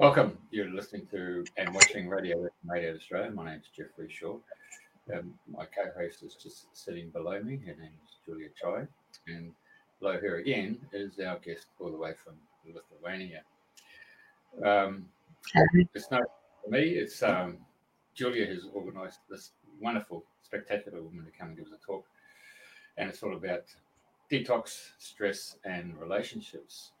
Welcome. 0.00 0.38
You're 0.50 0.70
listening 0.70 1.06
to 1.10 1.44
and 1.58 1.74
watching 1.74 2.08
Radio 2.08 2.48
Radio 2.64 2.94
Australia. 2.94 3.30
My 3.32 3.50
name 3.50 3.60
is 3.60 3.66
Jeffrey 3.76 4.08
Shaw. 4.08 4.38
Um, 5.12 5.34
my 5.46 5.66
co-host 5.66 6.22
is 6.22 6.36
just 6.42 6.74
sitting 6.74 7.10
below 7.10 7.42
me. 7.42 7.58
Her 7.58 7.74
name 7.74 7.92
is 8.02 8.16
Julia 8.24 8.48
Chai, 8.58 8.86
and 9.26 9.52
below 10.00 10.12
her 10.12 10.36
again 10.36 10.78
is 10.94 11.20
our 11.20 11.38
guest 11.40 11.66
all 11.78 11.90
the 11.90 11.98
way 11.98 12.14
from 12.24 12.32
Lithuania. 12.74 13.42
Um, 14.64 15.04
it's 15.94 16.10
not 16.10 16.22
for 16.64 16.70
me. 16.70 16.80
It's 16.80 17.22
um, 17.22 17.58
Julia 18.14 18.46
has 18.46 18.64
organised 18.74 19.20
this 19.28 19.50
wonderful, 19.82 20.24
spectacular 20.42 21.02
woman 21.02 21.26
to 21.26 21.30
come 21.30 21.48
and 21.48 21.58
give 21.58 21.66
us 21.66 21.72
a 21.74 21.86
talk, 21.86 22.06
and 22.96 23.10
it's 23.10 23.22
all 23.22 23.36
about 23.36 23.64
detox, 24.32 24.92
stress, 24.96 25.56
and 25.66 25.94
relationships. 26.00 26.92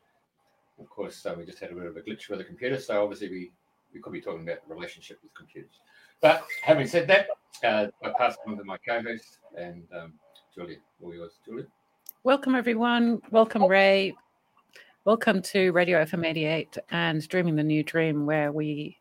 Of 0.80 0.88
course, 0.88 1.16
so 1.16 1.34
we 1.34 1.44
just 1.44 1.58
had 1.58 1.72
a 1.72 1.74
bit 1.74 1.86
of 1.86 1.96
a 1.96 2.00
glitch 2.00 2.30
with 2.30 2.38
the 2.38 2.44
computer, 2.44 2.80
so 2.80 3.02
obviously 3.02 3.28
we, 3.28 3.52
we 3.92 4.00
could 4.00 4.14
be 4.14 4.20
talking 4.20 4.42
about 4.42 4.66
the 4.66 4.74
relationship 4.74 5.18
with 5.22 5.34
computers. 5.34 5.78
But 6.22 6.44
having 6.62 6.86
said 6.86 7.06
that, 7.08 7.26
uh, 7.62 7.88
I 8.02 8.12
pass 8.16 8.36
on 8.46 8.56
to 8.56 8.64
my 8.64 8.78
co-host 8.78 9.38
and 9.56 9.82
um, 9.94 10.14
Julia. 10.54 10.78
All 11.02 11.14
yours, 11.14 11.32
Julia. 11.44 11.66
Welcome, 12.24 12.54
everyone. 12.54 13.20
Welcome, 13.30 13.66
Rai. 13.66 14.16
Welcome 15.04 15.42
to 15.42 15.70
Radio 15.72 16.02
FM 16.02 16.26
88 16.26 16.78
and 16.90 17.28
Dreaming 17.28 17.56
the 17.56 17.62
New 17.62 17.82
Dream, 17.82 18.24
where 18.24 18.50
we 18.50 18.96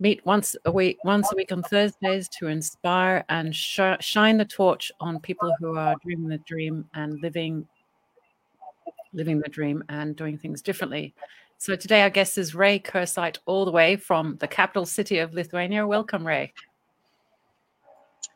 meet 0.00 0.24
once 0.26 0.54
a 0.66 0.70
week, 0.70 0.98
once 1.02 1.32
a 1.32 1.36
week 1.36 1.50
on 1.50 1.62
Thursdays 1.62 2.28
to 2.38 2.48
inspire 2.48 3.24
and 3.30 3.56
sh- 3.56 3.80
shine 4.00 4.36
the 4.36 4.44
torch 4.44 4.92
on 5.00 5.20
people 5.20 5.54
who 5.60 5.78
are 5.78 5.96
dreaming 6.04 6.28
the 6.28 6.38
dream 6.38 6.84
and 6.94 7.20
living 7.22 7.66
living 9.16 9.40
the 9.40 9.48
dream 9.48 9.82
and 9.88 10.14
doing 10.14 10.38
things 10.38 10.62
differently. 10.62 11.14
So 11.58 11.74
today 11.74 12.02
our 12.02 12.10
guest 12.10 12.36
is 12.38 12.54
Rai 12.54 12.78
Kersyte, 12.78 13.38
all 13.46 13.64
the 13.64 13.72
way 13.72 13.96
from 13.96 14.36
the 14.36 14.46
capital 14.46 14.84
city 14.84 15.18
of 15.18 15.32
Lithuania. 15.32 15.86
Welcome, 15.86 16.24
Rai. 16.24 16.52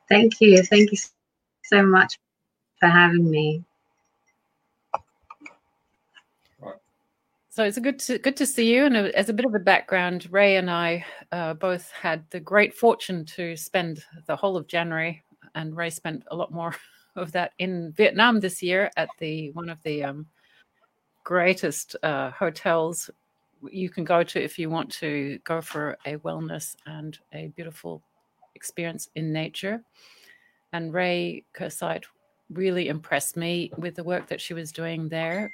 Thank 0.09 0.41
you. 0.41 0.63
Thank 0.63 0.91
you 0.91 0.99
so 1.65 1.83
much 1.83 2.19
for 2.81 2.89
having 2.89 3.31
me. 3.31 3.63
So 7.53 7.65
it's 7.65 7.77
a 7.77 7.81
good 7.81 7.99
to, 8.01 8.19
good 8.19 8.37
to 8.39 8.47
see 8.47 8.75
you. 8.75 8.87
And 8.87 8.97
as 8.97 9.29
a 9.29 9.35
bit 9.35 9.45
of 9.45 9.55
a 9.55 9.59
background, 9.59 10.29
Rai 10.31 10.57
and 10.57 10.71
I 10.71 11.05
uh, 11.31 11.55
both 11.55 11.91
had 11.91 12.25
the 12.31 12.41
great 12.41 12.75
fortune 12.75 13.25
to 13.37 13.57
spend 13.57 14.03
the 14.27 14.37
whole 14.37 14.57
of 14.57 14.67
January, 14.67 15.23
and 15.55 15.77
Rai 15.77 15.91
spent 15.91 16.25
a 16.31 16.37
lot 16.37 16.53
more 16.53 16.75
of 17.17 17.33
that 17.33 17.53
in 17.59 17.93
Vietnam 17.93 18.41
this 18.41 18.63
year 18.63 18.91
at 18.97 19.11
the 19.19 19.51
one 19.51 19.69
of 19.69 19.83
the 19.83 20.05
um, 20.05 20.27
greatest 21.25 21.97
uh, 22.03 22.31
hotels 22.31 23.11
you 23.71 23.91
can 23.91 24.05
go 24.05 24.23
to 24.23 24.43
if 24.43 24.59
you 24.59 24.71
want 24.71 24.91
to 24.91 25.39
go 25.45 25.61
for 25.61 25.99
a 26.07 26.17
wellness 26.19 26.77
and 26.87 27.19
a 27.35 27.49
beautiful 27.49 28.03
experience 28.55 29.09
in 29.15 29.33
nature. 29.33 29.83
And 30.73 30.95
Rai 30.95 31.45
Kersyte 31.55 32.05
really 32.51 32.89
impressed 32.89 33.37
me 33.37 33.71
with 33.77 33.95
the 33.95 34.05
work 34.05 34.29
that 34.29 34.41
she 34.41 34.55
was 34.55 34.73
doing 34.73 35.09
there 35.09 35.51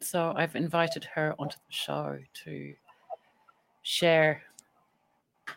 so 0.00 0.32
I've 0.36 0.56
invited 0.56 1.04
her 1.04 1.34
onto 1.38 1.56
the 1.56 1.72
show 1.72 2.18
to 2.44 2.74
share 3.82 4.42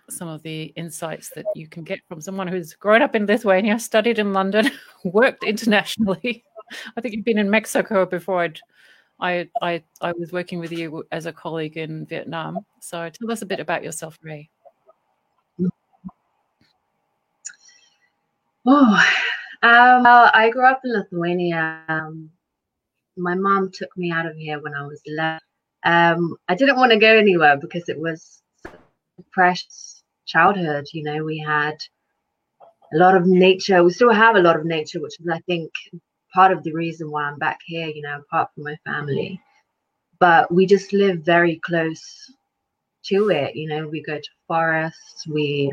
some 0.10 0.28
of 0.28 0.42
the 0.42 0.66
insights 0.76 1.30
that 1.30 1.46
you 1.54 1.68
can 1.68 1.84
get 1.84 2.00
from 2.08 2.22
someone 2.22 2.48
who's 2.48 2.74
grown 2.74 3.02
up 3.02 3.16
in 3.16 3.26
Lithuania, 3.26 3.78
studied 3.78 4.20
in 4.20 4.34
London, 4.34 4.72
worked 5.04 5.44
internationally. 5.44 6.44
I 6.98 7.02
think 7.02 7.14
you've 7.14 7.26
been 7.26 7.38
in 7.38 7.50
Mexico 7.50 8.06
before 8.06 8.42
I'd, 8.42 8.60
I, 9.22 9.48
I, 9.62 9.84
I 10.02 10.14
was 10.14 10.32
working 10.32 10.60
with 10.60 10.72
you 10.72 11.06
as 11.12 11.28
a 11.28 11.34
colleague 11.34 11.78
in 11.78 12.06
Vietnam. 12.08 12.66
So 12.82 13.08
tell 13.10 13.32
us 13.32 13.44
a 13.44 13.46
bit 13.46 13.60
about 13.60 13.84
yourself, 13.84 14.18
Rai. 14.24 14.50
Oh, 18.66 19.04
um, 19.64 20.04
well, 20.04 20.32
I 20.34 20.50
grew 20.52 20.66
up 20.66 20.82
in 20.84 20.94
Lithuania. 20.94 21.84
Um, 21.88 22.30
my 23.18 23.36
mom 23.36 23.72
took 23.72 23.96
me 23.96 24.12
out 24.12 24.26
of 24.26 24.36
here 24.36 24.60
when 24.60 24.74
I 24.74 24.86
was 24.86 25.02
11. 25.06 25.40
Um, 25.84 26.36
I 26.48 26.56
didn't 26.56 26.78
want 26.78 26.92
to 26.92 27.00
go 27.00 27.16
anywhere 27.16 27.58
because 27.58 27.90
it 27.90 28.00
was 28.00 28.42
precious 29.32 30.04
childhood. 30.26 30.88
You 30.94 31.04
know, 31.04 31.24
we 31.24 31.38
had 31.38 31.76
a 32.94 32.98
lot 32.98 33.16
of 33.16 33.26
nature. 33.26 33.84
We 33.84 33.92
still 33.92 34.12
have 34.12 34.36
a 34.36 34.42
lot 34.42 34.58
of 34.58 34.66
nature, 34.66 35.02
which 35.02 35.20
is, 35.20 35.28
I 35.32 35.40
think, 35.42 35.72
part 36.34 36.52
of 36.52 36.64
the 36.64 36.74
reason 36.74 37.12
why 37.12 37.24
I'm 37.24 37.40
back 37.40 37.60
here, 37.66 37.88
you 37.88 38.02
know, 38.02 38.20
apart 38.20 38.50
from 38.56 38.64
my 38.66 38.78
family. 38.86 39.40
But 40.20 40.54
we 40.54 40.66
just 40.66 40.94
live 40.94 41.20
very 41.24 41.60
close 41.66 42.02
to 43.06 43.30
it. 43.30 43.56
You 43.56 43.70
know, 43.70 43.88
we 43.88 44.02
go 44.04 44.18
to 44.18 44.30
forests, 44.48 45.28
we 45.28 45.72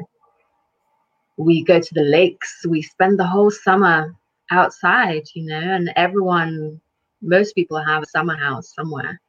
we 1.39 1.65
go 1.65 1.81
to 1.81 1.95
the 1.95 2.03
lakes, 2.03 2.65
we 2.69 2.83
spend 2.83 3.19
the 3.19 3.27
whole 3.27 3.51
summer 3.51 4.15
outside, 4.51 5.23
you 5.35 5.45
know, 5.47 5.61
and 5.61 5.91
everyone 5.97 6.81
most 7.23 7.55
people 7.55 7.79
have 7.79 8.03
a 8.03 8.07
summer 8.07 8.37
house 8.37 8.75
somewhere. 8.75 9.21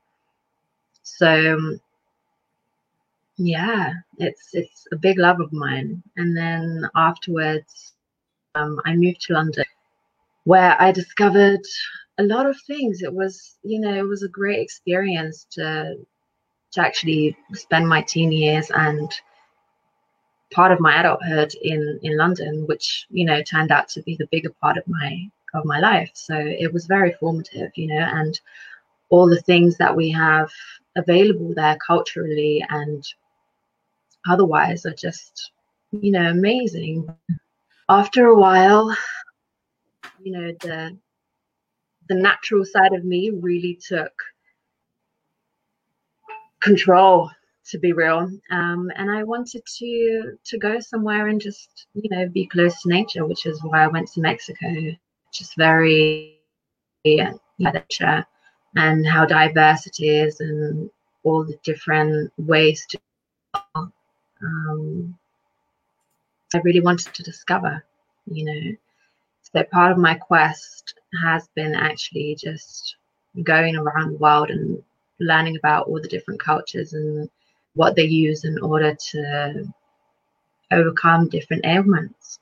So 1.03 1.57
yeah, 3.37 3.93
it's 4.17 4.49
it's 4.53 4.85
a 4.91 4.97
big 4.97 5.17
love 5.17 5.39
of 5.39 5.51
mine. 5.53 6.03
And 6.17 6.35
then 6.35 6.89
afterwards, 6.95 7.93
um, 8.55 8.79
I 8.85 8.95
moved 8.95 9.21
to 9.23 9.33
London, 9.33 9.65
where 10.49 10.75
I 10.81 10.91
discovered 10.91 11.61
a 12.17 12.23
lot 12.23 12.47
of 12.47 12.57
things. 12.65 13.03
It 13.03 13.13
was, 13.13 13.57
you 13.61 13.79
know, 13.79 13.93
it 13.93 14.07
was 14.13 14.23
a 14.23 14.35
great 14.39 14.59
experience 14.61 15.45
to 15.51 15.95
to 16.73 16.81
actually 16.81 17.37
spend 17.53 17.87
my 17.87 18.01
teen 18.01 18.31
years 18.31 18.71
and 18.71 19.09
part 20.51 20.71
of 20.71 20.79
my 20.79 20.93
adulthood 20.99 21.53
in 21.61 21.99
in 22.01 22.17
London, 22.17 22.65
which 22.65 23.05
you 23.11 23.25
know 23.25 23.43
turned 23.43 23.71
out 23.71 23.87
to 23.89 24.01
be 24.01 24.15
the 24.15 24.31
bigger 24.31 24.53
part 24.61 24.77
of 24.77 24.85
my 24.87 25.11
of 25.53 25.65
my 25.65 25.79
life. 25.79 26.11
So 26.15 26.35
it 26.35 26.73
was 26.73 26.93
very 26.95 27.13
formative, 27.19 27.71
you 27.75 27.87
know, 27.93 28.05
and 28.19 28.33
all 29.11 29.27
the 29.29 29.45
things 29.49 29.77
that 29.77 29.95
we 29.95 30.09
have 30.09 30.49
available 30.95 31.53
there 31.53 31.77
culturally 31.91 32.65
and 32.69 33.03
otherwise 34.33 34.85
are 34.87 34.99
just, 35.07 35.51
you 35.91 36.11
know, 36.11 36.27
amazing. 36.29 37.07
After 37.87 38.27
a 38.27 38.39
while, 38.45 38.95
you 40.23 40.31
know, 40.31 40.51
the 40.61 40.97
the 42.07 42.15
natural 42.15 42.65
side 42.65 42.93
of 42.93 43.05
me 43.05 43.29
really 43.29 43.79
took 43.87 44.11
control 46.59 47.29
to 47.65 47.77
be 47.77 47.93
real 47.93 48.29
um, 48.51 48.91
and 48.95 49.11
i 49.11 49.23
wanted 49.23 49.61
to 49.65 50.37
to 50.43 50.57
go 50.57 50.79
somewhere 50.79 51.27
and 51.27 51.39
just 51.39 51.85
you 51.93 52.09
know 52.09 52.27
be 52.29 52.47
close 52.47 52.81
to 52.81 52.89
nature 52.89 53.25
which 53.25 53.45
is 53.45 53.63
why 53.63 53.83
i 53.83 53.87
went 53.87 54.07
to 54.07 54.19
mexico 54.21 54.67
just 55.31 55.55
very 55.55 56.39
yeah, 57.03 57.33
nature 57.59 58.25
and 58.75 59.07
how 59.07 59.25
diverse 59.25 59.87
it 59.87 60.03
is 60.03 60.39
and 60.41 60.89
all 61.23 61.43
the 61.45 61.57
different 61.63 62.31
ways 62.37 62.85
to 62.89 62.99
um, 64.41 65.17
I 66.53 66.59
really 66.59 66.81
wanted 66.81 67.13
to 67.13 67.23
discover, 67.23 67.83
you 68.25 68.45
know. 68.45 68.88
So 69.55 69.63
part 69.71 69.91
of 69.91 69.97
my 69.97 70.15
quest 70.15 70.93
has 71.23 71.47
been 71.55 71.75
actually 71.75 72.35
just 72.39 72.95
going 73.43 73.75
around 73.75 74.11
the 74.13 74.17
world 74.17 74.49
and 74.49 74.81
learning 75.19 75.57
about 75.57 75.87
all 75.87 76.01
the 76.01 76.07
different 76.07 76.41
cultures 76.41 76.93
and 76.93 77.29
what 77.75 77.95
they 77.95 78.03
use 78.05 78.43
in 78.45 78.57
order 78.61 78.95
to 79.11 79.73
overcome 80.71 81.27
different 81.29 81.65
ailments. 81.65 82.39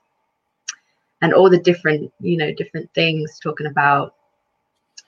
And 1.21 1.33
all 1.33 1.49
the 1.49 1.59
different 1.59 2.11
you 2.19 2.37
know 2.37 2.51
different 2.53 2.93
things 2.93 3.39
talking 3.43 3.67
about 3.67 4.13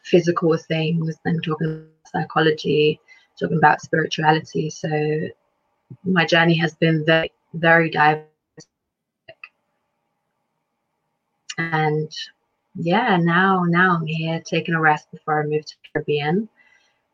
physical 0.04 0.56
things 0.58 1.16
then 1.26 1.40
talking 1.42 1.68
about 1.68 1.98
psychology 2.04 3.00
talking 3.40 3.58
about 3.58 3.82
spirituality. 3.82 4.70
So 4.70 4.90
my 6.04 6.26
journey 6.26 6.58
has 6.58 6.76
been 6.76 7.06
very 7.06 7.32
very 7.54 7.90
diverse 7.90 8.39
and 11.60 12.12
yeah 12.76 13.18
now 13.18 13.64
now 13.68 13.96
i'm 13.96 14.06
here 14.06 14.42
taking 14.46 14.74
a 14.74 14.80
rest 14.80 15.12
before 15.12 15.42
i 15.42 15.46
move 15.46 15.66
to 15.66 15.76
caribbean 15.92 16.48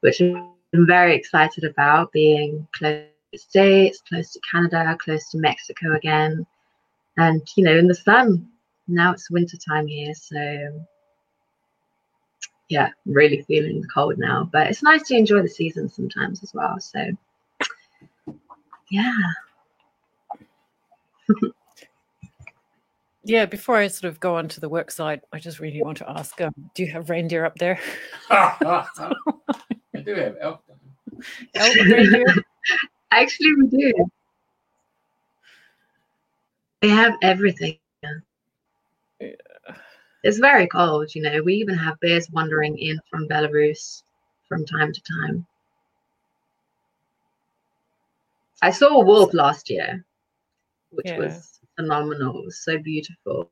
which 0.01 0.21
i'm 0.21 0.53
very 0.73 1.15
excited 1.15 1.63
about 1.63 2.11
being 2.11 2.67
close 2.73 3.05
to 3.33 3.39
states 3.39 4.01
close 4.07 4.31
to 4.31 4.39
canada 4.49 4.97
close 4.99 5.29
to 5.29 5.37
mexico 5.37 5.95
again 5.95 6.45
and 7.17 7.41
you 7.57 7.63
know 7.63 7.77
in 7.77 7.87
the 7.87 7.95
sun 7.95 8.47
now 8.87 9.11
it's 9.13 9.31
winter 9.31 9.57
time 9.57 9.87
here, 9.87 10.13
so 10.13 10.85
yeah, 12.69 12.89
really 13.05 13.41
feeling 13.43 13.81
the 13.81 13.87
cold 13.87 14.17
now. 14.17 14.49
But 14.51 14.67
it's 14.67 14.83
nice 14.83 15.03
to 15.07 15.15
enjoy 15.15 15.41
the 15.41 15.49
season 15.49 15.89
sometimes 15.89 16.43
as 16.43 16.53
well. 16.53 16.79
So 16.79 16.99
yeah. 18.91 19.11
yeah, 23.25 23.45
before 23.45 23.75
I 23.75 23.87
sort 23.87 24.11
of 24.11 24.19
go 24.19 24.35
on 24.35 24.47
to 24.49 24.59
the 24.59 24.69
work 24.69 24.91
side, 24.91 25.21
I 25.33 25.39
just 25.39 25.59
really 25.59 25.81
want 25.81 25.97
to 25.97 26.09
ask 26.09 26.39
um, 26.41 26.53
do 26.75 26.83
you 26.83 26.91
have 26.91 27.09
reindeer 27.09 27.43
up 27.43 27.55
there? 27.55 27.79
I 28.29 28.85
do 30.03 30.13
have 30.15 30.37
elk. 30.39 30.63
Elk 31.55 31.75
reindeer? 31.75 32.25
Actually, 33.11 33.55
we 33.55 33.67
do. 33.67 33.93
They 36.81 36.89
have 36.89 37.13
everything. 37.21 37.79
Yeah. 38.03 39.31
It's 40.23 40.39
very 40.39 40.67
cold, 40.67 41.13
you 41.15 41.21
know. 41.21 41.41
We 41.41 41.55
even 41.55 41.75
have 41.75 41.99
bears 41.99 42.29
wandering 42.31 42.77
in 42.77 42.99
from 43.09 43.27
Belarus 43.27 44.03
from 44.47 44.65
time 44.65 44.91
to 44.91 45.01
time. 45.01 45.45
I 48.61 48.71
saw 48.71 49.01
a 49.01 49.05
wolf 49.05 49.33
last 49.33 49.69
year, 49.69 50.03
which 50.91 51.07
Yeah. 51.07 51.19
was 51.19 51.54
phenomenal. 51.75 52.45
So 52.49 52.77
beautiful. 52.77 53.49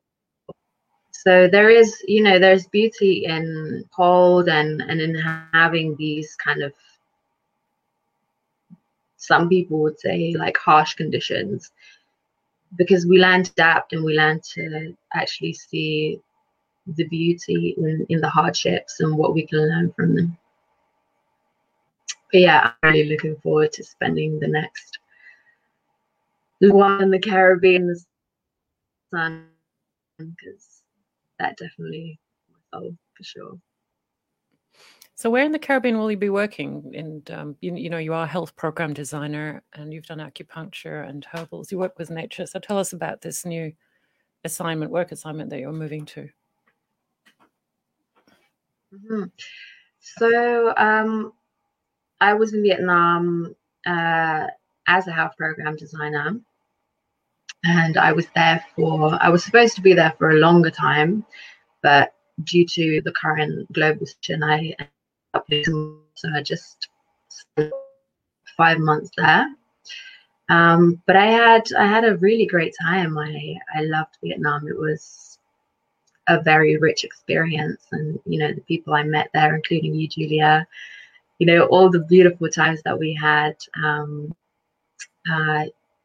So 1.10 1.48
there 1.48 1.70
is, 1.70 1.96
you 2.06 2.22
know, 2.22 2.38
there's 2.38 2.66
beauty 2.66 3.24
in 3.24 3.84
cold 3.94 4.48
and 4.48 4.82
and 4.82 5.00
in 5.00 5.14
having 5.52 5.96
these 5.96 6.36
kind 6.36 6.62
of 6.62 6.72
some 9.16 9.48
people 9.48 9.80
would 9.80 9.98
say 9.98 10.34
like 10.36 10.56
harsh 10.58 10.94
conditions 10.94 11.72
because 12.76 13.06
we 13.06 13.18
learn 13.18 13.42
to 13.44 13.52
adapt 13.52 13.92
and 13.92 14.04
we 14.04 14.14
learn 14.16 14.40
to 14.54 14.94
actually 15.14 15.54
see 15.54 16.20
the 16.86 17.04
beauty 17.04 17.74
in, 17.78 18.04
in 18.10 18.20
the 18.20 18.28
hardships 18.28 19.00
and 19.00 19.16
what 19.16 19.32
we 19.32 19.46
can 19.46 19.66
learn 19.66 19.92
from 19.92 20.14
them. 20.14 20.36
But 22.30 22.40
yeah, 22.40 22.72
I'm 22.82 22.92
really 22.92 23.08
looking 23.08 23.36
forward 23.36 23.72
to 23.72 23.84
spending 23.84 24.38
the 24.40 24.48
next 24.48 24.98
one 26.60 27.02
in 27.02 27.10
the 27.10 27.18
Caribbean, 27.18 27.94
sun, 29.12 29.48
because 30.18 30.82
that 31.38 31.56
definitely 31.56 32.18
my 32.50 32.78
soul 32.78 32.96
for 33.16 33.24
sure. 33.24 33.58
So, 35.16 35.30
where 35.30 35.44
in 35.44 35.52
the 35.52 35.58
Caribbean 35.58 35.98
will 35.98 36.10
you 36.10 36.16
be 36.16 36.30
working? 36.30 36.92
And 36.94 37.30
um, 37.30 37.56
you, 37.60 37.74
you 37.76 37.88
know, 37.88 37.98
you 37.98 38.12
are 38.14 38.24
a 38.24 38.28
health 38.28 38.56
program 38.56 38.92
designer, 38.92 39.62
and 39.74 39.92
you've 39.92 40.06
done 40.06 40.18
acupuncture 40.18 41.08
and 41.08 41.24
herbals. 41.24 41.70
You 41.70 41.78
work 41.78 41.98
with 41.98 42.10
nature. 42.10 42.46
So, 42.46 42.58
tell 42.58 42.78
us 42.78 42.92
about 42.92 43.20
this 43.20 43.44
new 43.44 43.72
assignment, 44.44 44.90
work 44.90 45.12
assignment 45.12 45.50
that 45.50 45.60
you're 45.60 45.72
moving 45.72 46.04
to. 46.06 46.28
Mhm. 48.92 49.30
So 49.98 50.74
um, 50.76 51.32
I 52.20 52.34
was 52.34 52.54
in 52.54 52.62
Vietnam 52.62 53.54
uh, 53.86 54.46
as 54.86 55.06
a 55.08 55.12
health 55.12 55.32
program 55.36 55.76
designer, 55.76 56.38
and 57.64 57.96
I 57.96 58.12
was 58.12 58.26
there 58.34 58.64
for. 58.76 59.18
I 59.20 59.28
was 59.28 59.44
supposed 59.44 59.74
to 59.76 59.82
be 59.82 59.94
there 59.94 60.14
for 60.18 60.30
a 60.30 60.38
longer 60.38 60.70
time, 60.70 61.24
but 61.82 62.14
due 62.44 62.66
to 62.66 63.00
the 63.02 63.12
current 63.12 63.72
global 63.72 64.06
situation, 64.06 64.42
I 64.42 64.74
so 65.60 66.28
I 66.34 66.42
just 66.42 66.88
spent 67.28 67.72
five 68.56 68.78
months 68.78 69.10
there. 69.16 69.46
Um, 70.50 71.02
but 71.06 71.16
I 71.16 71.26
had 71.26 71.72
I 71.78 71.86
had 71.86 72.04
a 72.04 72.16
really 72.18 72.46
great 72.46 72.74
time. 72.82 73.16
I 73.18 73.56
I 73.74 73.82
loved 73.82 74.16
Vietnam. 74.22 74.68
It 74.68 74.78
was 74.78 75.38
a 76.28 76.40
very 76.40 76.76
rich 76.76 77.04
experience 77.04 77.82
and 77.92 78.18
you 78.24 78.38
know 78.38 78.52
the 78.52 78.60
people 78.62 78.94
i 78.94 79.02
met 79.02 79.28
there 79.34 79.54
including 79.54 79.94
you 79.94 80.08
julia 80.08 80.66
you 81.38 81.46
know 81.46 81.64
all 81.66 81.90
the 81.90 82.00
beautiful 82.00 82.48
times 82.48 82.80
that 82.82 82.98
we 82.98 83.12
had 83.14 83.54
um 83.82 84.34
uh 85.30 85.64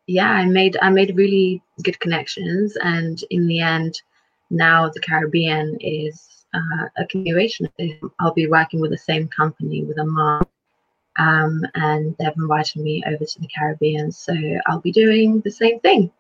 yeah 0.09 0.31
i 0.31 0.45
made 0.45 0.77
i 0.81 0.89
made 0.89 1.15
really 1.15 1.61
good 1.83 1.99
connections 1.99 2.75
and 2.83 3.23
in 3.29 3.47
the 3.47 3.59
end 3.59 4.01
now 4.49 4.89
the 4.89 4.99
caribbean 4.99 5.77
is 5.81 6.45
uh, 6.53 6.85
a 6.97 7.05
continuation 7.07 7.69
i'll 8.19 8.33
be 8.33 8.47
working 8.47 8.79
with 8.79 8.91
the 8.91 8.97
same 8.97 9.27
company 9.27 9.83
with 9.83 9.99
Aman 9.99 10.41
um, 11.17 11.61
and 11.75 12.15
they've 12.17 12.33
invited 12.37 12.81
me 12.81 13.03
over 13.07 13.25
to 13.25 13.39
the 13.39 13.49
caribbean 13.55 14.11
so 14.11 14.33
i'll 14.67 14.81
be 14.81 14.91
doing 14.91 15.41
the 15.41 15.51
same 15.51 15.79
thing 15.81 16.11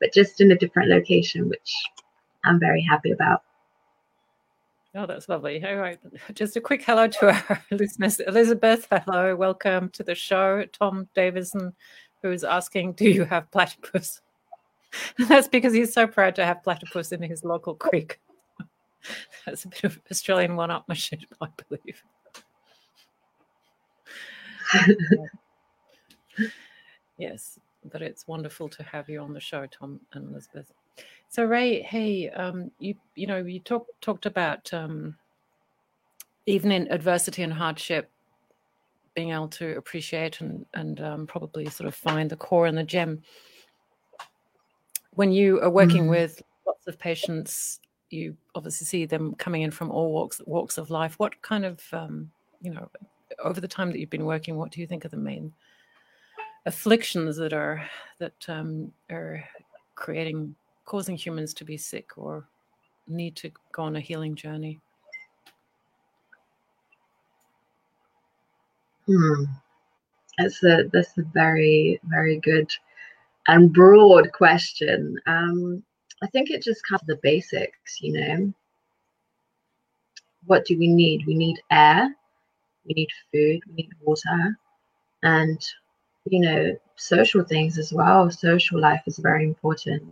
but 0.00 0.12
just 0.12 0.40
in 0.40 0.52
a 0.52 0.56
different 0.56 0.90
location 0.90 1.48
which 1.48 1.72
I'm 2.44 2.60
very 2.60 2.82
happy 2.82 3.10
about. 3.10 3.42
Oh, 4.94 5.06
that's 5.06 5.28
lovely. 5.28 5.64
All 5.64 5.76
right. 5.76 5.98
Just 6.34 6.56
a 6.56 6.60
quick 6.60 6.82
hello 6.84 7.08
to 7.08 7.30
our 7.32 7.64
listeners. 7.72 8.20
Elizabeth, 8.20 8.86
hello. 8.90 9.34
Welcome 9.34 9.88
to 9.90 10.04
the 10.04 10.14
show. 10.14 10.64
Tom 10.66 11.08
Davison, 11.14 11.74
who's 12.24 12.44
asking, 12.44 12.92
Do 12.94 13.08
you 13.08 13.24
have 13.24 13.50
platypus? 13.50 14.20
that's 15.28 15.48
because 15.48 15.74
he's 15.74 15.92
so 15.92 16.06
proud 16.06 16.34
to 16.36 16.44
have 16.44 16.62
platypus 16.62 17.12
in 17.12 17.22
his 17.22 17.44
local 17.44 17.74
creek. 17.74 18.20
That's 19.44 19.64
a 19.64 19.68
bit 19.68 19.84
of 19.84 20.00
Australian 20.10 20.56
one 20.56 20.70
upmanship, 20.70 21.24
I 21.40 21.48
believe. 21.68 22.02
yes, 27.18 27.58
but 27.90 28.00
it's 28.00 28.26
wonderful 28.26 28.68
to 28.70 28.82
have 28.84 29.08
you 29.10 29.20
on 29.20 29.34
the 29.34 29.40
show, 29.40 29.66
Tom 29.66 30.00
and 30.14 30.30
Elizabeth. 30.30 30.72
So 31.28 31.44
Rai, 31.44 31.82
hey, 31.82 32.30
um, 32.30 32.70
you 32.78 32.94
you 33.14 33.26
know 33.26 33.38
you 33.38 33.60
talked 33.60 33.90
talked 34.00 34.24
about 34.24 34.72
um, 34.72 35.16
even 36.46 36.72
in 36.72 36.90
adversity 36.90 37.42
and 37.42 37.52
hardship, 37.52 38.10
being 39.14 39.30
able 39.30 39.48
to 39.48 39.76
appreciate 39.76 40.40
and 40.40 40.66
and 40.74 41.00
um, 41.00 41.26
probably 41.26 41.66
sort 41.70 41.86
of 41.88 41.94
find 41.94 42.30
the 42.30 42.36
core 42.36 42.66
and 42.66 42.76
the 42.76 42.84
gem. 42.84 43.22
When 45.14 45.30
you 45.32 45.60
are 45.62 45.70
working 45.70 46.06
Mm. 46.06 46.10
with 46.10 46.42
lots 46.66 46.86
of 46.86 46.98
patients, 46.98 47.80
you 48.10 48.36
obviously 48.54 48.86
see 48.86 49.06
them 49.06 49.34
coming 49.36 49.62
in 49.62 49.70
from 49.70 49.90
all 49.90 50.12
walks 50.12 50.40
walks 50.46 50.78
of 50.78 50.90
life. 50.90 51.18
What 51.18 51.40
kind 51.42 51.64
of 51.64 51.82
um, 51.92 52.30
you 52.60 52.72
know 52.72 52.88
over 53.38 53.60
the 53.60 53.68
time 53.68 53.90
that 53.90 53.98
you've 53.98 54.10
been 54.10 54.24
working, 54.26 54.56
what 54.56 54.70
do 54.70 54.80
you 54.80 54.86
think 54.86 55.04
are 55.04 55.08
the 55.08 55.16
main 55.16 55.52
afflictions 56.66 57.36
that 57.36 57.52
are 57.52 57.88
that 58.18 58.48
um, 58.48 58.92
are 59.10 59.44
creating 59.94 60.54
causing 60.84 61.16
humans 61.16 61.54
to 61.54 61.64
be 61.64 61.76
sick 61.76 62.16
or 62.18 62.46
need 63.06 63.36
to 63.36 63.50
go 63.72 63.82
on 63.84 63.96
a 63.96 64.00
healing 64.00 64.34
journey? 64.34 64.80
Hmm. 69.06 69.44
That's 70.38 70.62
a 70.64 70.84
that's 70.92 71.16
a 71.18 71.22
very 71.22 72.00
very 72.04 72.38
good 72.38 72.70
and 73.46 73.72
broad 73.72 74.32
question. 74.32 75.18
Um, 75.26 75.82
I 76.22 76.26
think 76.28 76.50
it 76.50 76.62
just 76.62 76.86
covers 76.88 77.06
the 77.06 77.20
basics. 77.22 78.00
You 78.00 78.12
know, 78.12 78.54
what 80.46 80.64
do 80.64 80.78
we 80.78 80.88
need? 80.88 81.26
We 81.26 81.34
need 81.34 81.60
air, 81.70 82.14
we 82.86 82.94
need 82.94 83.10
food, 83.32 83.60
we 83.68 83.74
need 83.74 83.90
water, 84.02 84.58
and 85.22 85.62
you 86.26 86.40
know, 86.40 86.76
social 86.96 87.44
things 87.44 87.78
as 87.78 87.92
well. 87.92 88.30
Social 88.30 88.80
life 88.80 89.02
is 89.06 89.18
very 89.18 89.44
important, 89.44 90.02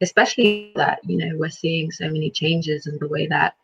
especially 0.00 0.72
that 0.76 0.98
you 1.04 1.16
know 1.16 1.36
we're 1.36 1.48
seeing 1.48 1.90
so 1.90 2.06
many 2.06 2.30
changes 2.30 2.86
in 2.86 2.98
the 2.98 3.08
way 3.08 3.26
that 3.28 3.54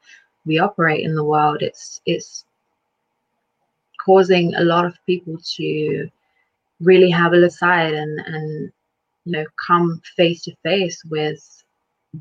we 0.46 0.58
operate 0.58 1.04
in 1.04 1.14
the 1.14 1.24
world. 1.24 1.62
It's 1.62 2.00
it's 2.06 2.44
causing 4.04 4.54
a 4.54 4.64
lot 4.64 4.84
of 4.84 4.94
people 5.06 5.36
to 5.56 6.08
really 6.80 7.10
have 7.10 7.32
a 7.32 7.36
look 7.36 7.50
aside 7.50 7.94
and 7.94 8.18
and 8.26 8.72
you 9.24 9.32
know 9.32 9.44
come 9.66 10.00
face 10.16 10.42
to 10.42 10.54
face 10.62 11.02
with 11.10 11.42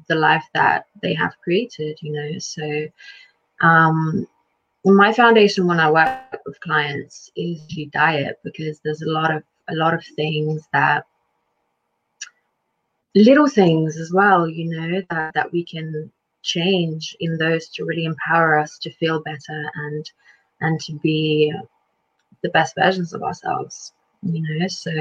the 0.08 0.16
life 0.16 0.46
that 0.54 0.86
they 1.02 1.14
have 1.14 1.34
created 1.44 1.98
you 2.02 2.14
know? 2.14 2.40
So 2.40 2.88
um 3.62 4.28
my 4.86 5.14
foundation 5.14 5.68
when 5.68 5.80
i 5.80 5.90
work 5.90 6.42
with 6.46 6.60
clients 6.62 7.32
is 7.36 7.62
usually 7.68 7.86
diet 7.88 8.40
because 8.44 8.80
there's 8.80 9.04
a 9.04 9.10
lot 9.10 9.34
of 9.36 9.44
a 9.70 9.76
lot 9.76 9.94
of 9.94 10.04
things 10.16 10.68
that 10.74 11.06
little 13.16 13.48
things 13.48 13.98
as 13.98 14.12
well 14.12 14.48
you 14.48 14.70
know 14.70 15.02
that 15.10 15.34
that 15.34 15.52
we 15.52 15.64
can 15.64 16.12
change 16.44 17.16
in 17.20 17.38
those 17.38 17.68
to 17.70 17.86
really 17.86 18.06
empower 18.06 18.58
us 18.58 18.78
to 18.80 18.92
feel 18.94 19.22
better 19.22 19.72
and 19.76 20.10
and 20.62 20.80
to 20.80 20.94
be 21.00 21.54
the 22.44 22.50
best 22.50 22.76
versions 22.76 23.14
of 23.14 23.24
ourselves 23.24 23.94
you 24.24 24.42
know? 24.60 24.68
So 24.68 24.92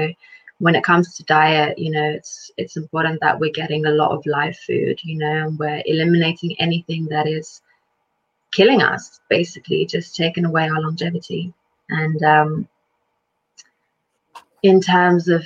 when 0.59 0.75
it 0.75 0.83
comes 0.83 1.15
to 1.15 1.23
diet 1.23 1.77
you 1.77 1.91
know 1.91 2.03
it's 2.11 2.51
it's 2.57 2.77
important 2.77 3.19
that 3.21 3.39
we're 3.39 3.51
getting 3.51 3.85
a 3.85 3.91
lot 3.91 4.11
of 4.11 4.25
live 4.25 4.57
food 4.57 4.99
you 5.03 5.17
know 5.17 5.47
and 5.47 5.57
we're 5.59 5.81
eliminating 5.85 6.55
anything 6.59 7.05
that 7.09 7.27
is 7.27 7.61
killing 8.51 8.81
us 8.81 9.19
basically 9.29 9.85
just 9.85 10.15
taking 10.15 10.45
away 10.45 10.67
our 10.69 10.81
longevity. 10.81 11.53
And 11.89 12.21
um 12.23 12.67
in 14.63 14.79
terms 14.81 15.27
of 15.27 15.45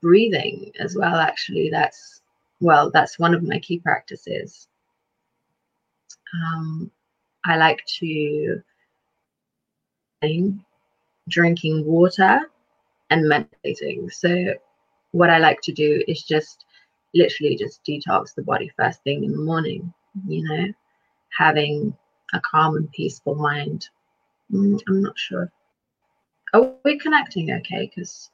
breathing 0.00 0.72
as 0.80 0.96
well 0.96 1.16
actually 1.16 1.70
that's 1.70 2.22
well 2.60 2.90
that's 2.90 3.18
one 3.18 3.34
of 3.34 3.42
my 3.42 3.58
key 3.58 3.78
practices. 3.78 4.68
Um 6.34 6.90
i 7.44 7.56
like 7.56 7.84
to 8.00 8.62
drinking 11.28 11.84
water 11.84 12.40
and 13.10 13.28
meditating. 13.28 14.10
So 14.10 14.54
what 15.12 15.30
I 15.30 15.38
like 15.38 15.60
to 15.62 15.72
do 15.72 16.02
is 16.08 16.22
just 16.22 16.64
literally 17.14 17.56
just 17.56 17.84
detox 17.84 18.34
the 18.34 18.42
body 18.42 18.70
first 18.76 19.02
thing 19.02 19.24
in 19.24 19.32
the 19.32 19.38
morning, 19.38 19.92
you 20.26 20.42
know, 20.44 20.72
having 21.36 21.96
a 22.32 22.40
calm 22.40 22.76
and 22.76 22.90
peaceful 22.92 23.34
mind. 23.34 23.88
Mm, 24.52 24.80
I'm 24.88 25.02
not 25.02 25.18
sure. 25.18 25.50
Are 26.52 26.72
we 26.84 26.98
connecting 26.98 27.50
okay? 27.52 27.90
Because 27.94 28.30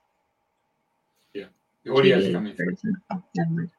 yeah, 1.35 1.47
the 1.85 1.93
audio 1.93 2.19
is 2.19 2.33
coming 2.33 2.55
through. 2.55 2.77
Oh, 3.13 3.23
never 3.35 3.51
mind. 3.51 3.71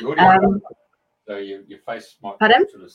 The 0.00 0.08
audio, 0.08 0.46
um, 0.46 0.62
so 1.26 1.36
your, 1.36 1.62
your 1.62 1.78
face 1.80 2.16
might 2.22 2.38
pardon? 2.38 2.68
Sort 2.70 2.84
of, 2.84 2.92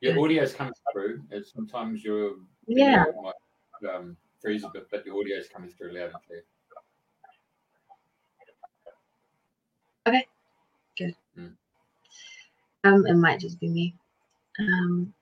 your 0.00 0.18
audio 0.18 0.42
is 0.42 0.52
coming 0.52 0.72
through. 0.92 1.22
It's 1.30 1.52
sometimes 1.52 2.02
your 2.04 2.36
yeah 2.66 3.04
might 3.22 3.94
um, 3.94 4.16
freeze 4.40 4.64
a 4.64 4.70
bit, 4.72 4.88
but 4.90 5.04
the 5.04 5.12
audio 5.12 5.36
is 5.36 5.48
coming 5.48 5.70
through 5.70 5.94
loud 5.94 6.10
and 6.10 6.22
clear. 6.26 6.44
Okay, 10.06 10.26
good. 10.96 11.14
Mm. 11.38 11.52
Um, 12.84 13.06
it 13.06 13.14
might 13.14 13.40
just 13.40 13.60
be 13.60 13.68
me. 13.68 13.94
Um, 14.58 15.12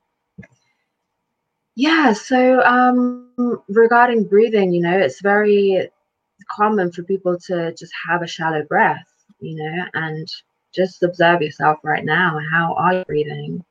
yeah, 1.74 2.12
so 2.12 2.60
um, 2.62 3.62
regarding 3.68 4.24
breathing, 4.24 4.72
you 4.72 4.80
know, 4.80 4.98
it's 4.98 5.20
very 5.20 5.88
common 6.56 6.90
for 6.92 7.02
people 7.02 7.38
to 7.46 7.72
just 7.74 7.92
have 8.08 8.22
a 8.22 8.26
shallow 8.26 8.62
breath, 8.64 9.06
you 9.40 9.56
know, 9.56 9.84
and 9.94 10.28
just 10.74 11.02
observe 11.02 11.42
yourself 11.42 11.78
right 11.82 12.04
now. 12.04 12.38
How 12.50 12.74
are 12.74 12.94
you 12.94 13.04
breathing? 13.04 13.64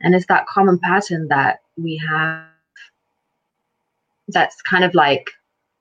And 0.00 0.14
it's 0.14 0.26
that 0.26 0.46
common 0.46 0.78
pattern 0.78 1.28
that 1.28 1.60
we 1.76 1.96
have 2.08 2.44
that's 4.28 4.60
kind 4.62 4.84
of 4.84 4.94
like 4.94 5.30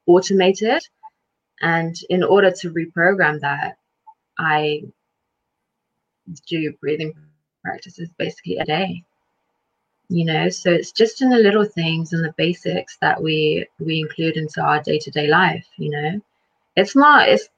automated. 0.06 0.82
And 1.62 1.96
in 2.10 2.24
order 2.24 2.52
to 2.52 2.72
reprogram 2.72 3.40
that, 3.42 3.78
I 4.40 4.84
do 6.48 6.74
breathing 6.82 7.14
practices 7.64 8.10
basically 8.18 8.58
a 8.58 8.66
day 8.66 9.04
you 10.10 10.26
know? 10.26 10.50
So 10.50 10.72
it's 10.72 10.92
just 10.92 11.22
in 11.22 11.30
the 11.30 11.38
little 11.38 11.66
things 11.66 12.14
and 12.14 12.24
the 12.24 12.34
basics 12.38 12.98
that 13.02 13.22
we 13.22 13.68
we 13.80 14.00
include 14.00 14.38
into 14.38 14.62
our 14.62 14.82
day-to-day 14.82 15.28
life 15.28 15.68
you 15.78 15.90
know? 15.90 16.22
It's 16.76 16.96
not 16.96 17.28
it's 17.30 17.50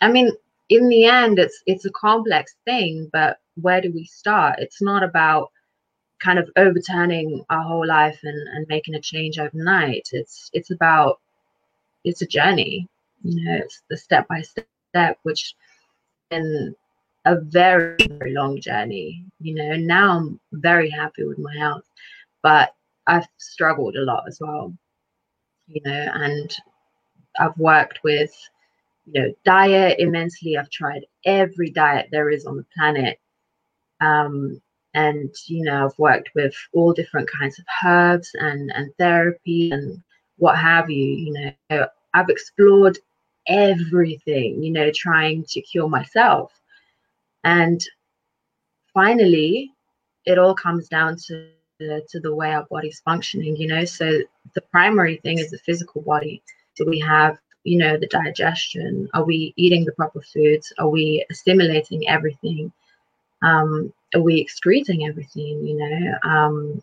i 0.00 0.10
mean 0.10 0.32
in 0.68 0.88
the 0.88 1.04
end 1.04 1.38
it's 1.38 1.62
it's 1.66 1.84
a 1.84 1.90
complex 1.92 2.56
thing 2.64 3.08
but 3.12 3.38
where 3.60 3.80
do 3.80 3.92
we 3.92 4.04
start? 4.04 4.58
It's 4.58 4.80
not 4.80 5.02
about 5.02 5.50
kind 6.22 6.38
of 6.38 6.48
overturning 6.56 7.44
our 7.50 7.62
whole 7.62 7.86
life 7.86 8.20
and, 8.22 8.48
and 8.54 8.66
making 8.68 8.94
a 8.94 9.00
change 9.00 9.38
overnight 9.38 10.08
it's 10.12 10.50
it's 10.52 10.70
about 10.70 11.20
it's 12.04 12.22
a 12.22 12.26
journey 12.26 12.88
you 13.22 13.44
know 13.44 13.56
it's 13.56 13.82
the 13.90 13.96
step 13.96 14.26
by 14.28 14.42
step 14.42 15.18
which 15.22 15.54
in 16.30 16.74
a 17.24 17.36
very, 17.36 17.96
very 18.08 18.32
long 18.32 18.60
journey. 18.60 19.24
You 19.40 19.54
know, 19.54 19.76
now 19.76 20.18
I'm 20.18 20.40
very 20.52 20.90
happy 20.90 21.24
with 21.24 21.38
my 21.38 21.54
health, 21.56 21.84
but 22.42 22.74
I've 23.06 23.26
struggled 23.38 23.96
a 23.96 24.02
lot 24.02 24.24
as 24.26 24.38
well. 24.40 24.74
You 25.68 25.80
know, 25.84 26.08
and 26.14 26.56
I've 27.38 27.56
worked 27.56 28.00
with, 28.02 28.32
you 29.06 29.20
know, 29.20 29.34
diet 29.44 29.96
immensely. 30.00 30.56
I've 30.56 30.70
tried 30.70 31.06
every 31.24 31.70
diet 31.70 32.08
there 32.10 32.30
is 32.30 32.46
on 32.46 32.56
the 32.56 32.66
planet. 32.76 33.18
Um, 34.00 34.60
and 34.94 35.34
you 35.46 35.64
know, 35.64 35.86
I've 35.86 35.98
worked 35.98 36.30
with 36.34 36.54
all 36.72 36.92
different 36.92 37.30
kinds 37.30 37.58
of 37.58 37.64
herbs 37.84 38.30
and 38.34 38.70
and 38.74 38.92
therapy 38.98 39.70
and 39.70 40.02
what 40.38 40.58
have 40.58 40.90
you. 40.90 41.04
You 41.04 41.54
know, 41.70 41.86
I've 42.14 42.28
explored 42.28 42.98
everything. 43.48 44.62
You 44.62 44.72
know, 44.72 44.90
trying 44.94 45.44
to 45.48 45.60
cure 45.62 45.88
myself 45.88 46.52
and 47.44 47.80
finally, 48.94 49.72
it 50.24 50.38
all 50.38 50.54
comes 50.54 50.88
down 50.88 51.16
to 51.26 51.48
the, 51.78 52.02
to 52.10 52.20
the 52.20 52.34
way 52.34 52.52
our 52.52 52.66
body's 52.70 53.00
functioning, 53.00 53.56
you 53.56 53.66
know. 53.66 53.84
So 53.84 54.20
the 54.54 54.60
primary 54.60 55.16
thing 55.16 55.38
is 55.38 55.50
the 55.50 55.58
physical 55.58 56.02
body. 56.02 56.42
do 56.76 56.86
we 56.86 57.00
have, 57.00 57.38
you 57.64 57.78
know, 57.78 57.96
the 57.96 58.06
digestion. 58.06 59.08
Are 59.14 59.24
we 59.24 59.52
eating 59.56 59.84
the 59.84 59.92
proper 59.92 60.22
foods? 60.22 60.72
Are 60.78 60.88
we 60.88 61.24
assimilating 61.30 62.08
everything? 62.08 62.72
Um, 63.42 63.92
are 64.14 64.20
we 64.20 64.40
excreting 64.40 65.06
everything? 65.06 65.66
You 65.66 65.76
know, 65.76 66.30
um, 66.30 66.82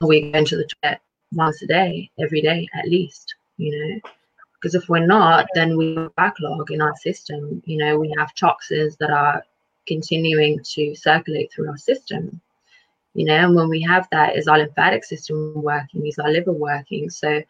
are 0.00 0.08
we 0.08 0.32
going 0.32 0.44
to 0.44 0.56
the 0.56 0.68
toilet 0.82 1.00
once 1.32 1.62
a 1.62 1.66
day, 1.66 2.10
every 2.18 2.40
day 2.40 2.68
at 2.74 2.88
least? 2.88 3.34
You 3.56 3.78
know, 3.78 4.10
because 4.54 4.74
if 4.74 4.88
we're 4.88 5.06
not, 5.06 5.46
then 5.54 5.76
we 5.76 5.96
backlog 6.16 6.70
in 6.70 6.80
our 6.80 6.96
system. 6.96 7.62
You 7.66 7.78
know, 7.78 7.98
we 7.98 8.14
have 8.18 8.34
toxins 8.34 8.96
that 8.96 9.10
are 9.10 9.44
continuing 9.86 10.60
to 10.74 10.94
circulate 10.94 11.52
through 11.52 11.68
our 11.68 11.76
system. 11.76 12.40
You 13.14 13.26
know, 13.26 13.34
and 13.34 13.54
when 13.54 13.68
we 13.68 13.80
have 13.82 14.08
that, 14.10 14.36
is 14.36 14.48
our 14.48 14.58
lymphatic 14.58 15.04
system 15.04 15.52
working? 15.62 16.06
Is 16.06 16.18
our 16.18 16.30
liver 16.30 16.52
working? 16.52 17.10
So 17.10 17.42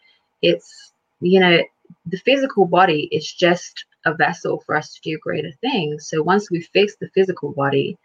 it's, 0.43 0.93
you 1.21 1.41
know, 1.41 1.63
the 2.07 2.19
physical 2.19 2.67
body 2.67 3.09
is 3.13 3.33
just 3.33 3.85
a 4.05 4.15
vessel 4.15 4.63
for 4.67 4.77
us 4.77 4.95
to 4.95 5.01
do 5.01 5.19
greater 5.19 5.53
things. 5.61 6.09
So 6.09 6.23
once 6.23 6.51
we 6.51 6.61
fix 6.61 6.97
the 6.97 7.09
physical 7.15 7.53
body, 7.53 7.97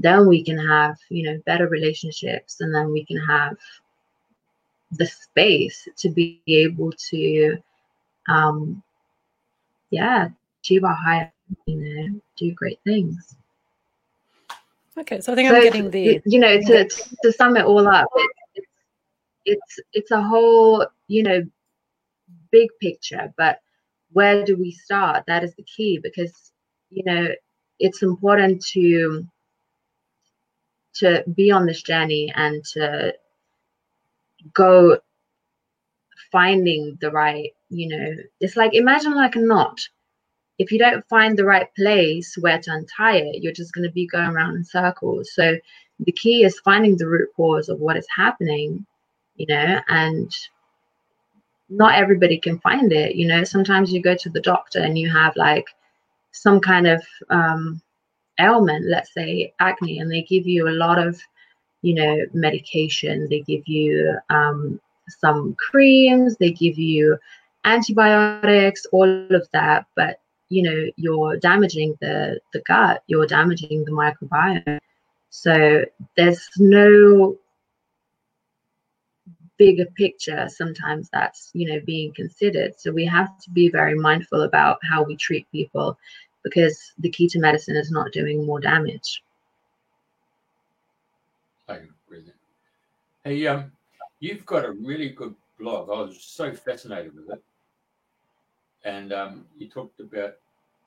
then 0.00 0.26
we 0.28 0.42
can 0.44 0.58
have, 0.58 0.96
you 1.10 1.24
know, 1.24 1.40
better 1.44 1.68
relationships 1.68 2.60
and 2.60 2.74
then 2.74 2.92
we 2.92 3.04
can 3.04 3.18
have 3.18 3.56
the 4.92 5.06
space 5.06 5.86
to 5.98 6.08
be 6.08 6.40
able 6.46 6.90
to 6.92 7.58
um 8.26 8.82
yeah 9.90 10.28
achieve 10.62 10.82
our 10.82 10.94
higher 10.94 11.30
you 11.66 11.76
know 11.76 12.20
do 12.38 12.50
great 12.52 12.78
things 12.84 13.36
Okay, 14.98 15.20
so 15.20 15.32
I 15.32 15.36
think 15.36 15.48
so 15.48 15.54
I'm 15.54 15.62
getting 15.62 15.90
the. 15.90 16.20
You 16.24 16.40
know, 16.40 16.60
to 16.60 16.88
to 17.22 17.32
sum 17.32 17.56
it 17.56 17.64
all 17.64 17.86
up, 17.86 18.08
it's 18.54 18.66
it's 19.44 19.80
it's 19.92 20.10
a 20.10 20.20
whole 20.20 20.84
you 21.06 21.22
know 21.22 21.42
big 22.50 22.68
picture, 22.80 23.32
but 23.36 23.60
where 24.12 24.44
do 24.44 24.56
we 24.56 24.72
start? 24.72 25.24
That 25.28 25.44
is 25.44 25.54
the 25.54 25.62
key 25.62 26.00
because 26.02 26.52
you 26.90 27.04
know 27.04 27.28
it's 27.78 28.02
important 28.02 28.60
to 28.72 29.24
to 30.98 31.24
be 31.34 31.50
on 31.50 31.66
this 31.66 31.82
journey 31.82 32.32
and 32.34 32.64
to 32.64 33.14
go 34.54 34.98
finding 36.30 36.96
the 37.00 37.10
right 37.10 37.52
you 37.70 37.88
know 37.88 38.16
it's 38.40 38.56
like 38.56 38.74
imagine 38.74 39.14
like 39.14 39.36
a 39.36 39.40
knot 39.40 39.80
if 40.58 40.72
you 40.72 40.78
don't 40.78 41.08
find 41.08 41.36
the 41.38 41.44
right 41.44 41.72
place 41.76 42.36
where 42.40 42.58
to 42.58 42.72
untie 42.72 43.18
it, 43.18 43.42
you're 43.42 43.52
just 43.52 43.72
going 43.72 43.86
to 43.86 43.92
be 43.92 44.06
going 44.06 44.28
around 44.28 44.56
in 44.56 44.64
circles. 44.64 45.32
So 45.32 45.56
the 46.00 46.12
key 46.12 46.44
is 46.44 46.60
finding 46.60 46.96
the 46.96 47.08
root 47.08 47.30
cause 47.36 47.68
of 47.68 47.78
what 47.78 47.96
is 47.96 48.06
happening, 48.14 48.84
you 49.36 49.46
know, 49.46 49.80
and 49.88 50.36
not 51.68 51.94
everybody 51.94 52.38
can 52.38 52.58
find 52.58 52.92
it. 52.92 53.14
You 53.14 53.28
know, 53.28 53.44
sometimes 53.44 53.92
you 53.92 54.02
go 54.02 54.16
to 54.16 54.30
the 54.30 54.40
doctor 54.40 54.80
and 54.80 54.98
you 54.98 55.10
have 55.10 55.36
like 55.36 55.66
some 56.32 56.60
kind 56.60 56.88
of 56.88 57.04
um, 57.30 57.80
ailment, 58.38 58.86
let's 58.88 59.12
say 59.12 59.52
acne, 59.60 59.98
and 59.98 60.10
they 60.10 60.22
give 60.22 60.46
you 60.46 60.68
a 60.68 60.78
lot 60.84 60.98
of, 60.98 61.20
you 61.82 61.94
know, 61.94 62.16
medication. 62.32 63.26
They 63.28 63.40
give 63.40 63.66
you 63.66 64.16
um, 64.30 64.80
some 65.08 65.56
creams, 65.58 66.36
they 66.36 66.50
give 66.50 66.78
you 66.78 67.18
antibiotics, 67.64 68.86
all 68.92 69.08
of 69.34 69.48
that. 69.52 69.86
But 69.96 70.20
you 70.48 70.62
know 70.62 70.90
you're 70.96 71.36
damaging 71.36 71.96
the 72.00 72.40
the 72.52 72.60
gut 72.66 73.02
you're 73.06 73.26
damaging 73.26 73.84
the 73.84 73.90
microbiome 73.90 74.78
so 75.30 75.84
there's 76.16 76.48
no 76.58 77.36
bigger 79.58 79.86
picture 79.96 80.48
sometimes 80.48 81.08
that's 81.12 81.50
you 81.52 81.68
know 81.68 81.80
being 81.84 82.12
considered 82.14 82.72
so 82.78 82.90
we 82.92 83.04
have 83.04 83.38
to 83.38 83.50
be 83.50 83.68
very 83.68 83.94
mindful 83.94 84.42
about 84.42 84.78
how 84.88 85.02
we 85.02 85.16
treat 85.16 85.50
people 85.52 85.98
because 86.48 86.92
the 86.98 87.10
key 87.10 87.28
to 87.28 87.38
medicine 87.38 87.76
is 87.76 87.90
not 87.90 88.12
doing 88.12 88.46
more 88.46 88.60
damage 88.60 89.22
I 91.68 91.80
agree. 92.06 92.24
Hey, 93.24 93.46
um, 93.46 93.72
you've 94.20 94.46
got 94.46 94.64
a 94.64 94.72
really 94.72 95.10
good 95.10 95.34
blog. 95.60 95.90
I 95.90 96.00
was 96.00 96.18
so 96.22 96.50
fascinated 96.54 97.14
with 97.14 97.28
it 97.28 97.42
and 98.84 99.12
um, 99.12 99.44
you 99.56 99.68
talked 99.68 100.00
about. 100.00 100.34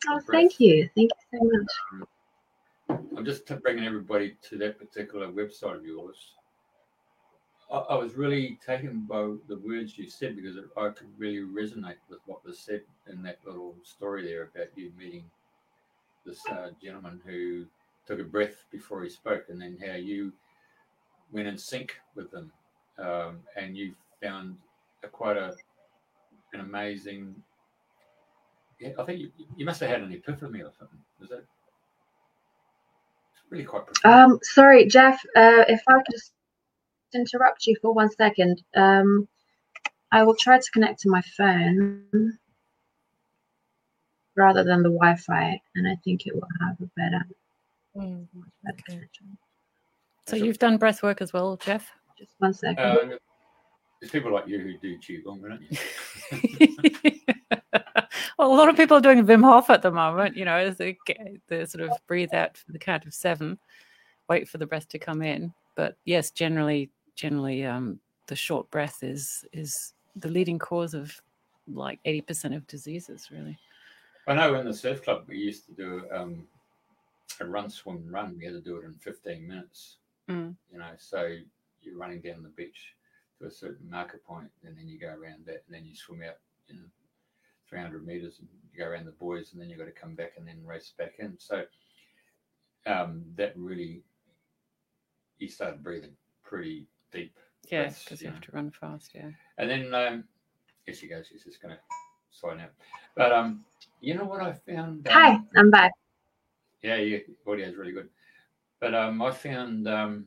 Oh, 0.09 0.19
thank 0.31 0.59
you, 0.59 0.89
thank 0.95 1.11
you 1.31 1.39
so 1.39 1.45
much. 1.45 2.07
Um, 2.89 3.07
I'm 3.17 3.25
just 3.25 3.45
bringing 3.61 3.85
everybody 3.85 4.35
to 4.49 4.57
that 4.57 4.79
particular 4.79 5.27
website 5.27 5.77
of 5.77 5.85
yours. 5.85 6.33
I, 7.71 7.77
I, 7.77 7.95
was 7.95 8.15
really 8.15 8.57
taken 8.65 9.05
by 9.07 9.21
the 9.47 9.57
words 9.63 9.97
you 9.97 10.09
said 10.09 10.35
because 10.35 10.57
I 10.75 10.89
could 10.89 11.07
really 11.17 11.45
resonate 11.47 12.01
with 12.09 12.19
what 12.25 12.43
was 12.43 12.59
said 12.59 12.81
in 13.09 13.21
that 13.23 13.37
little 13.45 13.75
story 13.83 14.25
there 14.25 14.43
about 14.43 14.75
you 14.75 14.91
meeting 14.97 15.25
this 16.25 16.39
uh, 16.51 16.69
gentleman 16.83 17.21
who 17.25 17.65
took 18.05 18.19
a 18.19 18.23
breath 18.23 18.65
before 18.71 19.03
he 19.03 19.09
spoke, 19.09 19.45
and 19.49 19.61
then 19.61 19.77
how 19.85 19.95
you 19.95 20.31
went 21.31 21.47
in 21.47 21.57
sync 21.57 21.97
with 22.15 22.31
them, 22.31 22.51
um, 22.99 23.39
and 23.55 23.77
you 23.77 23.93
found 24.21 24.57
a, 25.03 25.07
quite 25.07 25.37
a 25.37 25.55
an 26.53 26.59
amazing 26.59 27.35
I 28.99 29.03
think 29.03 29.19
you, 29.19 29.31
you 29.55 29.65
must 29.65 29.79
have 29.81 29.89
had 29.89 30.01
an 30.01 30.11
epiphany 30.11 30.61
or 30.61 30.71
something. 30.77 30.97
Is 31.21 31.29
that? 31.29 31.43
Really 33.49 33.63
quite. 33.63 33.85
Profound. 33.85 34.31
Um, 34.33 34.39
sorry, 34.41 34.87
Jeff. 34.87 35.23
Uh, 35.35 35.65
if 35.67 35.81
I 35.87 35.93
could 35.93 36.11
just 36.11 36.33
interrupt 37.13 37.67
you 37.67 37.75
for 37.81 37.93
one 37.93 38.09
second. 38.09 38.63
Um, 38.75 39.27
I 40.11 40.23
will 40.23 40.35
try 40.35 40.59
to 40.59 40.71
connect 40.71 41.01
to 41.01 41.09
my 41.09 41.21
phone 41.37 42.37
rather 44.35 44.63
than 44.63 44.83
the 44.83 44.89
Wi-Fi, 44.89 45.61
and 45.75 45.87
I 45.87 45.95
think 46.03 46.25
it 46.27 46.33
will 46.33 46.47
have 46.61 46.77
a 46.81 46.89
better. 46.95 47.25
Mm, 47.95 48.27
okay. 48.69 49.01
So 50.27 50.35
you've 50.35 50.59
done 50.59 50.77
breath 50.77 51.03
work 51.03 51.21
as 51.21 51.33
well, 51.33 51.57
Jeff? 51.57 51.89
Just 52.17 52.33
one 52.39 52.53
second. 52.53 52.83
Uh, 52.83 53.17
there's 53.99 54.11
people 54.11 54.33
like 54.33 54.47
you 54.47 54.59
who 54.59 54.77
do 54.77 54.97
qigong, 54.97 55.41
don't 55.41 55.61
you? 55.69 57.19
well, 58.37 58.51
a 58.51 58.55
lot 58.55 58.69
of 58.69 58.75
people 58.75 58.97
are 58.97 59.01
doing 59.01 59.25
Wim 59.25 59.43
Hof 59.43 59.69
at 59.69 59.81
the 59.81 59.91
moment. 59.91 60.35
You 60.35 60.45
know, 60.45 60.55
as 60.55 60.77
they, 60.77 60.97
they 61.47 61.65
sort 61.65 61.83
of 61.83 61.91
breathe 62.07 62.33
out 62.33 62.57
for 62.57 62.71
the 62.71 62.79
count 62.79 63.05
of 63.05 63.13
seven, 63.13 63.59
wait 64.27 64.47
for 64.47 64.57
the 64.57 64.65
breath 64.65 64.87
to 64.89 64.99
come 64.99 65.21
in. 65.21 65.53
But 65.75 65.97
yes, 66.05 66.31
generally, 66.31 66.89
generally, 67.15 67.65
um, 67.65 67.99
the 68.27 68.35
short 68.35 68.69
breath 68.71 69.03
is 69.03 69.45
is 69.53 69.93
the 70.15 70.29
leading 70.29 70.59
cause 70.59 70.93
of 70.93 71.21
like 71.67 71.99
eighty 72.05 72.21
percent 72.21 72.53
of 72.53 72.65
diseases. 72.67 73.29
Really. 73.31 73.57
I 74.27 74.33
know 74.33 74.55
in 74.55 74.65
the 74.65 74.73
surf 74.73 75.03
club 75.03 75.25
we 75.27 75.37
used 75.37 75.65
to 75.65 75.73
do 75.73 76.03
um, 76.13 76.47
a 77.39 77.45
run, 77.45 77.69
swim, 77.69 78.07
run. 78.09 78.35
We 78.37 78.45
had 78.45 78.53
to 78.53 78.61
do 78.61 78.77
it 78.77 78.85
in 78.85 78.93
fifteen 78.93 79.47
minutes. 79.47 79.97
Mm. 80.29 80.55
You 80.71 80.79
know, 80.79 80.91
so 80.97 81.35
you're 81.81 81.97
running 81.97 82.21
down 82.21 82.43
the 82.43 82.49
beach 82.49 82.95
to 83.39 83.47
a 83.47 83.51
certain 83.51 83.89
marker 83.89 84.21
point, 84.25 84.49
and 84.63 84.77
then 84.77 84.87
you 84.87 84.99
go 84.99 85.07
around 85.07 85.45
that, 85.45 85.63
and 85.67 85.75
then 85.75 85.85
you 85.85 85.95
swim 85.95 86.21
out, 86.23 86.37
you 86.67 86.75
know, 86.75 86.85
300 87.67 88.05
meters, 88.05 88.39
and 88.39 88.47
you 88.71 88.79
go 88.79 88.89
around 88.89 89.05
the 89.05 89.11
buoys, 89.11 89.51
and 89.51 89.61
then 89.61 89.69
you've 89.69 89.79
got 89.79 89.85
to 89.85 89.91
come 89.91 90.15
back 90.15 90.33
and 90.37 90.47
then 90.47 90.63
race 90.65 90.93
back 90.97 91.13
in. 91.19 91.35
So 91.37 91.63
um, 92.85 93.23
that 93.35 93.53
really, 93.55 94.03
you 95.39 95.47
start 95.47 95.81
breathing 95.81 96.15
pretty 96.43 96.85
deep. 97.11 97.35
Yeah, 97.69 97.89
because 97.89 98.21
you, 98.21 98.27
you 98.27 98.33
have 98.33 98.41
to 98.41 98.51
run 98.51 98.71
fast. 98.71 99.11
Yeah. 99.13 99.29
And 99.57 99.69
then, 99.69 99.93
um, 99.93 100.23
here 100.85 100.95
she 100.95 101.07
goes. 101.07 101.27
She's 101.27 101.43
just 101.43 101.61
going 101.61 101.75
to 101.75 101.81
sign 102.31 102.59
out. 102.59 102.71
But 103.15 103.31
um, 103.31 103.63
you 103.99 104.15
know 104.15 104.25
what 104.25 104.41
I 104.41 104.53
found? 104.53 105.07
Um, 105.07 105.13
Hi, 105.13 105.39
I'm 105.55 105.69
back. 105.69 105.91
Yeah, 106.81 106.95
yeah, 106.95 107.19
audio 107.45 107.67
is 107.67 107.75
really 107.75 107.91
good. 107.91 108.09
But 108.79 108.95
um, 108.95 109.21
I 109.21 109.31
found 109.31 109.87
um, 109.87 110.25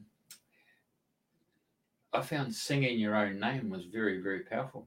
I 2.15 2.23
found 2.23 2.55
singing 2.55 2.99
your 2.99 3.17
own 3.17 3.41
name 3.41 3.71
was 3.71 3.85
very, 3.85 4.21
very 4.21 4.41
powerful. 4.41 4.87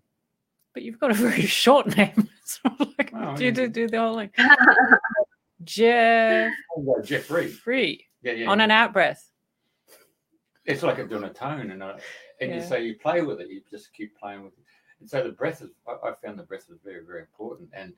But 0.74 0.84
you've 0.84 1.00
got 1.00 1.12
a 1.12 1.16
very 1.16 1.42
short 1.46 1.98
name. 1.98 2.30
like, 2.98 3.12
oh, 3.14 3.36
do 3.36 3.44
you 3.44 3.52
do, 3.52 3.68
do 3.68 3.88
the 3.88 4.00
whole 4.00 4.16
thing? 4.16 4.32
Jeff. 5.64 6.54
Oh, 6.78 7.02
Jeffrey. 7.04 7.48
Free. 7.48 8.06
Yeah, 8.22 8.34
yeah. 8.34 8.50
On 8.50 8.60
yeah. 8.60 8.64
an 8.66 8.72
out 8.72 8.94
breath. 8.94 9.30
It's 10.66 10.84
like 10.84 10.98
doing 11.10 11.24
a 11.24 11.34
tone, 11.34 11.72
and 11.72 11.82
a, 11.82 11.98
and 12.42 12.50
yeah. 12.50 12.58
you 12.58 12.62
say 12.62 12.86
you 12.86 12.96
play 12.96 13.22
with 13.22 13.40
it. 13.40 13.50
You 13.50 13.62
just 13.70 13.94
keep 13.94 14.18
playing 14.18 14.44
with 14.44 14.54
it. 14.54 14.64
And 15.00 15.10
so 15.10 15.24
the 15.24 15.30
breath 15.30 15.62
is. 15.62 15.70
I, 15.88 16.10
I 16.10 16.14
found 16.24 16.40
the 16.40 16.44
breath 16.44 16.66
is 16.70 16.80
very, 16.84 17.04
very 17.06 17.22
important. 17.22 17.70
And 17.74 17.94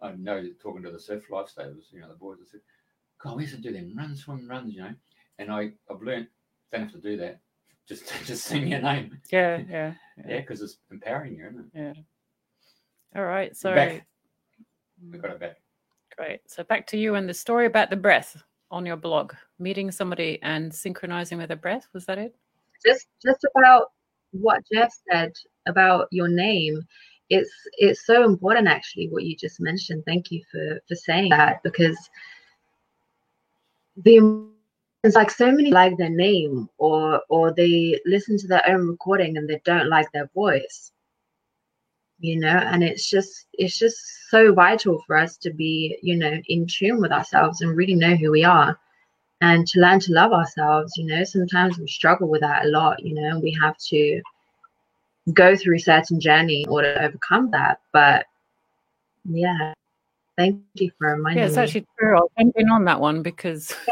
I 0.00 0.12
know 0.12 0.44
talking 0.60 0.82
to 0.82 0.90
the 0.90 0.98
surf 0.98 1.24
lifesavers, 1.30 1.92
you 1.92 2.00
know, 2.00 2.08
the 2.08 2.14
boys, 2.14 2.38
I 2.42 2.50
said, 2.50 2.60
God, 3.22 3.36
we 3.36 3.44
used 3.44 3.54
to 3.54 3.60
do 3.60 3.72
them 3.72 3.94
run, 3.96 4.16
swim, 4.16 4.48
runs, 4.48 4.74
you 4.74 4.82
know. 4.82 4.94
And 5.38 5.50
I, 5.50 5.72
I've 5.90 6.02
learned 6.02 6.28
don't 6.72 6.82
have 6.82 6.92
to 6.92 6.98
do 6.98 7.16
that 7.18 7.40
just 7.88 8.12
just 8.24 8.44
sing 8.44 8.68
your 8.68 8.80
name. 8.80 9.18
Yeah, 9.30 9.58
yeah, 9.70 9.94
yeah, 10.26 10.40
because 10.40 10.60
yeah, 10.60 10.64
it's 10.64 10.78
empowering 10.90 11.36
you, 11.36 11.46
isn't 11.46 11.58
it? 11.58 11.66
Yeah. 11.74 13.20
All 13.20 13.26
right, 13.26 13.56
so 13.56 13.74
back. 13.74 14.06
we 15.10 15.18
got 15.18 15.32
it 15.32 15.40
back. 15.40 15.56
Great. 16.16 16.40
So 16.46 16.62
back 16.62 16.86
to 16.88 16.96
you 16.96 17.16
and 17.16 17.28
the 17.28 17.34
story 17.34 17.66
about 17.66 17.90
the 17.90 17.96
breath 17.96 18.42
on 18.70 18.86
your 18.86 18.96
blog, 18.96 19.34
meeting 19.58 19.90
somebody 19.90 20.38
and 20.42 20.72
synchronizing 20.72 21.38
with 21.38 21.48
the 21.48 21.56
breath. 21.56 21.88
Was 21.92 22.06
that 22.06 22.18
it? 22.18 22.34
Just 22.86 23.08
just 23.22 23.44
about 23.56 23.92
what 24.32 24.62
Jeff 24.72 24.92
said 25.10 25.32
about 25.66 26.08
your 26.10 26.28
name. 26.28 26.82
It's 27.30 27.50
it's 27.78 28.04
so 28.04 28.24
important 28.24 28.68
actually 28.68 29.08
what 29.08 29.24
you 29.24 29.36
just 29.36 29.60
mentioned. 29.60 30.02
Thank 30.06 30.30
you 30.30 30.42
for 30.50 30.80
for 30.88 30.94
saying 30.94 31.30
that 31.30 31.62
because 31.62 31.96
the 33.96 34.48
it's 35.04 35.16
like 35.16 35.30
so 35.30 35.50
many 35.50 35.70
like 35.70 35.96
their 35.96 36.10
name 36.10 36.68
or 36.78 37.22
or 37.28 37.52
they 37.52 38.00
listen 38.06 38.38
to 38.38 38.46
their 38.46 38.68
own 38.68 38.88
recording 38.88 39.36
and 39.36 39.48
they 39.48 39.60
don't 39.64 39.88
like 39.88 40.10
their 40.12 40.28
voice 40.34 40.92
you 42.20 42.38
know 42.38 42.48
and 42.48 42.84
it's 42.84 43.10
just 43.10 43.46
it's 43.54 43.76
just 43.76 43.96
so 44.30 44.52
vital 44.52 45.02
for 45.06 45.16
us 45.16 45.36
to 45.36 45.52
be 45.52 45.98
you 46.02 46.16
know 46.16 46.40
in 46.46 46.66
tune 46.66 47.00
with 47.00 47.10
ourselves 47.10 47.60
and 47.60 47.76
really 47.76 47.96
know 47.96 48.14
who 48.14 48.30
we 48.30 48.44
are 48.44 48.78
and 49.42 49.66
to 49.66 49.80
learn 49.80 50.00
to 50.00 50.12
love 50.12 50.32
ourselves 50.32 50.96
you 50.96 51.04
know 51.04 51.22
sometimes 51.24 51.78
we 51.78 51.86
struggle 51.86 52.28
with 52.28 52.40
that 52.40 52.64
a 52.64 52.68
lot 52.68 53.04
you 53.04 53.14
know 53.14 53.38
we 53.38 53.56
have 53.60 53.76
to 53.76 54.22
go 55.34 55.54
through 55.54 55.76
a 55.76 55.80
certain 55.80 56.18
journey 56.18 56.62
in 56.62 56.68
order 56.68 56.94
to 56.94 57.04
overcome 57.04 57.50
that 57.50 57.80
but 57.92 58.24
yeah 59.28 59.74
thank 60.38 60.60
you 60.74 60.90
for 60.98 61.08
reminding 61.14 61.36
me. 61.36 61.40
yeah 61.42 61.46
it's 61.46 61.56
me. 61.56 61.62
actually 61.62 61.86
true 61.98 62.16
i'll 62.16 62.32
jump 62.38 62.54
in 62.56 62.70
on 62.70 62.84
that 62.84 63.00
one 63.00 63.22
because 63.22 63.74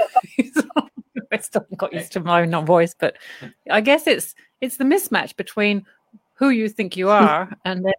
I 1.33 1.39
still 1.39 1.67
got 1.77 1.93
used 1.93 2.13
to 2.13 2.21
my 2.21 2.43
own 2.43 2.67
voice, 2.67 2.95
but 2.99 3.17
I 3.71 3.81
guess 3.81 4.07
it's 4.07 4.35
it's 4.61 4.77
the 4.77 4.85
mismatch 4.85 5.37
between 5.37 5.87
who 6.35 6.51
you 6.51 6.69
think 6.69 6.97
you 6.97 7.09
are 7.11 7.57
and 7.65 7.85
then 7.85 7.93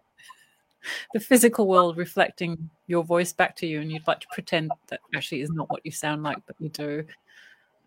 the 1.12 1.20
physical 1.20 1.66
world 1.66 1.96
reflecting 1.96 2.70
your 2.86 3.04
voice 3.04 3.32
back 3.32 3.56
to 3.56 3.66
you, 3.66 3.80
and 3.80 3.90
you'd 3.90 4.06
like 4.06 4.20
to 4.20 4.26
pretend 4.32 4.70
that 4.88 5.00
actually 5.14 5.40
is 5.40 5.50
not 5.50 5.70
what 5.70 5.84
you 5.84 5.90
sound 5.90 6.22
like, 6.22 6.38
but 6.46 6.56
you 6.58 6.68
do. 6.68 7.04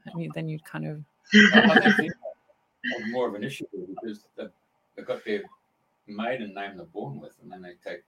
And 0.05 0.23
you, 0.23 0.31
then 0.35 0.47
you 0.47 0.59
kind 0.59 0.87
of. 0.87 1.03
More 3.09 3.27
of 3.27 3.33
an 3.33 3.43
issue 3.43 3.65
because 3.87 4.25
they've 4.37 5.05
got 5.07 5.25
their 5.25 5.41
maiden 6.07 6.53
name 6.53 6.77
they're 6.77 6.85
born 6.85 7.19
with, 7.19 7.33
and 7.41 7.51
then 7.51 7.61
they 7.61 7.73
take 7.83 8.03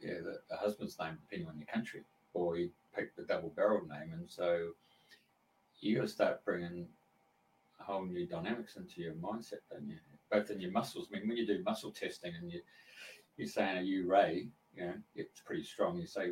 yeah 0.00 0.18
the, 0.22 0.40
the 0.50 0.56
husband's 0.56 0.98
name 0.98 1.16
depending 1.22 1.48
on 1.48 1.56
your 1.56 1.66
country, 1.66 2.02
or 2.34 2.58
you 2.58 2.70
pick 2.94 3.16
the 3.16 3.22
double 3.22 3.48
barrel 3.50 3.80
name, 3.88 4.12
and 4.12 4.28
so 4.28 4.72
you 5.80 5.96
got 5.96 6.02
to 6.02 6.08
start 6.08 6.44
bringing 6.44 6.86
a 7.80 7.82
whole 7.82 8.04
new 8.04 8.26
dynamics 8.26 8.76
into 8.76 9.00
your 9.00 9.14
mindset, 9.14 9.60
don't 9.70 9.88
you? 9.88 9.96
Both 10.30 10.50
in 10.50 10.60
your 10.60 10.70
muscles. 10.70 11.08
I 11.10 11.18
mean, 11.18 11.28
when 11.28 11.36
you 11.36 11.46
do 11.46 11.62
muscle 11.64 11.90
testing 11.90 12.32
and 12.40 12.50
you 12.50 12.60
you're 13.42 13.50
saying, 13.50 13.78
"Are 13.78 13.82
you 13.82 14.06
Rai?" 14.06 14.48
You 14.74 14.86
know, 14.86 14.94
it's 15.14 15.40
pretty 15.40 15.64
strong. 15.64 15.98
You 15.98 16.06
say, 16.06 16.30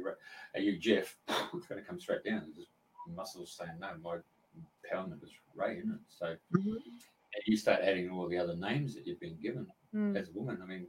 "Are 0.55 0.61
you 0.61 0.79
Jeff?" 0.79 1.17
It's 1.55 1.67
going 1.67 1.81
to 1.81 1.87
come 1.87 2.01
straight 2.01 2.25
down. 2.25 2.53
Just 2.57 2.71
muscles 3.15 3.57
saying, 3.59 3.79
"No, 3.81 3.89
my 4.03 4.17
empowerment 4.57 5.23
is 5.25 5.31
Rai," 5.55 5.79
isn't 5.79 5.91
it? 5.91 6.01
So, 6.09 6.27
mm-hmm. 6.27 6.71
and 6.71 7.43
you 7.47 7.57
start 7.57 7.81
adding 7.83 8.11
all 8.11 8.29
the 8.29 8.39
other 8.39 8.57
names 8.57 8.95
that 8.95 9.07
you've 9.07 9.21
been 9.21 9.39
given 9.43 9.67
mm. 9.95 10.17
as 10.17 10.29
a 10.29 10.33
woman. 10.33 10.59
I 10.63 10.67
mean, 10.67 10.87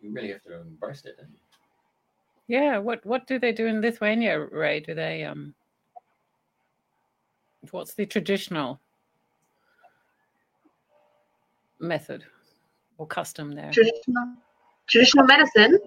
you 0.00 0.12
really 0.12 0.30
have 0.30 0.42
to 0.44 0.60
embrace 0.60 1.02
that, 1.02 1.16
don't 1.16 1.30
you? 1.30 1.38
Yeah. 2.48 2.78
What 2.78 3.04
What 3.04 3.26
do 3.26 3.38
they 3.38 3.52
do 3.52 3.66
in 3.66 3.80
Lithuania, 3.80 4.38
Rai? 4.38 4.80
Do 4.80 4.94
they 4.94 5.24
um 5.24 5.54
What's 7.72 7.94
the 7.94 8.06
traditional 8.06 8.80
method 11.80 12.24
or 12.98 13.06
custom 13.06 13.52
there? 13.52 13.70
Traditional, 13.72 14.34
traditional 14.86 15.26
medicine. 15.26 15.78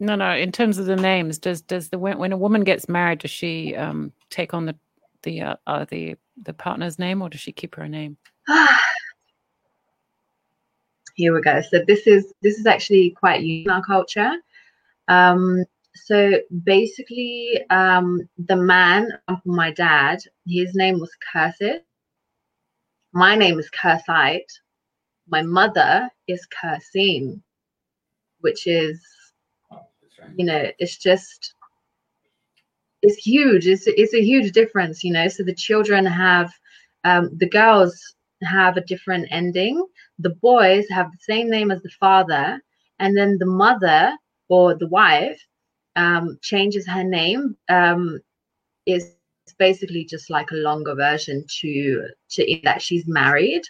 No, 0.00 0.14
no. 0.14 0.32
In 0.32 0.52
terms 0.52 0.78
of 0.78 0.86
the 0.86 0.96
names, 0.96 1.38
does 1.38 1.60
does 1.60 1.88
the 1.88 1.98
when 1.98 2.32
a 2.32 2.36
woman 2.36 2.62
gets 2.64 2.88
married, 2.88 3.20
does 3.20 3.30
she 3.30 3.74
um, 3.74 4.12
take 4.30 4.54
on 4.54 4.66
the 4.66 4.76
the 5.22 5.40
uh, 5.42 5.56
uh, 5.66 5.84
the 5.90 6.16
the 6.42 6.54
partner's 6.54 6.98
name, 6.98 7.20
or 7.22 7.28
does 7.28 7.40
she 7.40 7.52
keep 7.52 7.74
her 7.74 7.88
name? 7.88 8.16
Here 11.14 11.34
we 11.34 11.40
go. 11.40 11.60
So 11.62 11.82
this 11.86 12.06
is 12.06 12.32
this 12.42 12.58
is 12.58 12.66
actually 12.66 13.10
quite 13.10 13.40
unique 13.40 13.66
in 13.66 13.72
our 13.72 13.82
culture. 13.82 14.32
Um, 15.08 15.64
so 15.94 16.34
basically, 16.62 17.60
um, 17.70 18.28
the 18.38 18.54
man, 18.56 19.08
my 19.44 19.72
dad, 19.72 20.20
his 20.46 20.74
name 20.74 21.00
was 21.00 21.10
Cursed. 21.32 21.80
My 23.12 23.34
name 23.34 23.58
is 23.58 23.68
Kersyte. 23.70 24.60
My 25.28 25.42
mother 25.42 26.08
is 26.26 26.46
Cursim, 26.46 27.42
which 28.40 28.66
is, 28.66 29.04
you 30.36 30.44
know, 30.44 30.64
it's 30.78 30.96
just, 30.98 31.54
it's 33.02 33.16
huge. 33.16 33.66
It's, 33.66 33.86
it's 33.86 34.14
a 34.14 34.22
huge 34.22 34.52
difference, 34.52 35.04
you 35.04 35.12
know. 35.12 35.28
So 35.28 35.42
the 35.44 35.54
children 35.54 36.04
have, 36.06 36.50
um, 37.04 37.30
the 37.36 37.48
girls 37.48 37.98
have 38.42 38.76
a 38.76 38.82
different 38.82 39.28
ending. 39.30 39.84
The 40.18 40.30
boys 40.42 40.86
have 40.90 41.10
the 41.10 41.18
same 41.20 41.50
name 41.50 41.70
as 41.70 41.82
the 41.82 41.90
father. 42.00 42.60
And 42.98 43.16
then 43.16 43.36
the 43.38 43.46
mother 43.46 44.12
or 44.48 44.74
the 44.74 44.88
wife 44.88 45.40
um, 45.96 46.38
changes 46.42 46.86
her 46.88 47.04
name 47.04 47.56
um, 47.68 48.20
is 48.86 49.12
basically 49.12 50.04
just 50.04 50.30
like 50.30 50.50
a 50.50 50.56
longer 50.56 50.94
version 50.94 51.44
to 51.60 52.08
to 52.30 52.60
that 52.64 52.82
she's 52.82 53.06
married. 53.06 53.62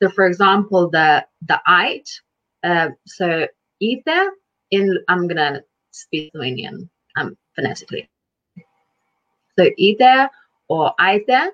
So, 0.00 0.08
for 0.10 0.26
example, 0.26 0.90
the 0.90 1.24
the 1.42 1.60
it, 1.68 2.08
uh, 2.62 2.88
so 3.06 3.46
either 3.80 4.32
in 4.70 4.98
I'm 5.08 5.26
gonna 5.28 5.62
speak 5.90 6.30
Lithuanian 6.34 6.88
um, 7.16 7.36
phonetically. 7.54 8.08
So 9.58 9.70
either 9.76 10.30
or 10.68 10.94
either, 10.98 11.50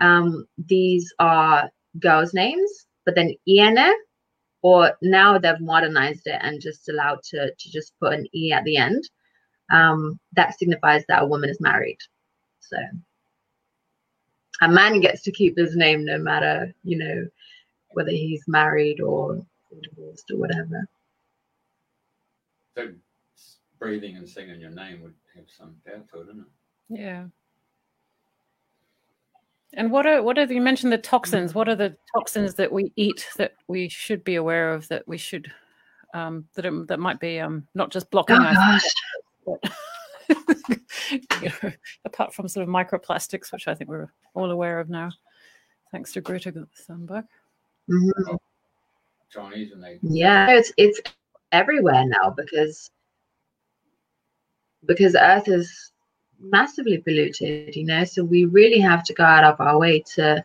um, 0.00 0.46
these 0.68 1.12
are 1.18 1.70
girls' 1.98 2.34
names, 2.34 2.86
but 3.04 3.14
then 3.14 3.34
Iene 3.48 3.92
or 4.62 4.92
now 5.02 5.38
they've 5.38 5.60
modernized 5.60 6.26
it 6.26 6.38
and 6.42 6.60
just 6.60 6.88
allowed 6.88 7.22
to, 7.24 7.52
to 7.52 7.70
just 7.70 7.92
put 7.98 8.12
an 8.12 8.26
E 8.34 8.52
at 8.52 8.64
the 8.64 8.76
end. 8.76 9.08
Um, 9.72 10.18
that 10.34 10.58
signifies 10.58 11.04
that 11.08 11.22
a 11.22 11.26
woman 11.26 11.48
is 11.48 11.60
married. 11.60 11.98
So 12.60 12.76
a 14.62 14.68
man 14.68 15.00
gets 15.00 15.22
to 15.22 15.32
keep 15.32 15.56
his 15.56 15.76
name 15.76 16.04
no 16.04 16.18
matter, 16.18 16.74
you 16.84 16.98
know, 16.98 17.26
whether 17.92 18.10
he's 18.10 18.44
married 18.46 19.00
or 19.00 19.44
divorced 19.82 20.30
or 20.30 20.38
whatever. 20.38 20.86
So 22.80 22.92
breathing 23.78 24.16
and 24.16 24.28
singing 24.28 24.60
your 24.60 24.70
name 24.70 25.02
would 25.02 25.14
have 25.34 25.44
some 25.56 25.76
power 25.86 25.96
to 26.12 26.20
it, 26.20 26.26
wouldn't 26.26 26.46
it? 26.46 27.00
Yeah. 27.00 27.24
And 29.74 29.92
what 29.92 30.06
are 30.06 30.22
what 30.22 30.36
are 30.38 30.46
the, 30.46 30.54
you 30.54 30.60
mentioned 30.60 30.92
the 30.92 30.98
toxins? 30.98 31.54
What 31.54 31.68
are 31.68 31.76
the 31.76 31.96
toxins 32.14 32.54
that 32.54 32.72
we 32.72 32.92
eat 32.96 33.28
that 33.36 33.54
we 33.68 33.88
should 33.88 34.24
be 34.24 34.34
aware 34.34 34.72
of 34.72 34.88
that 34.88 35.06
we 35.06 35.16
should 35.16 35.50
um, 36.12 36.44
that 36.54 36.66
are, 36.66 36.84
that 36.86 36.98
might 36.98 37.20
be 37.20 37.38
um, 37.38 37.66
not 37.74 37.90
just 37.90 38.10
blocking 38.10 38.36
Oh 38.36 38.44
our 38.46 38.54
gosh. 38.54 38.82
but, 39.46 39.72
you 41.40 41.52
know, 41.62 41.72
apart 42.04 42.34
from 42.34 42.48
sort 42.48 42.64
of 42.64 42.74
microplastics, 42.74 43.52
which 43.52 43.68
I 43.68 43.74
think 43.74 43.88
we're 43.88 44.12
all 44.34 44.50
aware 44.50 44.80
of 44.80 44.90
now, 44.90 45.12
thanks 45.92 46.12
to 46.14 46.20
Greta 46.20 46.52
Thunberg. 46.88 47.24
Mhm. 47.88 48.38
Chinese 49.30 49.70
and 49.70 49.82
they 49.82 50.00
Yeah, 50.02 50.50
it's 50.50 50.72
it's 50.76 51.00
everywhere 51.52 52.04
now 52.06 52.30
because 52.30 52.90
because 54.86 55.14
Earth 55.14 55.48
is 55.48 55.92
massively 56.40 56.98
polluted, 56.98 57.58
you 57.58 57.84
know. 57.84 58.04
So 58.04 58.24
we 58.24 58.44
really 58.44 58.78
have 58.80 59.04
to 59.04 59.14
go 59.14 59.24
out 59.24 59.44
of 59.44 59.60
our 59.60 59.78
way 59.78 60.02
to 60.14 60.44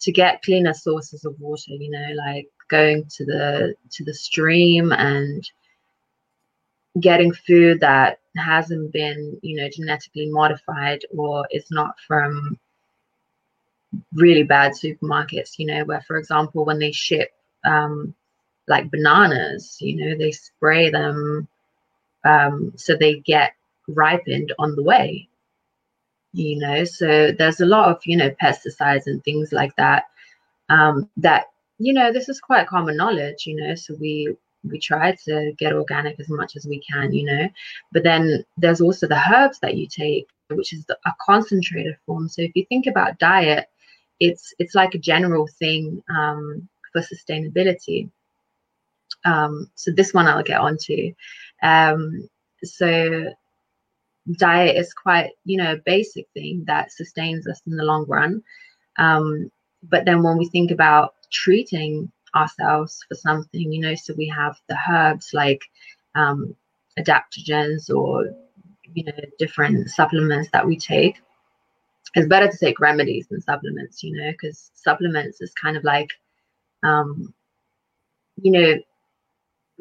to 0.00 0.12
get 0.12 0.42
cleaner 0.42 0.72
sources 0.74 1.24
of 1.24 1.38
water, 1.40 1.72
you 1.72 1.90
know, 1.90 2.08
like 2.16 2.48
going 2.68 3.04
to 3.16 3.24
the 3.24 3.74
to 3.92 4.04
the 4.04 4.14
stream 4.14 4.92
and 4.92 5.42
getting 7.00 7.32
food 7.32 7.80
that 7.80 8.18
hasn't 8.36 8.92
been, 8.92 9.38
you 9.42 9.56
know, 9.56 9.68
genetically 9.68 10.28
modified 10.30 11.00
or 11.16 11.46
is 11.50 11.66
not 11.70 11.94
from 12.06 12.58
really 14.14 14.42
bad 14.42 14.72
supermarkets, 14.72 15.58
you 15.58 15.66
know, 15.66 15.84
where 15.84 16.00
for 16.02 16.16
example 16.16 16.64
when 16.64 16.78
they 16.78 16.92
ship 16.92 17.30
um 17.64 18.14
like 18.68 18.90
bananas, 18.90 19.76
you 19.80 19.96
know, 19.96 20.16
they 20.16 20.30
spray 20.32 20.90
them 20.90 21.48
um, 22.24 22.72
so 22.76 22.96
they 22.96 23.16
get 23.20 23.54
ripened 23.88 24.52
on 24.58 24.76
the 24.76 24.82
way, 24.82 25.28
you 26.32 26.58
know. 26.58 26.84
So 26.84 27.32
there's 27.32 27.60
a 27.60 27.66
lot 27.66 27.88
of, 27.88 28.00
you 28.04 28.16
know, 28.16 28.30
pesticides 28.42 29.06
and 29.06 29.22
things 29.24 29.52
like 29.52 29.74
that. 29.76 30.04
Um, 30.68 31.10
that, 31.18 31.46
you 31.78 31.92
know, 31.92 32.12
this 32.12 32.28
is 32.28 32.40
quite 32.40 32.68
common 32.68 32.96
knowledge, 32.96 33.46
you 33.46 33.56
know. 33.56 33.74
So 33.74 33.94
we 34.00 34.36
we 34.64 34.78
try 34.78 35.16
to 35.24 35.52
get 35.58 35.72
organic 35.72 36.20
as 36.20 36.28
much 36.28 36.54
as 36.54 36.66
we 36.66 36.80
can, 36.80 37.12
you 37.12 37.24
know. 37.24 37.48
But 37.92 38.04
then 38.04 38.44
there's 38.56 38.80
also 38.80 39.08
the 39.08 39.20
herbs 39.32 39.58
that 39.60 39.76
you 39.76 39.88
take, 39.88 40.28
which 40.48 40.72
is 40.72 40.84
the, 40.86 40.96
a 41.04 41.12
concentrated 41.20 41.96
form. 42.06 42.28
So 42.28 42.42
if 42.42 42.52
you 42.54 42.64
think 42.68 42.86
about 42.86 43.18
diet, 43.18 43.66
it's 44.20 44.54
it's 44.60 44.76
like 44.76 44.94
a 44.94 44.98
general 44.98 45.48
thing 45.58 46.02
um, 46.08 46.68
for 46.92 47.02
sustainability 47.02 48.08
um, 49.24 49.70
so 49.74 49.90
this 49.90 50.12
one 50.14 50.26
I'll 50.26 50.42
get 50.42 50.60
onto. 50.60 51.12
Um, 51.62 52.28
so 52.62 53.32
diet 54.38 54.76
is 54.76 54.94
quite, 54.94 55.30
you 55.44 55.56
know, 55.56 55.72
a 55.72 55.82
basic 55.84 56.26
thing 56.34 56.64
that 56.66 56.92
sustains 56.92 57.46
us 57.46 57.60
in 57.66 57.76
the 57.76 57.84
long 57.84 58.06
run. 58.08 58.42
Um, 58.98 59.50
but 59.82 60.04
then 60.04 60.22
when 60.22 60.38
we 60.38 60.48
think 60.48 60.70
about 60.70 61.14
treating 61.32 62.10
ourselves 62.34 63.04
for 63.08 63.14
something, 63.14 63.72
you 63.72 63.80
know, 63.80 63.94
so 63.94 64.14
we 64.16 64.28
have 64.28 64.56
the 64.68 64.76
herbs 64.90 65.30
like 65.32 65.62
um, 66.14 66.54
adaptogens 66.98 67.90
or, 67.90 68.30
you 68.94 69.04
know, 69.04 69.12
different 69.38 69.90
supplements 69.90 70.48
that 70.52 70.66
we 70.66 70.76
take. 70.76 71.20
It's 72.14 72.28
better 72.28 72.48
to 72.48 72.58
take 72.58 72.78
remedies 72.78 73.26
than 73.28 73.40
supplements, 73.40 74.02
you 74.02 74.16
know, 74.16 74.30
because 74.32 74.70
supplements 74.74 75.40
is 75.40 75.52
kind 75.54 75.76
of 75.76 75.84
like, 75.84 76.10
um, 76.82 77.32
you 78.36 78.52
know, 78.52 78.74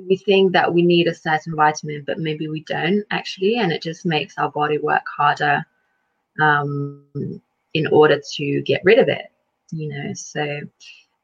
we 0.07 0.17
think 0.17 0.53
that 0.53 0.73
we 0.73 0.81
need 0.81 1.07
a 1.07 1.13
certain 1.13 1.55
vitamin, 1.55 2.03
but 2.05 2.19
maybe 2.19 2.47
we 2.47 2.63
don't 2.63 3.03
actually, 3.11 3.57
and 3.57 3.71
it 3.71 3.81
just 3.81 4.05
makes 4.05 4.37
our 4.37 4.51
body 4.51 4.77
work 4.77 5.03
harder 5.17 5.65
um, 6.39 7.03
in 7.73 7.87
order 7.87 8.19
to 8.35 8.61
get 8.61 8.81
rid 8.83 8.99
of 8.99 9.07
it. 9.07 9.31
You 9.71 9.89
know, 9.89 10.13
so 10.13 10.59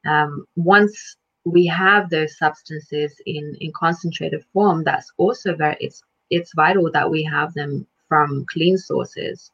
um, 0.06 0.46
once 0.56 1.16
we 1.44 1.66
have 1.66 2.10
those 2.10 2.38
substances 2.38 3.20
in 3.26 3.56
in 3.60 3.72
concentrated 3.72 4.44
form, 4.52 4.84
that's 4.84 5.12
also 5.16 5.54
very 5.54 5.76
it's 5.80 6.02
it's 6.30 6.52
vital 6.54 6.90
that 6.92 7.10
we 7.10 7.22
have 7.22 7.54
them 7.54 7.86
from 8.08 8.46
clean 8.52 8.76
sources 8.78 9.50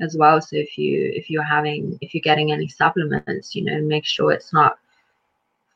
as 0.00 0.16
well. 0.16 0.40
So 0.40 0.56
if 0.56 0.76
you 0.78 1.12
if 1.14 1.30
you're 1.30 1.42
having 1.42 1.98
if 2.00 2.14
you're 2.14 2.22
getting 2.22 2.52
any 2.52 2.68
supplements, 2.68 3.54
you 3.54 3.64
know, 3.64 3.80
make 3.82 4.04
sure 4.04 4.32
it's 4.32 4.52
not 4.52 4.78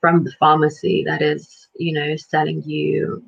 from 0.02 0.24
the 0.24 0.32
pharmacy 0.40 1.04
that 1.06 1.22
is 1.22 1.68
you 1.76 1.94
know 1.94 2.16
selling 2.16 2.62
you 2.64 3.24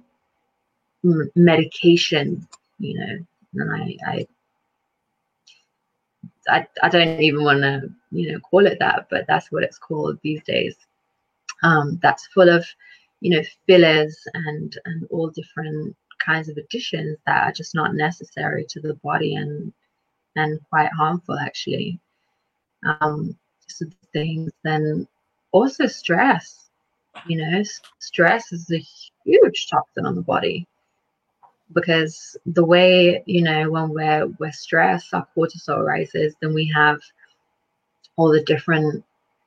medication 1.37 2.47
you 2.81 2.99
know 2.99 3.19
and 3.55 3.73
I, 3.75 3.97
I 4.07 4.29
I 6.49 6.67
I 6.83 6.89
don't 6.91 7.21
even 7.23 7.45
want 7.45 7.63
to 7.63 7.89
you 8.11 8.33
know 8.33 8.41
call 8.41 8.67
it 8.67 8.79
that 8.81 9.07
but 9.11 9.27
that's 9.29 9.53
what 9.53 9.63
it's 9.63 9.79
called 9.79 10.19
these 10.23 10.43
days. 10.45 10.77
Um 11.63 12.01
that's 12.03 12.27
full 12.29 12.51
of 12.51 12.67
you 13.21 13.31
know 13.31 13.43
fillers 13.67 14.19
and 14.35 14.77
and 14.87 15.07
all 15.11 15.31
different 15.31 15.97
kinds 16.25 16.49
of 16.49 16.57
additions 16.57 17.19
that 17.27 17.45
are 17.49 17.53
just 17.53 17.75
not 17.75 17.95
necessary 17.95 18.67
to 18.71 18.81
the 18.81 18.95
body 19.05 19.37
and 19.37 19.73
and 20.37 20.61
quite 20.71 20.93
harmful 20.93 21.39
actually. 21.39 22.01
Um 23.01 23.39
so 23.69 23.87
things 24.13 24.53
then 24.65 25.09
also 25.53 25.87
stress 25.87 26.64
you 27.27 27.37
know 27.39 27.63
stress 27.99 28.53
is 28.53 28.71
a 28.71 28.83
huge 29.25 29.69
toxin 29.69 30.07
on 30.07 30.15
the 30.15 30.23
body. 30.23 30.67
Because 31.73 32.37
the 32.47 32.65
way 32.65 33.23
you 33.27 33.43
know 33.43 33.71
when 33.71 33.91
we're 33.91 34.27
we're 34.39 34.53
stressed 34.53 35.15
our 35.15 35.27
cortisol 35.37 35.85
rises 35.85 36.35
then 36.41 36.55
we 36.55 36.71
have 36.75 37.01
all 38.17 38.31
the 38.31 38.43
different 38.45 39.05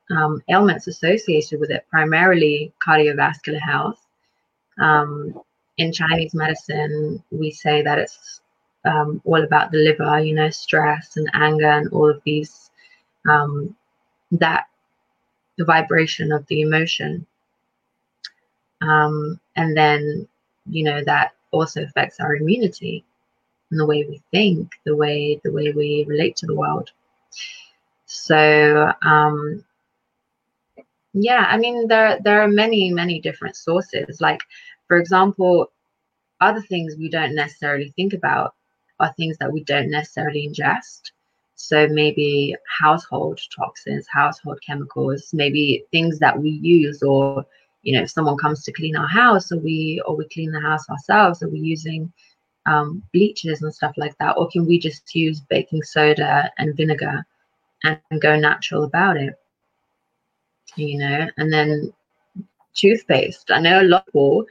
um, 0.10 0.41
ailments 0.49 0.88
associated 0.88 1.60
with 1.60 1.69
it 1.69 1.86
primarily 1.89 2.73
cardiovascular 2.86 3.60
health. 3.60 3.99
Um, 4.82 5.39
in 5.77 5.91
chinese 5.93 6.34
medicine 6.34 7.23
we 7.32 7.51
say 7.51 7.82
that 7.84 7.99
it's 7.99 8.41
um, 8.86 9.21
all 9.25 9.43
about 9.43 9.71
the 9.71 9.77
liver 9.77 10.19
you 10.19 10.34
know 10.34 10.49
stress 10.49 11.17
and 11.17 11.30
anger 11.34 11.69
and 11.69 11.91
all 11.93 12.10
of 12.10 12.21
these 12.25 12.71
um, 13.27 13.75
that 14.32 14.65
the 15.58 15.65
vibration 15.65 16.32
of 16.32 16.45
the 16.47 16.62
emotion 16.62 17.25
um, 18.81 19.39
and 19.55 19.75
then 19.75 20.27
you 20.69 20.83
know 20.83 21.03
that 21.03 21.33
also 21.51 21.83
affects 21.83 22.19
our 22.19 22.35
immunity 22.35 23.03
and 23.71 23.79
the 23.79 23.85
way 23.85 24.05
we 24.07 24.21
think 24.31 24.71
the 24.85 24.95
way 24.95 25.39
the 25.43 25.51
way 25.51 25.71
we 25.71 26.05
relate 26.07 26.35
to 26.37 26.45
the 26.45 26.55
world. 26.55 26.91
So 28.05 28.91
um 29.01 29.63
yeah 31.13 31.45
i 31.49 31.57
mean 31.57 31.87
there 31.87 32.19
there 32.23 32.41
are 32.41 32.47
many 32.47 32.91
many 32.91 33.19
different 33.19 33.55
sources. 33.55 34.21
Like 34.21 34.41
for 34.87 34.97
example 34.97 35.71
other 36.39 36.61
things 36.61 36.95
we 36.97 37.09
don't 37.09 37.33
necessarily 37.35 37.91
think 37.95 38.13
about 38.13 38.53
are 38.99 39.13
things 39.13 39.37
that 39.39 39.51
we 39.51 39.63
don't 39.63 39.89
necessarily 39.89 40.47
ingest. 40.47 41.11
So 41.55 41.87
maybe 41.87 42.55
household 42.79 43.39
toxins 43.55 44.07
household 44.07 44.59
chemicals 44.65 45.33
maybe 45.33 45.85
things 45.91 46.19
that 46.19 46.39
we 46.39 46.51
use 46.51 47.01
or 47.01 47.45
you 47.83 47.93
know 47.93 48.03
if 48.03 48.09
someone 48.09 48.37
comes 48.37 48.63
to 48.63 48.73
clean 48.73 48.95
our 48.95 49.07
house 49.07 49.51
or 49.51 49.59
we 49.59 50.01
or 50.05 50.15
we 50.15 50.27
clean 50.29 50.51
the 50.51 50.61
house 50.61 50.89
ourselves 50.89 51.41
are 51.41 51.49
we 51.49 51.59
using 51.59 52.11
um, 52.65 53.01
bleaches 53.13 53.61
and 53.61 53.73
stuff 53.73 53.93
like 53.95 54.17
that? 54.17 54.35
Or 54.35 54.49
can 54.49 54.65
we 54.65 54.77
just 54.77 55.15
use 55.15 55.39
baking 55.39 55.83
soda 55.83 56.51
and 56.57 56.75
vinegar 56.75 57.25
and 57.83 57.99
go 58.19 58.35
natural 58.37 58.83
about 58.83 59.15
it? 59.17 59.35
You 60.75 60.97
know 60.97 61.29
and 61.37 61.51
then 61.51 61.93
toothpaste. 62.75 63.51
I 63.51 63.59
know 63.59 63.81
a 63.81 63.83
lot 63.83 64.05
of 64.07 64.13
people 64.13 64.45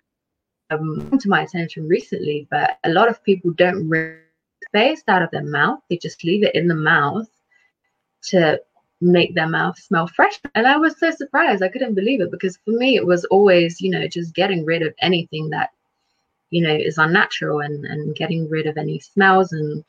um, 0.70 1.18
to 1.18 1.28
my 1.28 1.42
attention 1.42 1.86
recently 1.88 2.48
but 2.50 2.78
a 2.84 2.90
lot 2.90 3.08
of 3.08 3.22
people 3.22 3.52
don't 3.52 3.88
rinse 3.88 4.22
toothpaste 4.72 5.08
out 5.08 5.22
of 5.22 5.30
their 5.30 5.44
mouth. 5.44 5.80
They 5.88 5.96
just 5.96 6.24
leave 6.24 6.42
it 6.44 6.54
in 6.54 6.68
the 6.68 6.74
mouth 6.74 7.28
to 8.28 8.60
make 9.00 9.34
their 9.34 9.48
mouth 9.48 9.78
smell 9.78 10.06
fresh. 10.06 10.38
And 10.54 10.66
I 10.66 10.76
was 10.76 10.98
so 10.98 11.10
surprised. 11.10 11.62
I 11.62 11.68
couldn't 11.68 11.94
believe 11.94 12.20
it 12.20 12.30
because 12.30 12.58
for 12.64 12.72
me, 12.72 12.96
it 12.96 13.06
was 13.06 13.24
always, 13.26 13.80
you 13.80 13.90
know, 13.90 14.06
just 14.08 14.34
getting 14.34 14.64
rid 14.64 14.82
of 14.82 14.94
anything 15.00 15.50
that, 15.50 15.70
you 16.50 16.62
know, 16.62 16.74
is 16.74 16.98
unnatural 16.98 17.60
and, 17.60 17.84
and 17.84 18.16
getting 18.16 18.48
rid 18.48 18.66
of 18.66 18.78
any 18.78 18.98
smells 18.98 19.52
and, 19.52 19.84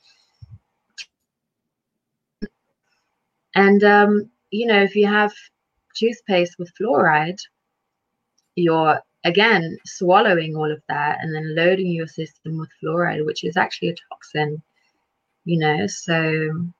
and, 3.55 3.83
um, 3.83 4.29
you 4.51 4.67
know, 4.67 4.81
if 4.81 4.95
you 4.95 5.07
have 5.07 5.33
toothpaste 5.95 6.59
with 6.59 6.71
fluoride, 6.79 7.39
you're 8.55 9.01
again, 9.23 9.77
swallowing 9.85 10.55
all 10.55 10.71
of 10.71 10.81
that 10.87 11.19
and 11.21 11.33
then 11.33 11.55
loading 11.55 11.87
your 11.87 12.07
system 12.07 12.57
with 12.57 12.69
fluoride, 12.81 13.25
which 13.25 13.43
is 13.43 13.57
actually 13.57 13.89
a 13.89 13.95
toxin, 14.09 14.61
you 15.45 15.59
know. 15.59 15.85
So 15.87 16.71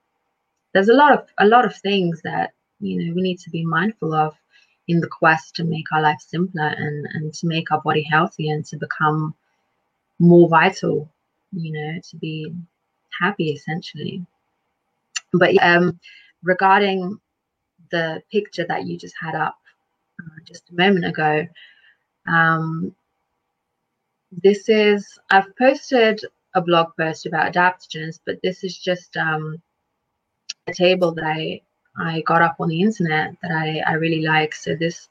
there's 0.78 0.90
a 0.90 0.94
lot 0.94 1.12
of 1.12 1.26
a 1.40 1.46
lot 1.48 1.66
of 1.66 1.76
things 1.76 2.22
that 2.24 2.52
you 2.80 2.98
know 3.04 3.16
we 3.16 3.22
need 3.24 3.40
to 3.40 3.50
be 3.50 3.66
mindful 3.66 4.14
of 4.14 4.36
in 4.88 5.00
the 5.00 5.08
quest 5.08 5.56
to 5.56 5.64
make 5.64 5.92
our 5.92 6.04
life 6.04 6.20
simpler 6.20 6.68
and 6.68 7.08
and 7.16 7.34
to 7.34 7.48
make 7.48 7.72
our 7.72 7.82
body 7.82 8.04
healthy 8.04 8.52
and 8.52 8.64
to 8.64 8.78
become 8.78 9.34
more 10.20 10.48
vital, 10.48 11.10
you 11.52 11.72
know, 11.72 12.00
to 12.08 12.16
be 12.18 12.54
happy 13.20 13.50
essentially. 13.50 14.24
But 15.34 15.58
um, 15.64 16.00
regarding 16.44 17.20
the 17.90 18.22
picture 18.32 18.66
that 18.68 18.86
you 18.86 19.00
just 19.00 19.16
had 19.20 19.34
up 19.34 19.58
uh, 20.22 20.40
just 20.46 20.70
a 20.70 20.76
moment 20.76 21.06
ago, 21.06 21.48
um, 22.28 22.94
this 24.44 24.70
is, 24.70 25.18
I've 25.32 25.56
posted 25.58 26.22
a 26.54 26.62
blog 26.62 26.88
post 26.98 27.26
about 27.26 27.52
adaptogens, 27.52 28.20
but 28.26 28.40
this 28.44 28.64
is 28.64 28.78
just 28.78 29.18
um, 29.18 29.60
table 30.74 31.14
that 31.14 31.26
I, 31.26 31.62
I 32.00 32.22
got 32.22 32.42
up 32.42 32.58
on 32.60 32.70
the 32.70 32.82
internet 32.82 33.36
that 33.42 33.52
I, 33.52 33.82
I 33.88 33.94
really 33.94 34.22
like. 34.22 34.54
So 34.54 34.76
this 34.76 35.10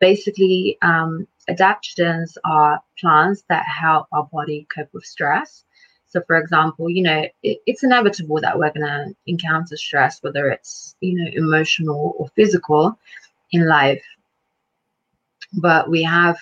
basically 0.00 0.78
um, 0.82 1.26
adaptogens 1.48 2.36
are 2.44 2.80
plants 2.98 3.44
that 3.48 3.64
help 3.66 4.06
our 4.12 4.28
body 4.32 4.66
cope 4.74 4.88
with 4.92 5.04
stress. 5.04 5.64
So, 6.08 6.22
for 6.26 6.38
example, 6.38 6.88
you 6.88 7.02
know, 7.02 7.26
it, 7.42 7.58
it's 7.66 7.82
inevitable 7.82 8.40
that 8.40 8.58
we're 8.58 8.72
going 8.72 8.86
to 8.86 9.14
encounter 9.26 9.76
stress, 9.76 10.22
whether 10.22 10.48
it's, 10.48 10.94
you 11.00 11.14
know, 11.18 11.30
emotional 11.34 12.14
or 12.18 12.28
physical 12.36 12.98
in 13.52 13.68
life. 13.68 14.04
But 15.52 15.90
we 15.90 16.02
have 16.02 16.38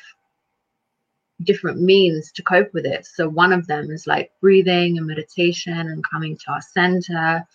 different 1.42 1.80
means 1.80 2.30
to 2.32 2.42
cope 2.42 2.72
with 2.72 2.86
it. 2.86 3.06
So, 3.06 3.28
one 3.28 3.52
of 3.52 3.66
them 3.66 3.90
is 3.90 4.06
like 4.06 4.30
breathing 4.40 4.98
and 4.98 5.06
meditation 5.06 5.78
and 5.78 6.04
coming 6.08 6.36
to 6.36 6.52
our 6.52 6.62
center 6.62 7.46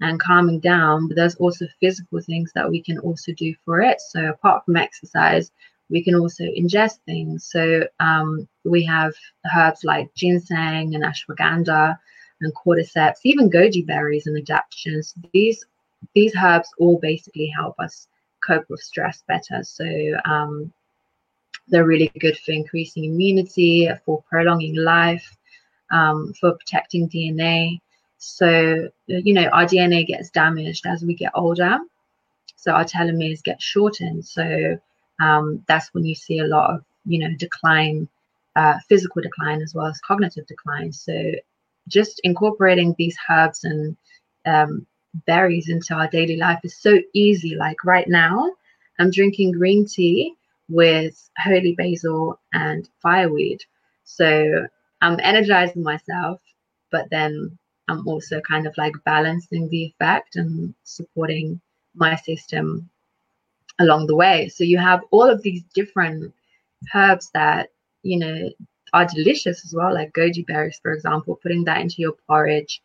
and 0.00 0.20
calming 0.20 0.60
down. 0.60 1.08
But 1.08 1.16
there's 1.16 1.36
also 1.36 1.66
physical 1.80 2.20
things 2.20 2.52
that 2.54 2.68
we 2.68 2.82
can 2.82 2.98
also 2.98 3.32
do 3.32 3.54
for 3.64 3.80
it. 3.80 4.00
So, 4.00 4.26
apart 4.26 4.64
from 4.64 4.76
exercise, 4.76 5.50
we 5.90 6.02
can 6.02 6.14
also 6.14 6.44
ingest 6.44 6.98
things. 7.06 7.48
So 7.50 7.86
um, 8.00 8.48
we 8.64 8.84
have 8.84 9.12
herbs 9.54 9.84
like 9.84 10.14
ginseng 10.14 10.94
and 10.94 11.04
ashwagandha 11.04 11.98
and 12.40 12.54
cordyceps, 12.54 13.18
even 13.24 13.50
goji 13.50 13.86
berries 13.86 14.26
and 14.26 14.36
adaptogens. 14.36 15.14
These 15.32 15.64
these 16.14 16.34
herbs 16.36 16.68
all 16.78 16.98
basically 17.00 17.46
help 17.46 17.78
us 17.78 18.08
cope 18.46 18.68
with 18.68 18.80
stress 18.80 19.22
better. 19.26 19.62
So 19.62 19.86
um, 20.24 20.72
they're 21.68 21.86
really 21.86 22.12
good 22.20 22.36
for 22.38 22.52
increasing 22.52 23.04
immunity, 23.04 23.88
for 24.04 24.22
prolonging 24.28 24.76
life, 24.76 25.36
um, 25.90 26.34
for 26.40 26.52
protecting 26.52 27.08
DNA. 27.08 27.80
So 28.26 28.88
you 29.06 29.34
know 29.34 29.46
our 29.46 29.66
DNA 29.66 30.06
gets 30.06 30.30
damaged 30.30 30.86
as 30.86 31.04
we 31.04 31.14
get 31.14 31.32
older, 31.34 31.78
so 32.56 32.72
our 32.72 32.84
telomeres 32.84 33.42
get 33.42 33.60
shortened. 33.60 34.24
So 34.24 34.78
um, 35.20 35.64
that's 35.68 35.92
when 35.92 36.04
you 36.04 36.14
see 36.14 36.38
a 36.38 36.46
lot 36.46 36.70
of 36.70 36.84
you 37.04 37.18
know 37.18 37.34
decline 37.36 38.08
uh, 38.56 38.78
physical 38.88 39.22
decline 39.22 39.60
as 39.62 39.74
well 39.74 39.86
as 39.86 40.00
cognitive 40.00 40.46
decline. 40.46 40.92
So 40.92 41.32
just 41.88 42.20
incorporating 42.24 42.94
these 42.98 43.16
herbs 43.30 43.64
and 43.64 43.96
um, 44.46 44.86
berries 45.26 45.68
into 45.68 45.94
our 45.94 46.08
daily 46.08 46.36
life 46.36 46.60
is 46.64 46.76
so 46.76 46.98
easy. 47.12 47.54
Like 47.56 47.84
right 47.84 48.08
now 48.08 48.50
i'm 49.00 49.10
drinking 49.10 49.52
green 49.52 49.84
tea 49.86 50.34
with 50.68 51.30
holy 51.38 51.74
basil 51.76 52.40
and 52.52 52.88
fireweed. 53.02 53.60
So 54.04 54.66
i'm 55.02 55.20
energizing 55.20 55.82
myself 55.82 56.40
but 56.90 57.10
then 57.10 57.58
i'm 57.88 58.06
also 58.06 58.40
kind 58.40 58.66
of 58.66 58.74
like 58.76 58.94
balancing 59.04 59.68
the 59.68 59.84
effect 59.84 60.36
and 60.36 60.74
supporting 60.84 61.60
my 61.94 62.16
system 62.16 62.88
along 63.78 64.06
the 64.06 64.16
way. 64.16 64.48
So 64.48 64.64
you 64.64 64.78
have 64.78 65.02
all 65.10 65.28
of 65.28 65.42
these 65.42 65.62
different 65.74 66.32
herbs 66.94 67.30
that, 67.34 67.68
you 68.02 68.18
know, 68.18 68.50
are 68.92 69.06
delicious 69.06 69.64
as 69.64 69.74
well, 69.74 69.92
like 69.92 70.12
goji 70.12 70.46
berries, 70.46 70.78
for 70.82 70.92
example, 70.92 71.38
putting 71.42 71.64
that 71.64 71.80
into 71.80 71.96
your 71.98 72.14
porridge. 72.26 72.80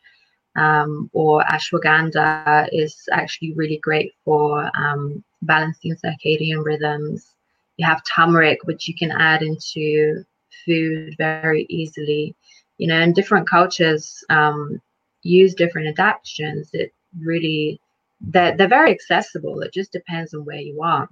Um, 0.56 1.10
or 1.14 1.44
ashwagandha 1.44 2.68
is 2.72 3.08
actually 3.12 3.54
really 3.54 3.78
great 3.78 4.14
for 4.26 4.70
um, 4.76 5.24
balancing 5.44 5.96
circadian 5.96 6.66
rhythms. 6.66 7.36
You 7.78 7.86
have 7.86 8.02
turmeric, 8.04 8.60
which 8.66 8.88
you 8.88 8.96
can 8.96 9.12
add 9.12 9.42
into 9.44 10.26
food 10.66 11.16
very 11.18 11.66
easily. 11.70 12.36
You 12.78 12.88
know, 12.88 13.00
in 13.00 13.14
different 13.14 13.48
cultures 13.48 14.24
um, 14.30 14.82
use 15.21 15.53
different 15.53 15.95
adaptogens. 15.95 16.69
It 16.73 16.93
really 17.19 17.79
they're, 18.21 18.55
they're 18.55 18.67
very 18.67 18.91
accessible. 18.91 19.62
It 19.62 19.73
just 19.73 19.91
depends 19.91 20.34
on 20.34 20.45
where 20.45 20.58
you 20.58 20.82
are. 20.82 21.10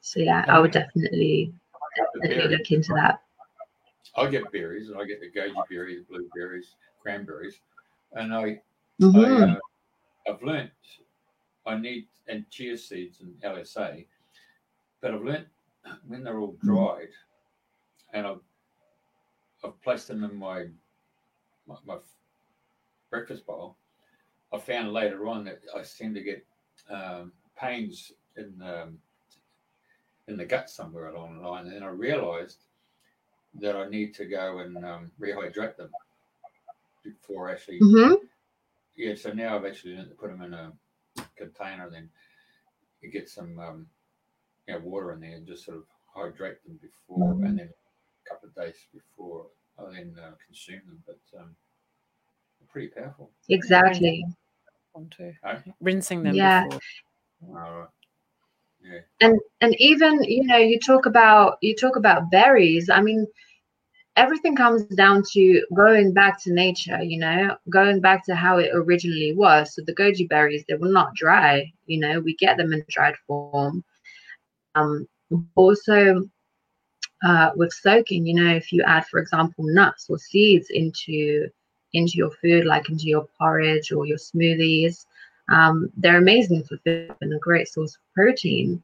So 0.00 0.20
yeah, 0.20 0.44
I 0.46 0.60
would 0.60 0.70
definitely, 0.70 1.52
definitely 1.96 2.56
look 2.56 2.70
into 2.70 2.94
that. 2.94 3.20
I 4.16 4.30
get 4.30 4.50
berries, 4.52 4.88
and 4.88 5.00
I 5.00 5.04
get 5.04 5.20
the 5.20 5.30
goji 5.30 5.54
berries, 5.68 6.04
blueberries, 6.08 6.76
cranberries, 7.02 7.58
and 8.12 8.32
I, 8.32 8.60
mm-hmm. 9.02 9.18
I 9.18 9.52
uh, 9.52 9.56
I've 10.28 10.42
learnt 10.42 10.70
I 11.66 11.76
need 11.76 12.06
and 12.28 12.48
chia 12.50 12.78
seeds 12.78 13.20
and 13.20 13.34
LSA, 13.42 14.06
but 15.00 15.12
I've 15.12 15.22
learnt 15.22 15.46
when 16.06 16.22
they're 16.22 16.38
all 16.38 16.52
mm-hmm. 16.52 16.68
dried, 16.68 17.08
and 18.12 18.26
I've 18.26 18.40
I've 19.64 19.82
placed 19.82 20.08
them 20.08 20.24
in 20.24 20.36
my 20.36 20.66
my, 21.66 21.76
my 21.86 21.96
breakfast 23.10 23.46
bowl, 23.46 23.76
I 24.52 24.58
found 24.58 24.92
later 24.92 25.26
on 25.26 25.44
that 25.44 25.60
I 25.76 25.82
seem 25.82 26.14
to 26.14 26.22
get 26.22 26.44
um, 26.90 27.32
pains 27.58 28.12
in 28.36 28.60
um, 28.62 28.98
in 30.28 30.36
the 30.36 30.44
gut 30.44 30.68
somewhere 30.68 31.08
along 31.08 31.36
the 31.36 31.48
line, 31.48 31.66
and 31.66 31.74
then 31.74 31.82
I 31.82 31.88
realised 31.88 32.64
that 33.60 33.76
I 33.76 33.88
need 33.88 34.14
to 34.14 34.26
go 34.26 34.58
and 34.58 34.84
um, 34.84 35.10
rehydrate 35.20 35.76
them 35.76 35.90
before 37.02 37.50
actually. 37.50 37.80
Mm-hmm. 37.80 38.14
Yeah, 38.96 39.14
so 39.14 39.32
now 39.32 39.56
I've 39.56 39.64
actually 39.64 40.02
put 40.18 40.30
them 40.30 40.42
in 40.42 40.54
a 40.54 40.72
container, 41.36 41.88
then 41.90 42.08
you 43.00 43.10
get 43.10 43.28
some 43.28 43.58
um, 43.58 43.86
you 44.66 44.74
know, 44.74 44.80
water 44.80 45.12
in 45.12 45.20
there 45.20 45.36
and 45.36 45.46
just 45.46 45.64
sort 45.64 45.78
of 45.78 45.84
hydrate 46.14 46.64
them 46.64 46.78
before, 46.80 47.34
mm-hmm. 47.34 47.44
and 47.44 47.58
then 47.58 47.68
a 47.68 48.28
couple 48.28 48.48
of 48.48 48.54
days 48.54 48.76
before 48.92 49.46
I 49.78 49.84
then 49.92 50.16
uh, 50.22 50.32
consume 50.46 50.80
them. 50.86 51.02
But 51.06 51.38
um, 51.38 51.56
pretty 52.76 52.88
powerful. 52.88 53.30
Exactly. 53.48 54.24
To 55.16 55.62
rinsing 55.80 56.22
them. 56.22 56.34
Yeah. 56.34 56.66
Before. 57.40 57.90
yeah. 58.82 59.00
And 59.20 59.40
and 59.60 59.74
even 59.78 60.22
you 60.24 60.44
know 60.44 60.56
you 60.56 60.78
talk 60.78 61.06
about 61.06 61.58
you 61.62 61.74
talk 61.74 61.96
about 61.96 62.30
berries. 62.30 62.90
I 62.90 63.00
mean, 63.00 63.26
everything 64.16 64.56
comes 64.56 64.84
down 64.94 65.22
to 65.32 65.62
going 65.74 66.12
back 66.12 66.42
to 66.44 66.52
nature. 66.52 67.02
You 67.02 67.18
know, 67.18 67.56
going 67.70 68.00
back 68.00 68.24
to 68.26 68.34
how 68.34 68.58
it 68.58 68.70
originally 68.74 69.34
was. 69.34 69.74
So 69.74 69.82
the 69.82 69.94
goji 69.94 70.28
berries 70.28 70.64
they 70.68 70.74
were 70.74 70.88
not 70.92 71.14
dry. 71.14 71.72
You 71.86 72.00
know, 72.00 72.20
we 72.20 72.34
get 72.36 72.56
them 72.56 72.72
in 72.72 72.84
dried 72.88 73.16
form. 73.26 73.84
Um, 74.74 75.08
also 75.54 76.28
uh, 77.24 77.50
with 77.56 77.72
soaking, 77.72 78.26
you 78.26 78.34
know, 78.34 78.54
if 78.54 78.72
you 78.72 78.82
add, 78.82 79.06
for 79.06 79.18
example, 79.18 79.64
nuts 79.64 80.06
or 80.08 80.18
seeds 80.18 80.68
into 80.70 81.48
into 81.92 82.18
your 82.18 82.30
food, 82.42 82.66
like 82.66 82.88
into 82.90 83.04
your 83.04 83.26
porridge 83.38 83.90
or 83.92 84.06
your 84.06 84.18
smoothies. 84.18 85.06
Um, 85.50 85.90
they're 85.96 86.18
amazing 86.18 86.64
for 86.64 86.76
food 86.78 87.14
and 87.20 87.32
a 87.32 87.38
great 87.38 87.68
source 87.68 87.94
of 87.94 88.00
protein, 88.14 88.82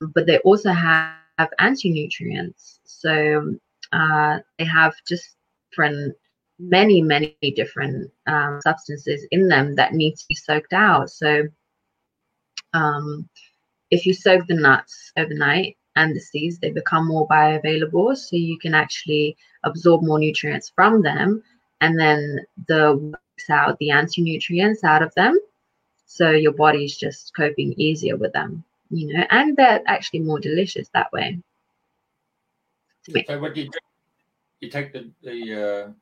but 0.00 0.26
they 0.26 0.38
also 0.38 0.70
have, 0.72 1.14
have 1.38 1.50
anti-nutrients. 1.58 2.80
So 2.84 3.56
uh, 3.92 4.38
they 4.58 4.64
have 4.64 4.94
just 5.08 5.36
different, 5.70 6.16
many, 6.58 7.00
many 7.00 7.36
different 7.54 8.10
um, 8.26 8.60
substances 8.62 9.26
in 9.30 9.48
them 9.48 9.74
that 9.76 9.94
need 9.94 10.16
to 10.16 10.24
be 10.28 10.34
soaked 10.34 10.72
out. 10.72 11.10
So 11.10 11.44
um, 12.74 13.28
if 13.90 14.04
you 14.04 14.12
soak 14.12 14.46
the 14.46 14.54
nuts 14.54 15.12
overnight 15.16 15.76
and 15.96 16.14
the 16.14 16.20
seeds, 16.20 16.58
they 16.58 16.70
become 16.70 17.06
more 17.06 17.28
bioavailable. 17.28 18.16
So 18.16 18.36
you 18.36 18.58
can 18.58 18.74
actually 18.74 19.36
absorb 19.64 20.02
more 20.02 20.18
nutrients 20.18 20.72
from 20.74 21.02
them 21.02 21.42
and 21.80 21.98
then 21.98 22.40
the 22.68 22.96
works 22.96 23.50
out 23.50 23.78
the 23.78 23.90
anti-nutrients 23.90 24.84
out 24.84 25.02
of 25.02 25.14
them 25.14 25.38
so 26.06 26.30
your 26.30 26.52
body's 26.52 26.96
just 26.96 27.34
coping 27.36 27.74
easier 27.76 28.16
with 28.16 28.32
them 28.32 28.64
you 28.90 29.12
know 29.12 29.24
and 29.30 29.56
they're 29.56 29.82
actually 29.86 30.20
more 30.20 30.40
delicious 30.40 30.88
that 30.94 31.12
way 31.12 31.38
so 33.26 33.38
what 33.38 33.54
do 33.54 33.60
you 33.62 33.70
do, 33.70 33.78
you 34.60 34.70
take 34.70 34.92
the 34.92 35.10
the 35.22 35.38
uh, 35.64 35.92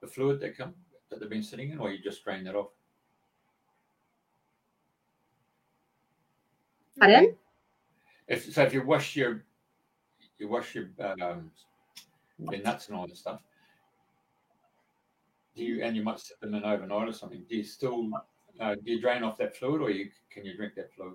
the 0.00 0.08
fluid 0.08 0.40
that 0.40 0.56
come 0.56 0.74
that 1.10 1.20
they've 1.20 1.30
been 1.30 1.42
sitting 1.42 1.70
in 1.70 1.78
or 1.78 1.90
you 1.90 2.02
just 2.02 2.24
drain 2.24 2.42
that 2.44 2.54
off 2.54 2.68
Pardon? 6.98 7.36
If 8.28 8.52
so, 8.52 8.62
if 8.62 8.72
you 8.72 8.82
wash 8.82 9.16
your 9.16 9.44
you 10.38 10.48
wash 10.48 10.74
your 10.74 10.88
um, 11.00 11.50
your 12.38 12.62
nuts 12.62 12.88
and 12.88 12.96
all 12.96 13.06
that 13.06 13.16
stuff, 13.16 13.40
do 15.54 15.64
you 15.64 15.82
and 15.82 15.96
you 15.96 16.02
might 16.02 16.20
sit 16.20 16.40
them 16.40 16.54
in 16.54 16.64
overnight 16.64 17.08
or 17.08 17.12
something? 17.12 17.44
Do 17.48 17.56
you 17.56 17.64
still 17.64 18.10
uh, 18.60 18.74
do 18.74 18.92
you 18.92 19.00
drain 19.00 19.22
off 19.22 19.38
that 19.38 19.56
fluid, 19.56 19.80
or 19.80 19.90
you 19.90 20.10
can 20.30 20.44
you 20.44 20.56
drink 20.56 20.74
that 20.76 20.92
fluid? 20.94 21.14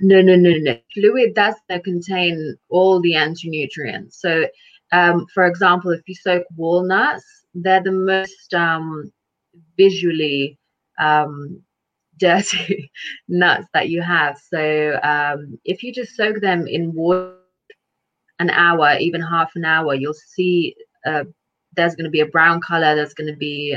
No, 0.00 0.22
no, 0.22 0.36
no, 0.36 0.50
no. 0.58 0.78
Fluid 0.94 1.34
does 1.34 1.54
contain 1.84 2.56
all 2.70 3.00
the 3.00 3.14
anti-nutrients. 3.14 4.20
So, 4.20 4.46
um, 4.92 5.26
for 5.34 5.46
example, 5.46 5.90
if 5.90 6.00
you 6.06 6.14
soak 6.14 6.44
walnuts, 6.56 7.24
they're 7.54 7.82
the 7.82 7.92
most 7.92 8.54
um, 8.54 9.12
visually 9.76 10.58
um, 10.98 11.62
dirty 12.18 12.90
nuts 13.28 13.66
that 13.74 13.88
you 13.88 14.02
have. 14.02 14.38
So 14.38 14.98
um, 15.02 15.58
if 15.64 15.82
you 15.82 15.92
just 15.92 16.16
soak 16.16 16.40
them 16.40 16.66
in 16.66 16.92
water 16.94 17.34
an 18.38 18.50
hour, 18.50 18.96
even 18.98 19.20
half 19.20 19.52
an 19.56 19.64
hour, 19.64 19.94
you'll 19.94 20.14
see 20.14 20.76
uh, 21.06 21.24
there's 21.74 21.94
going 21.94 22.04
to 22.04 22.10
be 22.10 22.20
a 22.20 22.26
brown 22.26 22.60
color. 22.60 22.94
There's 22.94 23.14
going 23.14 23.32
to 23.32 23.36
be 23.36 23.76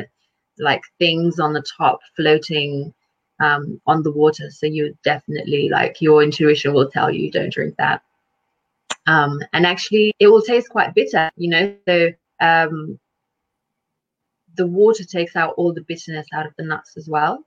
like 0.58 0.82
things 0.98 1.40
on 1.40 1.54
the 1.54 1.64
top 1.78 2.00
floating 2.16 2.94
um, 3.40 3.80
on 3.88 4.04
the 4.04 4.12
water. 4.12 4.50
So 4.50 4.66
you 4.66 4.98
definitely 5.04 5.70
like 5.70 6.02
your 6.02 6.24
intuition 6.24 6.74
will 6.74 6.90
tell 6.90 7.12
you 7.12 7.32
don't 7.32 7.54
drink 7.54 7.76
that. 7.78 8.02
Um, 9.08 9.40
and 9.54 9.66
actually, 9.66 10.14
it 10.20 10.28
will 10.28 10.42
taste 10.42 10.70
quite 10.70 10.94
bitter, 10.94 11.32
you 11.36 11.50
know. 11.50 11.76
So 11.88 12.12
um, 12.42 13.00
the 14.56 14.68
water 14.68 15.04
takes 15.04 15.36
out 15.36 15.54
all 15.58 15.74
the 15.74 15.82
bitterness 15.88 16.28
out 16.34 16.46
of 16.46 16.54
the 16.58 16.66
nuts 16.66 16.98
as 16.98 17.08
well. 17.08 17.44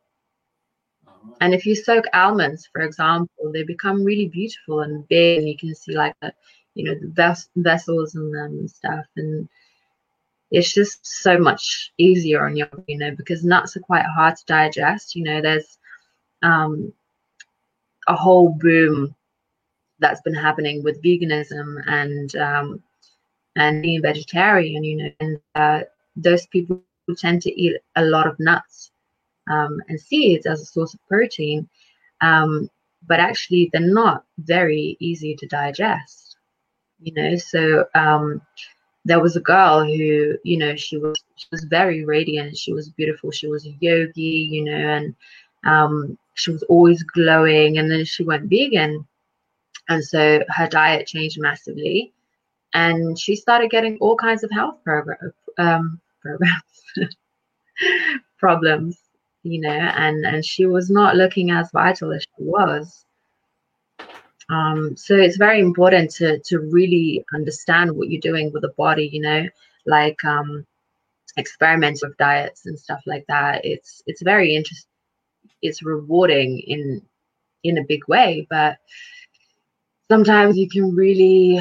And 1.40 1.54
if 1.54 1.66
you 1.66 1.74
soak 1.74 2.04
almonds, 2.12 2.68
for 2.72 2.82
example, 2.82 3.50
they 3.52 3.62
become 3.62 4.04
really 4.04 4.26
beautiful 4.28 4.80
and 4.80 5.06
big, 5.08 5.38
and 5.38 5.48
you 5.48 5.56
can 5.56 5.74
see 5.74 5.94
like 5.94 6.14
the, 6.22 6.32
you 6.74 6.84
know, 6.84 6.94
the 6.94 7.08
ves- 7.14 7.48
vessels 7.56 8.14
in 8.14 8.30
them 8.32 8.52
and 8.60 8.70
stuff. 8.70 9.04
And 9.16 9.48
it's 10.50 10.72
just 10.72 10.98
so 11.04 11.38
much 11.38 11.90
easier 11.98 12.44
on 12.46 12.56
your, 12.56 12.68
you 12.86 12.98
know, 12.98 13.10
because 13.16 13.44
nuts 13.44 13.76
are 13.76 13.80
quite 13.80 14.04
hard 14.06 14.36
to 14.36 14.44
digest. 14.46 15.14
You 15.14 15.24
know, 15.24 15.40
there's 15.40 15.78
um, 16.42 16.92
a 18.08 18.14
whole 18.14 18.48
boom 18.60 19.14
that's 19.98 20.20
been 20.22 20.34
happening 20.34 20.82
with 20.82 21.02
veganism 21.02 21.76
and 21.86 22.34
um, 22.36 22.80
and 23.56 23.82
being 23.82 24.02
vegetarian. 24.02 24.84
You 24.84 24.96
know, 24.96 25.10
and 25.20 25.38
uh, 25.54 25.80
those 26.16 26.46
people 26.46 26.82
tend 27.16 27.42
to 27.42 27.50
eat 27.60 27.76
a 27.96 28.04
lot 28.04 28.26
of 28.26 28.36
nuts 28.38 28.90
um, 29.50 29.80
and 29.88 30.00
seeds 30.00 30.46
as 30.46 30.60
a 30.60 30.66
source 30.66 30.94
of 30.94 31.00
protein, 31.08 31.68
um, 32.20 32.68
but 33.06 33.20
actually 33.20 33.70
they're 33.72 33.80
not 33.80 34.24
very 34.38 34.96
easy 35.00 35.34
to 35.36 35.46
digest. 35.46 36.36
You 37.00 37.12
know, 37.14 37.36
so 37.36 37.86
um, 37.94 38.40
there 39.04 39.20
was 39.20 39.36
a 39.36 39.40
girl 39.40 39.84
who, 39.84 40.36
you 40.44 40.56
know, 40.56 40.76
she 40.76 40.96
was 40.98 41.16
she 41.36 41.46
was 41.50 41.64
very 41.64 42.04
radiant. 42.04 42.56
She 42.56 42.72
was 42.72 42.90
beautiful. 42.90 43.30
She 43.32 43.48
was 43.48 43.66
a 43.66 43.74
yogi, 43.80 44.48
you 44.50 44.64
know, 44.64 44.72
and 44.72 45.14
um, 45.64 46.18
she 46.34 46.52
was 46.52 46.62
always 46.64 47.02
glowing. 47.02 47.78
And 47.78 47.90
then 47.90 48.04
she 48.04 48.22
went 48.22 48.48
vegan, 48.48 49.04
and 49.88 50.04
so 50.04 50.44
her 50.48 50.68
diet 50.68 51.08
changed 51.08 51.40
massively, 51.40 52.12
and 52.74 53.18
she 53.18 53.34
started 53.34 53.70
getting 53.70 53.98
all 53.98 54.16
kinds 54.16 54.44
of 54.44 54.50
health 54.52 54.78
um, 55.58 56.00
programs 56.22 56.62
problems 58.38 59.01
you 59.42 59.60
know, 59.60 59.70
and 59.70 60.24
and 60.24 60.44
she 60.44 60.66
was 60.66 60.90
not 60.90 61.16
looking 61.16 61.50
as 61.50 61.70
vital 61.72 62.12
as 62.12 62.22
she 62.22 62.44
was. 62.44 63.04
Um, 64.50 64.96
so 64.96 65.16
it's 65.16 65.36
very 65.36 65.60
important 65.60 66.10
to 66.12 66.38
to 66.40 66.58
really 66.58 67.24
understand 67.34 67.92
what 67.92 68.10
you're 68.10 68.20
doing 68.20 68.52
with 68.52 68.62
the 68.62 68.74
body, 68.76 69.08
you 69.12 69.20
know, 69.20 69.46
like 69.86 70.22
um, 70.24 70.66
experiments 71.36 72.02
with 72.02 72.16
diets 72.18 72.66
and 72.66 72.78
stuff 72.78 73.00
like 73.06 73.24
that. 73.28 73.64
It's 73.64 74.02
it's 74.06 74.22
very 74.22 74.54
interesting. 74.54 74.88
It's 75.62 75.82
rewarding 75.82 76.58
in 76.60 77.02
in 77.64 77.78
a 77.78 77.84
big 77.84 78.06
way, 78.08 78.46
but 78.50 78.78
sometimes 80.08 80.56
you 80.56 80.68
can 80.68 80.94
really 80.94 81.60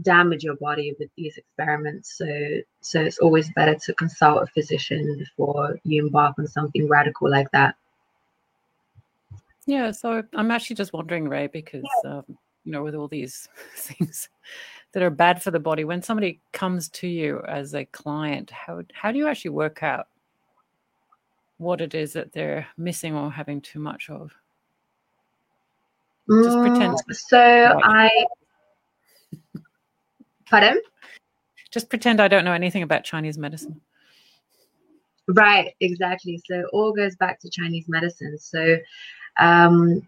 damage 0.00 0.42
your 0.42 0.56
body 0.56 0.94
with 0.98 1.10
these 1.16 1.36
experiments. 1.36 2.16
So 2.16 2.26
so 2.80 3.00
it's 3.00 3.18
always 3.18 3.50
better 3.52 3.74
to 3.74 3.94
consult 3.94 4.42
a 4.42 4.46
physician 4.46 5.18
before 5.18 5.78
you 5.84 6.04
embark 6.06 6.38
on 6.38 6.46
something 6.46 6.88
radical 6.88 7.30
like 7.30 7.50
that. 7.52 7.74
Yeah, 9.66 9.92
so 9.92 10.22
I'm 10.34 10.50
actually 10.50 10.76
just 10.76 10.92
wondering, 10.92 11.28
Rai, 11.28 11.46
because 11.46 11.84
um, 12.04 12.24
you 12.64 12.72
know, 12.72 12.82
with 12.82 12.94
all 12.94 13.08
these 13.08 13.48
things 13.76 14.28
that 14.92 15.02
are 15.02 15.10
bad 15.10 15.42
for 15.42 15.50
the 15.50 15.60
body, 15.60 15.84
when 15.84 16.02
somebody 16.02 16.40
comes 16.52 16.88
to 16.90 17.06
you 17.06 17.42
as 17.46 17.74
a 17.74 17.84
client, 17.86 18.50
how 18.50 18.82
how 18.92 19.12
do 19.12 19.18
you 19.18 19.28
actually 19.28 19.50
work 19.50 19.82
out 19.82 20.08
what 21.58 21.80
it 21.80 21.94
is 21.94 22.14
that 22.14 22.32
they're 22.32 22.66
missing 22.76 23.14
or 23.14 23.30
having 23.30 23.60
too 23.60 23.78
much 23.78 24.10
of? 24.10 24.32
Just 26.28 26.58
pretend. 26.58 26.94
Mm, 26.94 27.14
so 27.14 27.80
I 27.82 28.10
Pardon? 30.52 30.78
Just 31.72 31.88
pretend 31.88 32.20
I 32.20 32.28
don't 32.28 32.44
know 32.44 32.52
anything 32.52 32.82
about 32.82 33.04
Chinese 33.04 33.38
medicine. 33.38 33.80
Right, 35.26 35.72
exactly. 35.80 36.42
So 36.46 36.64
all 36.74 36.92
goes 36.92 37.16
back 37.16 37.40
to 37.40 37.48
Chinese 37.48 37.88
medicine. 37.88 38.36
So 38.38 38.76
um, 39.40 40.06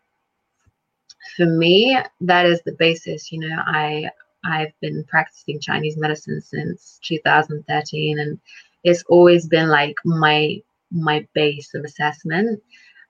for 1.34 1.46
me, 1.46 1.98
that 2.20 2.44
is 2.44 2.60
the 2.66 2.72
basis. 2.72 3.32
You 3.32 3.40
know, 3.40 3.56
I 3.56 4.10
I've 4.44 4.78
been 4.82 5.02
practicing 5.04 5.60
Chinese 5.60 5.96
medicine 5.96 6.42
since 6.42 7.00
2013, 7.04 8.18
and 8.18 8.38
it's 8.82 9.02
always 9.08 9.48
been 9.48 9.70
like 9.70 9.96
my 10.04 10.60
my 10.90 11.26
base 11.32 11.72
of 11.72 11.84
assessment. 11.84 12.62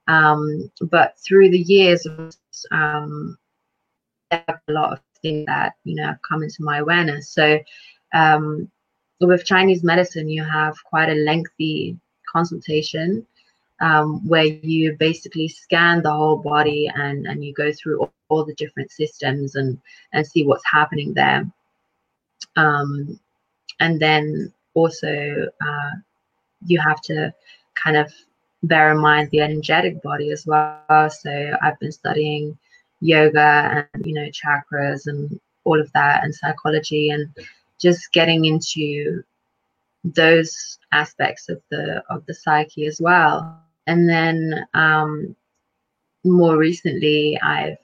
Um, 0.06 0.70
but 0.82 1.18
through 1.18 1.50
the 1.50 1.58
years, 1.58 2.06
um, 2.70 3.36
a 4.30 4.54
lot 4.68 4.92
of 4.92 5.00
things 5.24 5.46
that 5.46 5.72
you 5.84 5.96
know 5.96 6.06
have 6.06 6.20
come 6.28 6.42
into 6.42 6.62
my 6.62 6.78
awareness. 6.78 7.30
So 7.30 7.58
um, 8.12 8.70
with 9.20 9.44
Chinese 9.44 9.82
medicine, 9.82 10.28
you 10.28 10.44
have 10.44 10.76
quite 10.84 11.08
a 11.08 11.14
lengthy 11.14 11.98
consultation 12.30 13.26
um, 13.80 14.26
where 14.28 14.44
you 14.44 14.96
basically 14.98 15.48
scan 15.48 16.02
the 16.02 16.12
whole 16.12 16.36
body 16.36 16.90
and 16.94 17.26
and 17.26 17.44
you 17.44 17.52
go 17.54 17.72
through 17.72 18.00
all, 18.00 18.12
all 18.28 18.44
the 18.44 18.54
different 18.54 18.90
systems 18.90 19.56
and 19.56 19.80
and 20.12 20.26
see 20.26 20.44
what's 20.46 20.66
happening 20.78 21.14
there. 21.14 21.44
Um, 22.56 23.18
and 23.80 23.98
then 24.00 24.52
also 24.74 25.48
uh, 25.68 25.90
you 26.66 26.80
have 26.80 27.00
to 27.02 27.32
kind 27.74 27.96
of 27.96 28.12
bear 28.62 28.92
in 28.92 28.98
mind 28.98 29.30
the 29.30 29.40
energetic 29.40 30.02
body 30.02 30.30
as 30.30 30.46
well. 30.46 31.10
So 31.10 31.56
I've 31.62 31.78
been 31.80 31.92
studying 31.92 32.56
yoga 33.00 33.88
and 33.94 34.06
you 34.06 34.14
know 34.14 34.28
chakras 34.28 35.06
and 35.06 35.38
all 35.64 35.80
of 35.80 35.90
that 35.92 36.24
and 36.24 36.34
psychology 36.34 37.10
and 37.10 37.28
just 37.80 38.12
getting 38.12 38.44
into 38.44 39.22
those 40.04 40.78
aspects 40.92 41.48
of 41.48 41.60
the 41.70 42.02
of 42.10 42.24
the 42.26 42.34
psyche 42.34 42.86
as 42.86 43.00
well. 43.00 43.60
And 43.86 44.08
then 44.08 44.66
um, 44.74 45.36
more 46.24 46.56
recently 46.56 47.38
i've 47.42 47.76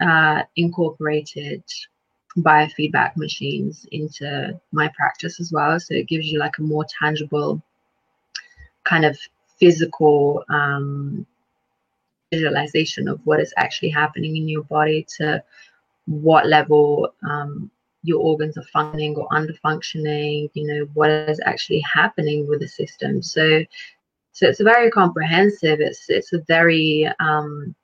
uh, 0.00 0.42
incorporated 0.56 1.62
biofeedback 2.38 3.16
machines 3.16 3.86
into 3.92 4.58
my 4.72 4.90
practice 4.96 5.38
as 5.40 5.52
well. 5.52 5.78
So 5.78 5.94
it 5.94 6.08
gives 6.08 6.26
you 6.26 6.38
like 6.38 6.58
a 6.58 6.62
more 6.62 6.84
tangible 7.00 7.62
kind 8.84 9.04
of 9.04 9.18
physical 9.58 10.44
um, 10.48 11.26
visualization 12.34 13.08
of 13.08 13.20
what 13.24 13.40
is 13.40 13.54
actually 13.56 13.90
happening 13.90 14.36
in 14.36 14.48
your 14.48 14.64
body 14.64 15.06
to 15.16 15.42
what 16.06 16.46
level 16.46 17.14
um, 17.28 17.70
your 18.02 18.20
organs 18.20 18.58
are 18.58 18.70
functioning 18.72 19.16
or 19.16 19.26
under 19.32 19.54
functioning 19.62 20.48
you 20.54 20.66
know 20.66 20.86
what 20.94 21.10
is 21.10 21.40
actually 21.44 21.80
happening 21.80 22.46
with 22.48 22.60
the 22.60 22.68
system. 22.68 23.22
So 23.22 23.64
so 24.32 24.48
it's 24.48 24.60
a 24.60 24.64
very 24.64 24.90
comprehensive. 24.90 25.80
It's 25.80 26.04
it's 26.08 26.32
a 26.32 26.42
very 26.48 27.08
um, 27.20 27.74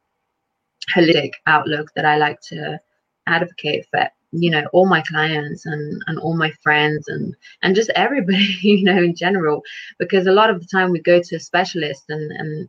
holistic 0.95 1.35
outlook 1.47 1.89
that 1.95 2.05
i 2.05 2.17
like 2.17 2.41
to 2.41 2.81
advocate 3.27 3.87
for 3.91 4.09
you 4.33 4.51
know 4.51 4.65
all 4.73 4.87
my 4.87 5.03
clients 5.03 5.67
and 5.67 6.03
and 6.07 6.19
all 6.19 6.37
my 6.37 6.51
friends 6.63 7.09
and 7.09 7.35
and 7.63 7.75
just 7.75 7.91
everybody 7.91 8.57
you 8.63 8.85
know 8.85 8.97
in 8.97 9.15
general 9.15 9.63
because 9.99 10.27
a 10.27 10.33
lot 10.33 10.51
of 10.51 10.61
the 10.61 10.67
time 10.67 10.91
we 10.91 11.01
go 11.01 11.21
to 11.23 11.37
a 11.37 11.41
specialist 11.41 12.05
and 12.09 12.31
and 12.33 12.69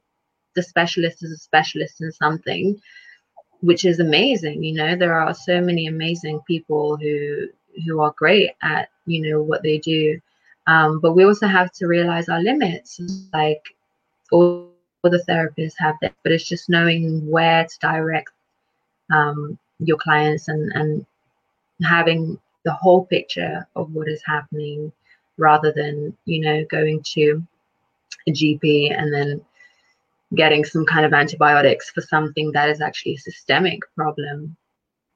the 0.55 0.63
specialist 0.63 1.23
is 1.23 1.31
a 1.31 1.37
specialist 1.37 2.01
in 2.01 2.11
something 2.11 2.79
which 3.61 3.85
is 3.85 3.99
amazing 3.99 4.63
you 4.63 4.73
know? 4.73 4.95
There 4.95 5.13
are 5.13 5.33
so 5.33 5.61
many 5.61 5.87
amazing 5.87 6.41
people 6.47 6.97
who 6.97 7.47
who 7.85 8.01
are 8.01 8.13
great 8.17 8.51
at 8.63 8.89
you 9.05 9.21
know 9.21 9.41
what 9.41 9.63
they 9.63 9.77
do. 9.77 10.19
Um, 10.67 10.99
but 10.99 11.13
we 11.13 11.25
also 11.25 11.47
have 11.47 11.71
to 11.73 11.87
realize 11.87 12.29
our 12.29 12.41
limits 12.41 12.99
like 13.33 13.63
all 14.31 14.71
all 15.03 15.11
the 15.11 15.23
therapists 15.27 15.73
have 15.77 15.95
that 16.01 16.13
but 16.23 16.31
it's 16.31 16.47
just 16.47 16.69
knowing 16.69 17.27
where 17.29 17.63
to 17.65 17.79
direct 17.79 18.29
um, 19.11 19.57
your 19.79 19.97
clients 19.97 20.47
and 20.47 20.71
and 20.73 21.05
having 21.83 22.39
the 22.65 22.73
whole 22.73 23.05
picture 23.05 23.67
of 23.75 23.91
what 23.93 24.07
is 24.07 24.21
happening 24.25 24.91
rather 25.37 25.71
than 25.71 26.15
you 26.25 26.39
know 26.39 26.63
going 26.65 27.01
to 27.03 27.41
a 28.27 28.31
gp 28.31 28.95
and 28.95 29.11
then 29.13 29.41
getting 30.35 30.63
some 30.63 30.85
kind 30.85 31.05
of 31.05 31.13
antibiotics 31.13 31.89
for 31.89 32.01
something 32.01 32.51
that 32.53 32.69
is 32.69 32.81
actually 32.81 33.15
a 33.15 33.19
systemic 33.19 33.79
problem 33.95 34.55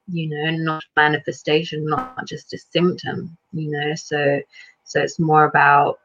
you 0.08 0.28
know 0.28 0.50
not 0.62 0.84
manifestation 0.96 1.84
not 1.84 2.26
just 2.26 2.52
a 2.54 2.58
symptom 2.58 3.36
you 3.52 3.70
know. 3.70 3.94
So 3.94 4.40
so 4.84 5.00
it's 5.00 5.18
more 5.18 5.44
about 5.44 5.98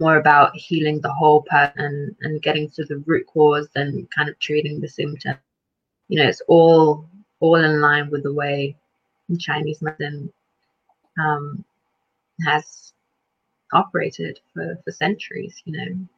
more 0.00 0.16
about 0.16 0.56
healing 0.56 1.00
the 1.00 1.12
whole 1.12 1.42
person 1.42 2.16
and, 2.20 2.42
getting 2.42 2.68
to 2.68 2.84
the 2.84 2.96
root 3.06 3.26
cause 3.28 3.68
than 3.74 4.08
kind 4.14 4.28
of 4.28 4.36
treating 4.40 4.80
the 4.80 4.88
symptom. 4.88 5.36
You 6.08 6.18
know 6.20 6.28
it's 6.28 6.42
all 6.48 7.08
all 7.40 7.56
in 7.56 7.80
line 7.80 8.10
with 8.10 8.22
the 8.22 8.32
way 8.32 8.76
chinese 9.38 9.80
medicine 9.80 10.30
um, 11.18 11.64
has 12.44 12.92
operated 13.72 14.38
for, 14.52 14.78
for 14.84 14.92
centuries 14.92 15.62
you 15.64 15.72
know 15.72 16.08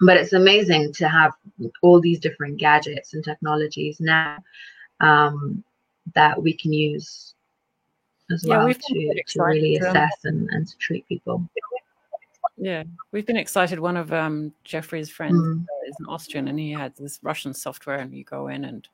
but 0.00 0.16
it's 0.16 0.32
amazing 0.32 0.92
to 0.94 1.08
have 1.08 1.32
all 1.82 2.00
these 2.00 2.18
different 2.18 2.58
gadgets 2.58 3.14
and 3.14 3.24
technologies 3.24 4.00
now 4.00 4.38
um, 5.00 5.62
that 6.14 6.42
we 6.42 6.52
can 6.52 6.72
use 6.72 7.34
as 8.30 8.44
yeah, 8.44 8.64
well 8.64 8.74
to, 8.74 9.22
to 9.26 9.42
really 9.42 9.76
assess 9.76 10.24
and, 10.24 10.48
and 10.50 10.66
to 10.66 10.76
treat 10.78 11.06
people. 11.08 11.46
Yeah, 12.56 12.84
we've 13.12 13.26
been 13.26 13.36
excited. 13.36 13.80
One 13.80 13.96
of 13.96 14.12
um, 14.12 14.52
Jeffrey's 14.62 15.10
friends 15.10 15.40
mm. 15.40 15.64
is 15.88 15.96
an 15.98 16.06
Austrian, 16.06 16.48
and 16.48 16.58
he 16.58 16.70
had 16.70 16.94
this 16.96 17.18
Russian 17.22 17.52
software, 17.52 17.98
and 17.98 18.14
you 18.14 18.24
go 18.24 18.48
in 18.48 18.64
and 18.64 18.88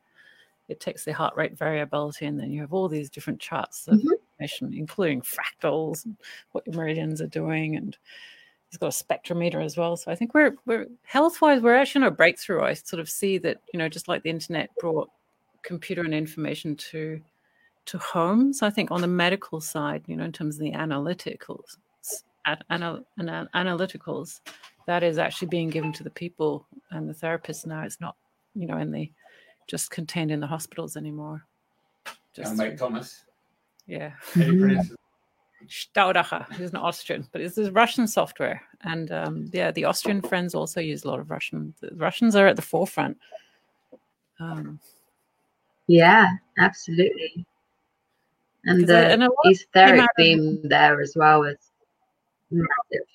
it 0.68 0.80
takes 0.80 1.04
the 1.04 1.12
heart 1.12 1.36
rate 1.36 1.58
variability, 1.58 2.26
and 2.26 2.40
then 2.40 2.50
you 2.50 2.60
have 2.62 2.72
all 2.72 2.88
these 2.88 3.10
different 3.10 3.40
charts 3.40 3.86
of 3.86 3.98
mm-hmm. 3.98 4.12
information, 4.32 4.72
including 4.74 5.20
fractals, 5.22 6.04
and 6.04 6.16
what 6.52 6.66
your 6.66 6.76
meridians 6.76 7.20
are 7.20 7.26
doing, 7.26 7.76
and 7.76 7.98
he's 8.70 8.78
got 8.78 8.86
a 8.86 9.04
spectrometer 9.04 9.62
as 9.64 9.76
well. 9.76 9.96
So 9.96 10.10
I 10.10 10.14
think 10.14 10.32
we're 10.32 10.56
we're 10.64 10.86
health 11.02 11.40
wise, 11.40 11.60
we're 11.60 11.74
actually 11.74 12.04
on 12.04 12.08
a 12.08 12.12
breakthrough. 12.12 12.62
I 12.62 12.74
sort 12.74 13.00
of 13.00 13.10
see 13.10 13.38
that 13.38 13.60
you 13.72 13.78
know, 13.78 13.88
just 13.88 14.08
like 14.08 14.22
the 14.22 14.30
internet 14.30 14.70
brought 14.78 15.10
computer 15.62 16.02
and 16.02 16.14
information 16.14 16.76
to 16.76 17.20
to 17.86 17.98
homes. 17.98 18.62
I 18.62 18.70
think 18.70 18.90
on 18.90 19.00
the 19.00 19.08
medical 19.08 19.60
side, 19.60 20.04
you 20.06 20.16
know, 20.16 20.24
in 20.24 20.32
terms 20.32 20.56
of 20.56 20.60
the 20.60 20.72
analyticals, 20.72 21.76
anal, 22.70 23.04
anal, 23.18 23.46
analyticals, 23.54 24.40
that 24.86 25.02
is 25.02 25.18
actually 25.18 25.48
being 25.48 25.70
given 25.70 25.92
to 25.94 26.04
the 26.04 26.10
people 26.10 26.66
and 26.90 27.08
the 27.08 27.14
therapists 27.14 27.66
now. 27.66 27.82
It's 27.82 28.00
not, 28.00 28.16
you 28.54 28.66
know, 28.66 28.78
in 28.78 28.92
the 28.92 29.10
just 29.66 29.90
contained 29.90 30.30
in 30.30 30.40
the 30.40 30.46
hospitals 30.46 30.96
anymore. 30.96 31.44
Just 32.34 32.56
Mike 32.56 32.76
Thomas. 32.76 33.24
Yeah. 33.86 34.12
Staudacher, 35.68 36.50
who's 36.52 36.70
an 36.70 36.76
Austrian, 36.76 37.26
but 37.32 37.40
it's 37.40 37.56
this 37.56 37.70
Russian 37.70 38.06
software. 38.06 38.62
And 38.82 39.10
um, 39.12 39.50
yeah, 39.52 39.70
the 39.70 39.84
Austrian 39.84 40.22
friends 40.22 40.54
also 40.54 40.80
use 40.80 41.04
a 41.04 41.08
lot 41.08 41.20
of 41.20 41.30
Russian. 41.30 41.74
The 41.80 41.90
Russians 41.94 42.34
are 42.36 42.46
at 42.46 42.56
the 42.56 42.62
forefront. 42.62 43.18
Um, 44.38 44.80
yeah, 45.86 46.28
absolutely. 46.58 47.46
And 48.64 48.86
the 48.86 49.12
and 49.12 49.28
etheric 49.44 50.08
theme 50.16 50.60
there 50.64 51.00
as 51.00 51.14
well 51.16 51.44
is 51.44 51.56
massive. 52.50 53.06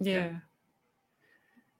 Yeah. 0.00 0.32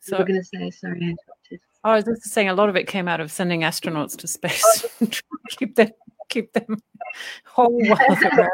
So 0.00 0.18
we're 0.18 0.24
going 0.24 0.40
to 0.40 0.44
say, 0.44 0.70
sorry, 0.70 1.00
I 1.02 1.04
interrupted. 1.04 1.60
I 1.84 1.94
was 1.94 2.04
just 2.04 2.30
saying 2.30 2.48
a 2.48 2.54
lot 2.54 2.68
of 2.68 2.76
it 2.76 2.86
came 2.86 3.08
out 3.08 3.20
of 3.20 3.30
sending 3.30 3.60
astronauts 3.60 4.16
to 4.18 4.26
space 4.26 4.84
keep 5.50 5.76
them 5.76 5.90
keep 6.28 6.52
them 6.52 6.80
whole 7.44 7.78
while 7.86 8.16
they're 8.20 8.50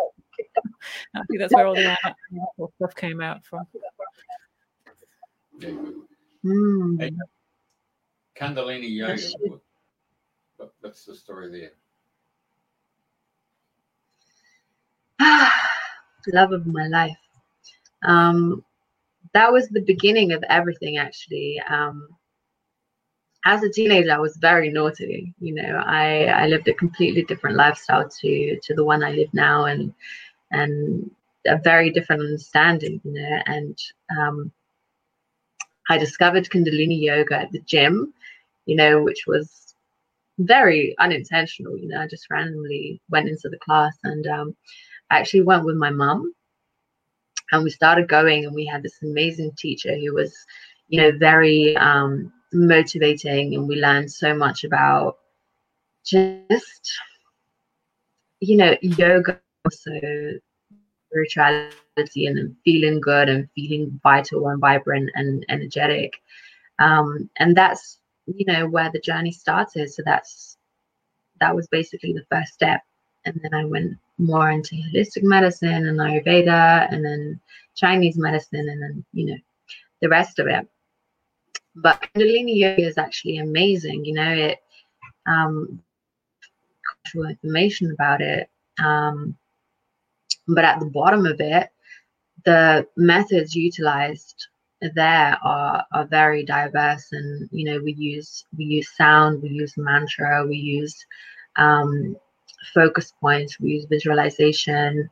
I 1.15 1.21
think 1.29 1.41
that's 1.41 1.55
where 1.55 1.67
all 1.67 1.75
the 1.75 1.97
stuff 2.77 2.95
came 2.95 3.21
out 3.21 3.45
from. 3.45 3.67
Mm. 6.45 7.01
Hey, 7.01 7.13
Kundalini 8.37 8.91
yoga. 8.91 9.61
What, 10.57 10.73
what's 10.81 11.05
the 11.05 11.15
story 11.15 11.51
there? 11.51 11.73
Love 16.33 16.53
of 16.53 16.67
my 16.67 16.87
life. 16.89 17.17
Um, 18.05 18.65
that 19.33 19.53
was 19.53 19.69
the 19.69 19.83
beginning 19.83 20.33
of 20.33 20.43
everything, 20.49 20.97
actually. 20.97 21.61
Um, 21.69 22.09
as 23.45 23.63
a 23.63 23.71
teenager, 23.71 24.13
I 24.13 24.19
was 24.19 24.37
very 24.37 24.71
naughty. 24.71 25.35
You 25.41 25.55
know, 25.55 25.83
I, 25.85 26.25
I 26.27 26.47
lived 26.47 26.69
a 26.69 26.75
completely 26.75 27.25
different 27.25 27.57
lifestyle 27.57 28.09
to 28.09 28.59
to 28.63 28.75
the 28.75 28.85
one 28.85 29.03
I 29.03 29.13
live 29.13 29.33
now, 29.33 29.67
and 29.67 29.93
and 30.51 31.11
a 31.47 31.59
very 31.59 31.91
different 31.91 32.23
understanding. 32.23 33.01
You 33.05 33.13
know, 33.13 33.43
and 33.47 33.79
um, 34.19 34.53
I 35.91 35.99
discovered 35.99 36.49
Kundalini 36.49 37.01
yoga 37.01 37.41
at 37.41 37.53
the 37.53 37.61
gym. 37.61 38.13
You 38.67 38.77
know, 38.77 39.03
which 39.03 39.25
was 39.27 39.75
very 40.39 40.95
unintentional. 40.99 41.77
You 41.77 41.89
know, 41.89 42.01
I 42.01 42.07
just 42.07 42.31
randomly 42.31 43.01
went 43.11 43.29
into 43.29 43.49
the 43.51 43.59
class, 43.59 43.97
and 44.05 44.27
um, 44.27 44.57
I 45.11 45.19
actually 45.19 45.43
went 45.43 45.65
with 45.67 45.77
my 45.77 45.91
mum, 45.91 46.33
and 47.53 47.63
we 47.63 47.71
started 47.71 48.09
going, 48.09 48.47
and 48.47 48.55
we 48.55 48.65
had 48.65 48.83
this 48.83 48.99
amazing 49.03 49.53
teacher 49.59 49.95
who 49.95 50.15
was, 50.15 50.35
you 50.89 50.99
know, 51.01 51.13
very 51.19 51.77
um, 51.77 52.33
motivating 52.53 53.55
and 53.55 53.69
we 53.69 53.77
learned 53.77 54.11
so 54.11 54.35
much 54.35 54.65
about 54.65 55.19
just 56.05 56.93
you 58.41 58.57
know 58.57 58.77
yoga 58.83 59.41
also 59.65 60.41
spirituality 61.15 62.27
and 62.27 62.57
feeling 62.65 63.01
good 63.01 63.29
and 63.29 63.49
feeling 63.55 64.01
vital 64.03 64.49
and 64.49 64.61
vibrant 64.61 65.11
and 65.15 65.45
energetic. 65.49 66.21
Um, 66.79 67.31
and 67.39 67.57
that's 67.57 67.99
you 68.27 68.45
know 68.47 68.67
where 68.67 68.91
the 68.91 69.01
journey 69.01 69.33
started. 69.33 69.93
So 69.93 70.03
that's 70.05 70.57
that 71.41 71.55
was 71.55 71.69
basically 71.69 72.13
the 72.13 72.27
first 72.31 72.53
step. 72.53 72.81
And 73.25 73.41
then 73.43 73.55
i 73.55 73.65
went 73.65 73.97
more 74.19 74.51
into 74.51 74.77
holistic 74.77 75.23
medicine 75.23 75.87
and 75.87 75.99
ayurveda 75.99 76.93
and 76.93 77.05
then 77.05 77.41
chinese 77.75 78.17
medicine 78.17 78.69
and 78.69 78.83
then 78.83 79.05
you 79.13 79.27
know 79.27 79.37
the 80.01 80.09
rest 80.09 80.39
of 80.39 80.47
it 80.47 80.69
but 81.77 82.01
Kundalini 82.03 82.57
yoga 82.57 82.87
is 82.87 82.99
actually 82.99 83.39
amazing. 83.39 84.05
You 84.05 84.15
know, 84.15 84.33
it 84.33 84.59
um, 85.27 85.83
information 87.15 87.93
about 87.93 88.21
it. 88.21 88.49
Um, 88.79 89.37
but 90.49 90.65
at 90.65 90.81
the 90.81 90.87
bottom 90.87 91.27
of 91.27 91.41
it, 91.41 91.71
the 92.45 92.87
methods 92.97 93.55
utilized 93.55 94.49
there 94.95 95.39
are 95.43 95.85
are 95.93 96.07
very 96.07 96.45
diverse 96.45 97.09
and 97.13 97.49
you 97.53 97.65
know 97.65 97.81
we 97.83 97.95
use 97.95 98.45
we 98.59 98.65
use 98.65 98.95
sound 98.97 99.43
we 99.43 99.49
use 99.49 99.73
mantra 99.79 100.45
we 100.47 100.57
use 100.57 100.95
um, 101.57 102.15
focus 102.75 103.15
points 103.19 103.59
we 103.59 103.71
use 103.71 103.87
visualization 103.87 105.09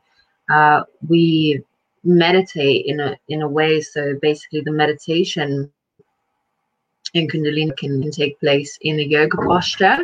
uh, 0.51 0.83
we 1.07 1.59
meditate 2.03 2.85
in 2.85 2.99
a 2.99 3.17
in 3.29 3.41
a 3.41 3.47
way 3.47 3.81
so 3.81 4.13
basically 4.21 4.61
the 4.61 4.71
meditation 4.71 5.71
in 7.13 7.27
Kundalini 7.27 7.75
can 7.77 8.09
take 8.11 8.39
place 8.39 8.77
in 8.81 8.99
a 8.99 9.03
yoga 9.03 9.37
posture 9.37 9.99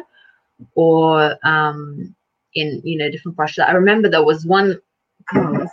or 0.75 1.35
um, 1.43 2.15
in 2.53 2.81
you 2.83 2.97
know 2.97 3.09
different 3.09 3.37
postures. 3.37 3.65
I 3.67 3.73
remember 3.73 4.09
there 4.09 4.23
was 4.23 4.45
one 4.45 4.79
class 5.27 5.69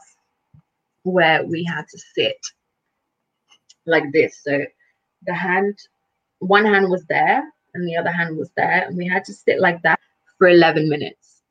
where 1.03 1.45
we 1.45 1.65
had 1.65 1.87
to 1.89 1.99
sit 2.15 2.39
like 3.87 4.11
this. 4.13 4.41
So 4.43 4.65
the 5.27 5.35
hand, 5.35 5.79
one 6.39 6.65
hand 6.65 6.91
was 6.91 7.05
there 7.07 7.43
and 7.75 7.87
the 7.87 7.97
other 7.97 8.11
hand 8.11 8.37
was 8.37 8.51
there, 8.57 8.87
and 8.87 8.97
we 8.97 9.07
had 9.07 9.25
to 9.27 9.35
sit 9.35 9.61
like 9.61 9.83
that 9.83 10.01
for 10.39 10.49
11 10.49 10.89
minutes. 10.89 11.43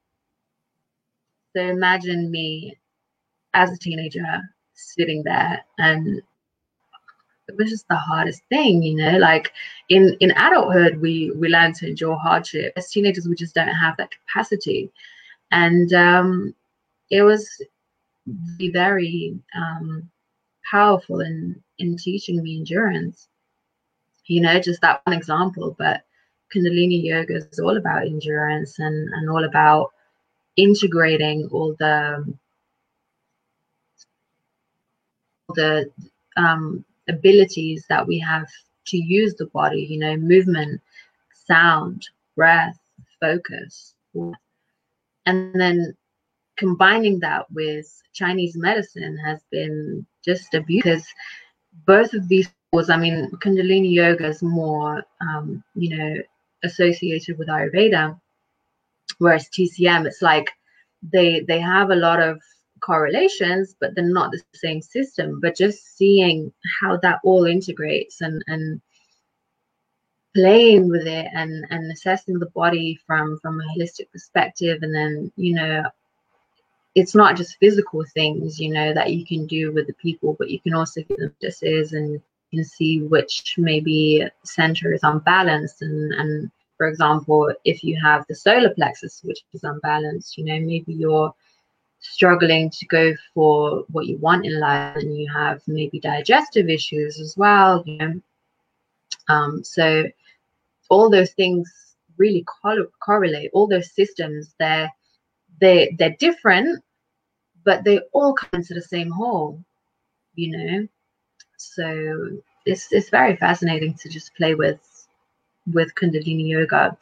So 1.55 1.61
imagine 1.61 2.31
me 2.31 2.77
as 3.53 3.71
a 3.71 3.77
teenager 3.77 4.41
sitting 4.73 5.23
there 5.23 5.63
and 5.77 6.21
it 7.47 7.55
was 7.57 7.69
just 7.69 7.87
the 7.87 7.95
hardest 7.95 8.41
thing, 8.49 8.83
you 8.83 8.95
know. 8.95 9.17
Like 9.17 9.51
in 9.89 10.15
in 10.19 10.31
adulthood, 10.31 11.01
we 11.01 11.31
we 11.35 11.47
learn 11.49 11.73
to 11.73 11.87
endure 11.87 12.15
hardship. 12.17 12.73
As 12.77 12.89
teenagers, 12.91 13.27
we 13.27 13.35
just 13.35 13.55
don't 13.55 13.67
have 13.67 13.97
that 13.97 14.11
capacity, 14.11 14.91
and 15.51 15.91
um, 15.93 16.53
it 17.11 17.23
was 17.23 17.47
very 18.59 19.37
um, 19.55 20.09
powerful 20.71 21.21
in 21.21 21.61
in 21.79 21.97
teaching 21.97 22.41
me 22.43 22.57
endurance. 22.57 23.27
You 24.25 24.41
know, 24.41 24.59
just 24.59 24.81
that 24.81 25.01
one 25.05 25.15
example. 25.15 25.75
But 25.77 26.03
Kundalini 26.53 27.03
yoga 27.03 27.35
is 27.37 27.59
all 27.59 27.77
about 27.77 28.05
endurance 28.05 28.79
and 28.79 29.09
and 29.13 29.29
all 29.29 29.43
about 29.45 29.91
integrating 30.57 31.47
all 31.51 31.75
the 31.79 32.25
the 35.55 35.91
um, 36.37 36.83
abilities 37.07 37.85
that 37.89 38.05
we 38.05 38.19
have 38.19 38.47
to 38.87 38.97
use 38.97 39.35
the 39.35 39.47
body, 39.47 39.87
you 39.89 39.99
know, 39.99 40.15
movement, 40.15 40.81
sound, 41.47 42.07
breath, 42.35 42.77
focus. 43.19 43.93
And 45.25 45.59
then 45.59 45.95
combining 46.57 47.19
that 47.19 47.45
with 47.51 47.85
Chinese 48.13 48.55
medicine 48.55 49.17
has 49.25 49.39
been 49.51 50.05
just 50.23 50.53
a 50.53 50.61
beauty 50.61 50.89
because 50.89 51.05
both 51.85 52.13
of 52.13 52.27
these 52.27 52.49
tools, 52.71 52.89
I 52.89 52.97
mean, 52.97 53.29
Kundalini 53.43 53.91
Yoga 53.91 54.27
is 54.27 54.41
more, 54.41 55.03
um, 55.21 55.63
you 55.75 55.97
know, 55.97 56.21
associated 56.63 57.37
with 57.37 57.47
Ayurveda, 57.47 58.19
whereas 59.17 59.49
TCM, 59.49 60.05
it's 60.05 60.21
like 60.21 60.49
they 61.11 61.41
they 61.41 61.59
have 61.59 61.91
a 61.91 61.95
lot 61.95 62.21
of 62.21 62.39
correlations, 62.85 63.75
but 63.79 63.95
they're 63.95 64.05
not 64.05 64.31
the 64.31 64.41
same 64.53 64.81
system. 64.81 65.39
But 65.41 65.55
just 65.55 65.97
seeing 65.97 66.53
how 66.79 66.97
that 66.97 67.19
all 67.23 67.45
integrates 67.45 68.21
and 68.21 68.43
and 68.47 68.81
playing 70.35 70.89
with 70.89 71.07
it 71.07 71.27
and 71.33 71.65
and 71.69 71.91
assessing 71.91 72.39
the 72.39 72.51
body 72.61 72.99
from 73.07 73.39
from 73.41 73.59
a 73.59 73.63
holistic 73.63 74.11
perspective, 74.11 74.79
and 74.83 74.93
then 74.93 75.31
you 75.35 75.55
know, 75.55 75.83
it's 76.95 77.15
not 77.15 77.35
just 77.35 77.57
physical 77.59 78.03
things, 78.13 78.59
you 78.59 78.71
know, 78.71 78.93
that 78.93 79.13
you 79.13 79.25
can 79.25 79.47
do 79.47 79.71
with 79.73 79.87
the 79.87 79.93
people, 79.93 80.35
but 80.37 80.49
you 80.49 80.59
can 80.59 80.73
also 80.73 81.01
give 81.03 81.17
them 81.17 81.35
disses 81.41 81.93
and 81.93 82.13
you 82.51 82.59
can 82.59 82.63
see 82.63 83.01
which 83.01 83.55
maybe 83.57 84.23
center 84.43 84.93
is 84.93 85.03
unbalanced 85.03 85.81
and 85.81 86.13
and 86.13 86.51
for 86.77 86.87
example, 86.87 87.53
if 87.63 87.83
you 87.83 87.97
have 88.01 88.25
the 88.27 88.35
solar 88.35 88.73
plexus, 88.73 89.21
which 89.23 89.39
is 89.53 89.63
unbalanced, 89.63 90.37
you 90.37 90.43
know, 90.43 90.59
maybe 90.59 90.93
you're 90.93 91.33
struggling 92.13 92.69
to 92.71 92.85
go 92.87 93.13
for 93.33 93.83
what 93.91 94.05
you 94.07 94.17
want 94.17 94.45
in 94.45 94.59
life 94.59 94.95
and 94.95 95.17
you 95.17 95.27
have 95.33 95.61
maybe 95.67 95.99
digestive 95.99 96.69
issues 96.69 97.19
as 97.19 97.35
well 97.37 97.83
you 97.85 97.93
know? 97.97 98.13
Um, 99.29 99.61
so 99.63 100.03
all 100.89 101.09
those 101.09 101.31
things 101.31 101.71
really 102.17 102.43
co- 102.61 102.87
correlate. 103.03 103.49
All 103.53 103.67
those 103.67 103.91
systems 103.93 104.53
they're 104.59 104.89
they 105.61 105.95
they're 105.97 106.15
different 106.19 106.81
but 107.65 107.83
they 107.83 107.99
all 108.13 108.33
come 108.33 108.49
into 108.53 108.73
the 108.73 108.81
same 108.81 109.11
whole 109.11 109.59
you 110.35 110.57
know? 110.57 110.87
So 111.57 112.39
it's 112.65 112.87
it's 112.91 113.09
very 113.09 113.35
fascinating 113.35 113.95
to 114.01 114.09
just 114.09 114.35
play 114.35 114.55
with 114.55 114.79
with 115.73 115.95
kundalini 115.95 116.47
yoga 116.49 116.97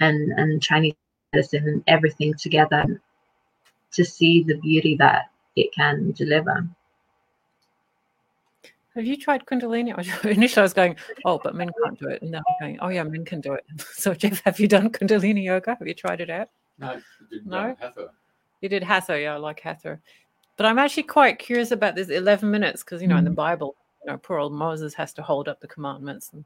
and 0.00 0.32
and 0.36 0.62
chinese 0.62 0.94
medicine 1.32 1.66
and 1.68 1.82
everything 1.86 2.34
together 2.34 3.00
to 3.92 4.04
see 4.04 4.42
the 4.42 4.56
beauty 4.56 4.96
that 4.96 5.30
it 5.56 5.72
can 5.72 6.12
deliver. 6.12 6.68
Have 8.94 9.04
you 9.04 9.16
tried 9.16 9.46
Kundalini? 9.46 9.96
Initially, 10.24 10.60
I 10.60 10.64
was 10.64 10.72
going, 10.72 10.96
oh, 11.24 11.40
but 11.42 11.54
men 11.54 11.70
can't 11.82 11.98
do 11.98 12.08
it. 12.08 12.22
And 12.22 12.32
now 12.32 12.38
I'm 12.38 12.54
going, 12.60 12.78
oh, 12.80 12.88
yeah, 12.88 13.04
men 13.04 13.24
can 13.24 13.40
do 13.40 13.54
it. 13.54 13.64
So, 13.94 14.14
Jeff, 14.14 14.42
have 14.44 14.58
you 14.58 14.68
done 14.68 14.90
Kundalini 14.90 15.44
yoga? 15.44 15.76
Have 15.78 15.86
you 15.86 15.94
tried 15.94 16.20
it 16.20 16.30
out? 16.30 16.48
No, 16.78 16.94
you 16.94 17.00
did 17.30 17.46
no. 17.46 17.76
Hatha. 17.80 18.10
You 18.60 18.68
did 18.68 18.82
Hatha, 18.82 19.20
yeah, 19.20 19.34
I 19.34 19.36
like 19.36 19.60
Hatha. 19.60 20.00
But 20.56 20.66
I'm 20.66 20.78
actually 20.78 21.04
quite 21.04 21.38
curious 21.38 21.70
about 21.70 21.94
this 21.94 22.08
11 22.08 22.50
minutes 22.50 22.82
because, 22.82 23.00
you 23.00 23.08
know, 23.08 23.14
mm. 23.14 23.20
in 23.20 23.24
the 23.24 23.30
mm. 23.30 23.36
Bible, 23.36 23.76
you 24.04 24.10
know, 24.10 24.18
poor 24.18 24.38
old 24.38 24.52
Moses 24.52 24.92
has 24.94 25.12
to 25.14 25.22
hold 25.22 25.48
up 25.48 25.60
the 25.60 25.68
commandments. 25.68 26.30
And 26.32 26.44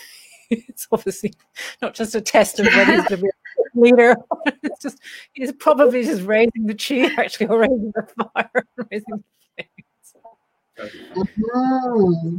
it's 0.50 0.86
obviously 0.92 1.34
not 1.82 1.94
just 1.94 2.14
a 2.14 2.20
test 2.20 2.60
of 2.60 2.66
whether 2.66 2.92
he's 2.92 3.06
to 3.06 3.16
be 3.16 3.30
leader. 3.76 4.16
it's 4.62 4.82
just 4.82 4.98
he's 5.32 5.52
probably 5.52 6.04
just 6.04 6.22
raising 6.22 6.66
the 6.66 6.74
chi 6.74 7.10
actually 7.22 7.46
or 7.46 7.60
raising 7.60 7.92
the 7.94 8.08
fire, 8.16 8.66
raising 8.90 9.24
the 10.76 10.84
mm-hmm. 11.16 12.38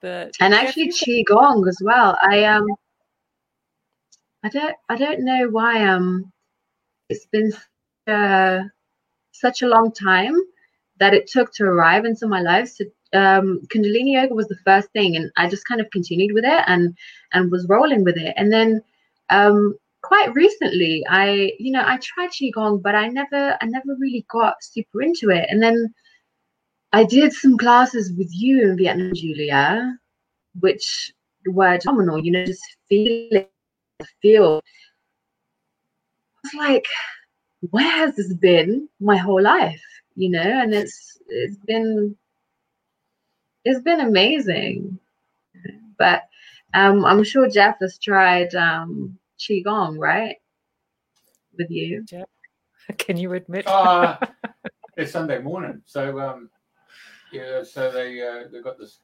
But 0.00 0.34
and 0.40 0.52
actually 0.52 0.88
qigong 0.88 1.66
as 1.68 1.78
well. 1.82 2.18
I 2.22 2.44
um 2.44 2.66
I 4.42 4.48
don't 4.48 4.76
I 4.88 4.96
don't 4.96 5.24
know 5.24 5.48
why 5.48 5.86
um 5.86 6.30
it's 7.08 7.26
been 7.26 7.52
uh, 8.06 8.64
such 9.32 9.62
a 9.62 9.68
long 9.68 9.92
time 9.92 10.34
that 10.98 11.14
it 11.14 11.26
took 11.26 11.52
to 11.54 11.64
arrive 11.64 12.04
into 12.04 12.26
my 12.26 12.40
life. 12.40 12.68
So 12.68 12.84
um, 13.12 13.60
Kundalini 13.72 14.14
yoga 14.14 14.34
was 14.34 14.48
the 14.48 14.58
first 14.64 14.90
thing, 14.92 15.16
and 15.16 15.30
I 15.36 15.48
just 15.48 15.66
kind 15.66 15.80
of 15.80 15.90
continued 15.90 16.32
with 16.34 16.44
it 16.44 16.64
and 16.66 16.96
and 17.32 17.50
was 17.50 17.66
rolling 17.68 18.04
with 18.04 18.16
it. 18.16 18.34
And 18.36 18.52
then 18.52 18.82
um, 19.34 19.74
quite 20.02 20.32
recently, 20.34 21.04
I 21.08 21.52
you 21.58 21.72
know 21.72 21.82
I 21.84 21.98
tried 21.98 22.30
qigong, 22.30 22.82
but 22.82 22.94
I 22.94 23.08
never 23.08 23.56
I 23.60 23.66
never 23.66 23.96
really 23.98 24.24
got 24.30 24.62
super 24.62 25.02
into 25.02 25.30
it. 25.30 25.46
And 25.50 25.62
then 25.62 25.92
I 26.92 27.04
did 27.04 27.32
some 27.32 27.58
classes 27.58 28.12
with 28.16 28.28
you 28.32 28.62
in 28.62 28.76
Vietnam, 28.76 29.12
Julia, 29.14 29.98
which 30.60 31.12
were 31.46 31.78
phenomenal. 31.80 32.24
You 32.24 32.32
know, 32.32 32.44
just 32.44 32.62
feeling 32.88 33.46
feel. 34.22 34.62
It's 36.44 36.54
like, 36.54 36.86
where 37.70 37.90
has 37.90 38.16
this 38.16 38.34
been 38.34 38.88
my 39.00 39.16
whole 39.16 39.42
life? 39.42 39.82
You 40.16 40.30
know, 40.30 40.60
and 40.62 40.72
it's 40.74 41.18
it's 41.28 41.56
been 41.66 42.16
it's 43.64 43.80
been 43.80 44.00
amazing. 44.00 44.98
But 45.98 46.24
um, 46.74 47.04
I'm 47.04 47.24
sure 47.24 47.48
Jeff 47.48 47.76
has 47.80 47.98
tried 47.98 48.54
um, 48.54 49.18
qigong, 49.38 49.98
right? 49.98 50.36
With 51.56 51.70
you, 51.70 52.04
Jeff. 52.04 52.28
Can 52.98 53.16
you 53.16 53.32
admit? 53.32 53.66
uh, 53.66 54.16
it's 54.96 55.12
Sunday 55.12 55.40
morning, 55.40 55.82
so 55.84 56.18
um, 56.20 56.50
yeah. 57.32 57.62
So 57.62 57.90
they 57.90 58.20
uh, 58.22 58.48
they 58.52 58.60
got 58.60 58.78
this 58.78 58.98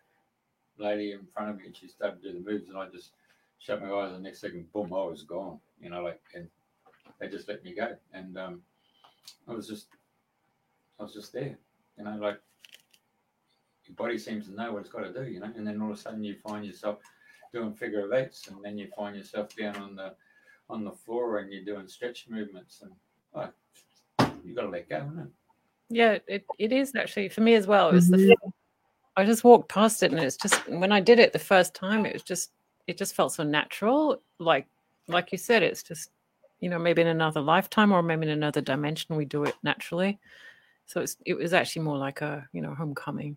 lady 0.79 1.13
in 1.13 1.27
front 1.33 1.51
of 1.51 1.57
me, 1.57 1.67
and 1.67 1.77
she 1.77 1.89
started 1.89 2.23
to 2.23 2.33
do 2.33 2.39
the 2.39 2.51
moves, 2.51 2.69
and 2.69 2.77
I 2.77 2.87
just 2.89 3.13
shut 3.59 3.83
my 3.83 3.91
eyes, 3.91 4.13
and 4.13 4.23
next 4.23 4.41
second, 4.41 4.73
boom, 4.73 4.93
I 4.93 5.05
was 5.05 5.23
gone. 5.23 5.59
You 5.81 5.91
know, 5.91 6.03
like, 6.03 6.21
and 6.35 6.49
they 7.19 7.29
just 7.29 7.49
let 7.49 7.65
me 7.65 7.75
go, 7.75 7.97
and 8.13 8.37
um, 8.37 8.63
I 9.49 9.53
was 9.53 9.69
just, 9.69 9.87
I 10.99 11.05
was 11.05 11.15
just 11.15 11.33
there. 11.33 11.57
You 11.97 12.05
know, 12.05 12.19
like 12.21 12.41
your 13.87 13.95
body 13.97 14.19
seems 14.19 14.47
to 14.47 14.55
know 14.55 14.73
what 14.73 14.81
it's 14.81 14.91
got 14.91 15.01
to 15.01 15.13
do, 15.13 15.31
you 15.31 15.41
know, 15.41 15.51
and 15.57 15.67
then 15.67 15.81
all 15.81 15.91
of 15.91 15.99
a 15.99 16.01
sudden 16.01 16.23
you 16.23 16.37
find 16.37 16.65
yourself 16.65 16.99
doing 17.53 17.75
figure 17.75 18.05
of 18.05 18.13
eights, 18.13 18.49
and 18.49 18.57
then 18.63 18.79
you 18.79 18.89
find 18.97 19.17
yourself 19.17 19.55
down 19.57 19.77
on 19.77 19.97
the 19.97 20.15
on 20.69 20.85
the 20.85 20.93
floor 20.93 21.39
and 21.39 21.53
you're 21.53 21.65
doing 21.65 21.89
stretch 21.89 22.27
movements, 22.29 22.83
and 22.83 22.93
oh, 23.35 24.29
you 24.45 24.55
got 24.55 24.63
to 24.63 24.69
let 24.69 24.89
go, 24.89 24.99
isn't 24.99 25.19
it? 25.19 25.29
Yeah, 25.89 26.19
it, 26.29 26.47
it 26.59 26.73
is 26.73 26.95
actually 26.95 27.29
for 27.29 27.41
me 27.41 27.55
as 27.55 27.67
well. 27.67 27.89
It 27.89 27.95
was 27.95 28.11
mm-hmm. 28.11 28.29
the 28.29 28.37
I 29.17 29.25
just 29.25 29.45
walked 29.45 29.69
past 29.69 30.03
it, 30.03 30.13
and 30.13 30.21
it's 30.21 30.37
just 30.37 30.69
when 30.69 30.93
I 30.93 31.01
did 31.01 31.19
it 31.19 31.33
the 31.33 31.39
first 31.39 31.75
time, 31.75 32.07
it 32.07 32.13
was 32.13 32.23
just 32.23 32.53
it 32.87 32.97
just 32.97 33.15
felt 33.15 33.33
so 33.33 33.43
natural, 33.43 34.23
like 34.39 34.67
like 35.09 35.33
you 35.33 35.39
said, 35.39 35.63
it's 35.63 35.83
just 35.83 36.11
you 36.61 36.69
know 36.69 36.79
maybe 36.79 37.03
in 37.03 37.09
another 37.09 37.41
lifetime 37.41 37.93
or 37.93 38.03
maybe 38.03 38.23
in 38.23 38.31
another 38.31 38.61
dimension 38.61 39.17
we 39.17 39.25
do 39.25 39.45
it 39.45 39.55
naturally. 39.63 40.19
So 40.87 41.01
it's 41.01 41.17
it 41.27 41.35
was 41.35 41.53
actually 41.53 41.83
more 41.83 41.99
like 41.99 42.21
a 42.21 42.49
you 42.53 42.63
know 42.63 42.75
homecoming 42.75 43.37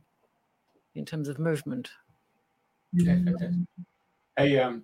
in 0.95 1.05
terms 1.05 1.27
of 1.27 1.39
movement. 1.39 1.89
Okay, 2.99 3.23
fantastic. 3.23 3.51
Hey, 4.37 4.57
um, 4.57 4.83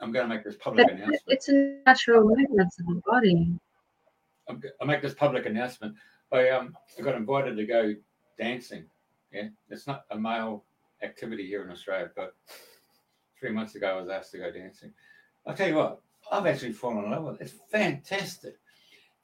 I'm 0.00 0.12
going 0.12 0.28
to 0.28 0.34
make 0.34 0.44
this 0.44 0.56
public 0.56 0.88
announcement. 0.88 1.20
It's 1.26 1.48
a 1.48 1.78
natural 1.84 2.22
movement 2.22 2.60
of 2.60 2.70
the 2.78 3.02
body. 3.06 3.58
I'll 4.48 4.86
make 4.86 5.02
this 5.02 5.14
public 5.14 5.46
announcement. 5.46 5.96
I 6.30 6.50
um 6.50 6.76
I 6.98 7.02
got 7.02 7.14
invited 7.14 7.56
to 7.56 7.66
go 7.66 7.94
dancing. 8.38 8.84
Yeah, 9.32 9.48
it's 9.70 9.86
not 9.86 10.04
a 10.10 10.18
male 10.18 10.64
activity 11.02 11.46
here 11.46 11.64
in 11.64 11.70
Australia, 11.70 12.10
but 12.14 12.34
three 13.38 13.50
months 13.50 13.74
ago 13.74 13.88
I 13.88 14.00
was 14.00 14.10
asked 14.10 14.32
to 14.32 14.38
go 14.38 14.52
dancing. 14.52 14.92
I'll 15.46 15.54
tell 15.54 15.68
you 15.68 15.76
what, 15.76 16.00
I've 16.30 16.46
actually 16.46 16.72
fallen 16.72 17.04
in 17.04 17.10
love 17.10 17.24
with 17.24 17.40
it. 17.40 17.44
It's 17.44 17.54
fantastic. 17.70 18.58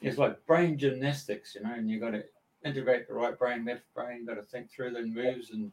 It's 0.00 0.18
like 0.18 0.44
brain 0.46 0.78
gymnastics, 0.78 1.54
you 1.54 1.62
know, 1.62 1.74
and 1.74 1.90
you've 1.90 2.00
got 2.00 2.12
to 2.12 2.24
integrate 2.64 3.06
the 3.06 3.14
right 3.14 3.38
brain, 3.38 3.64
left 3.64 3.82
brain, 3.94 4.24
got 4.26 4.34
to 4.34 4.42
think 4.42 4.70
through 4.70 4.92
the 4.92 5.02
moves 5.02 5.50
and 5.50 5.70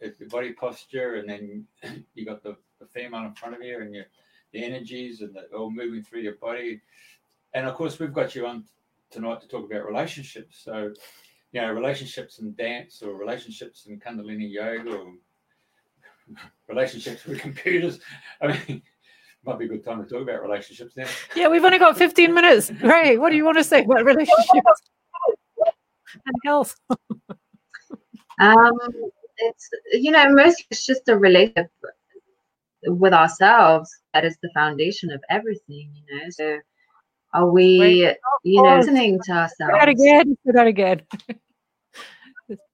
the 0.00 0.26
body 0.26 0.52
posture, 0.52 1.16
and 1.16 1.28
then 1.28 1.66
you 2.14 2.24
got 2.24 2.42
the, 2.42 2.56
the 2.80 2.86
female 2.86 3.24
in 3.24 3.34
front 3.34 3.54
of 3.54 3.62
you, 3.62 3.80
and 3.80 3.94
your 3.94 4.04
the 4.52 4.64
energies 4.64 5.20
and 5.20 5.34
the, 5.34 5.44
all 5.56 5.70
moving 5.70 6.02
through 6.02 6.20
your 6.20 6.36
body. 6.36 6.80
And 7.54 7.66
of 7.66 7.74
course, 7.74 7.98
we've 7.98 8.12
got 8.12 8.34
you 8.34 8.46
on 8.46 8.64
tonight 9.10 9.40
to 9.40 9.48
talk 9.48 9.70
about 9.70 9.86
relationships. 9.86 10.60
So, 10.64 10.92
you 11.52 11.60
know, 11.60 11.72
relationships 11.72 12.38
and 12.38 12.56
dance, 12.56 13.02
or 13.02 13.14
relationships 13.14 13.86
and 13.86 14.02
Kundalini 14.02 14.50
yoga, 14.50 14.96
or 14.96 15.12
relationships 16.68 17.24
with 17.24 17.40
computers. 17.40 18.00
I 18.40 18.48
mean. 18.48 18.82
Might 19.44 19.60
be 19.60 19.66
a 19.66 19.68
good 19.68 19.84
time 19.84 20.02
to 20.02 20.08
talk 20.08 20.22
about 20.22 20.42
relationships 20.42 20.96
now. 20.96 21.06
Yeah, 21.36 21.46
we've 21.46 21.64
only 21.64 21.78
got 21.78 21.96
15 21.96 22.34
minutes. 22.34 22.72
Rai, 22.82 23.18
what 23.18 23.30
do 23.30 23.36
you 23.36 23.44
want 23.44 23.56
to 23.56 23.62
say 23.62 23.84
about 23.84 24.04
relationships 24.04 24.82
and 26.26 26.34
health? 26.44 26.74
um, 28.40 28.72
it's 29.38 29.68
you 29.92 30.10
know 30.10 30.28
mostly 30.30 30.66
it's 30.70 30.86
just 30.86 31.08
a 31.08 31.16
relationship 31.16 31.70
with 32.84 33.12
ourselves 33.12 33.90
that 34.14 34.24
is 34.24 34.36
the 34.42 34.50
foundation 34.54 35.10
of 35.10 35.22
everything 35.30 35.90
you 35.94 36.16
know? 36.16 36.30
So 36.30 36.58
are 37.34 37.50
we 37.50 37.78
Wait, 37.78 38.16
you 38.44 38.62
know 38.62 38.76
listening 38.76 39.20
to 39.24 39.32
ourselves 39.32 39.74
that 39.78 39.88
again. 39.88 40.36
Say 40.44 40.52
that 40.52 40.66
again. 40.66 41.02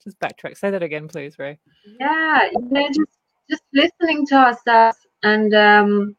Just 0.04 0.18
backtrack. 0.20 0.56
Say 0.56 0.70
that 0.70 0.82
again, 0.82 1.08
please, 1.08 1.36
Rai. 1.38 1.58
Yeah, 1.98 2.48
you 2.52 2.68
know, 2.70 2.88
just 2.88 3.18
just 3.50 3.62
listening 3.72 4.26
to 4.28 4.36
ourselves 4.36 4.98
and 5.22 5.52
um, 5.54 6.16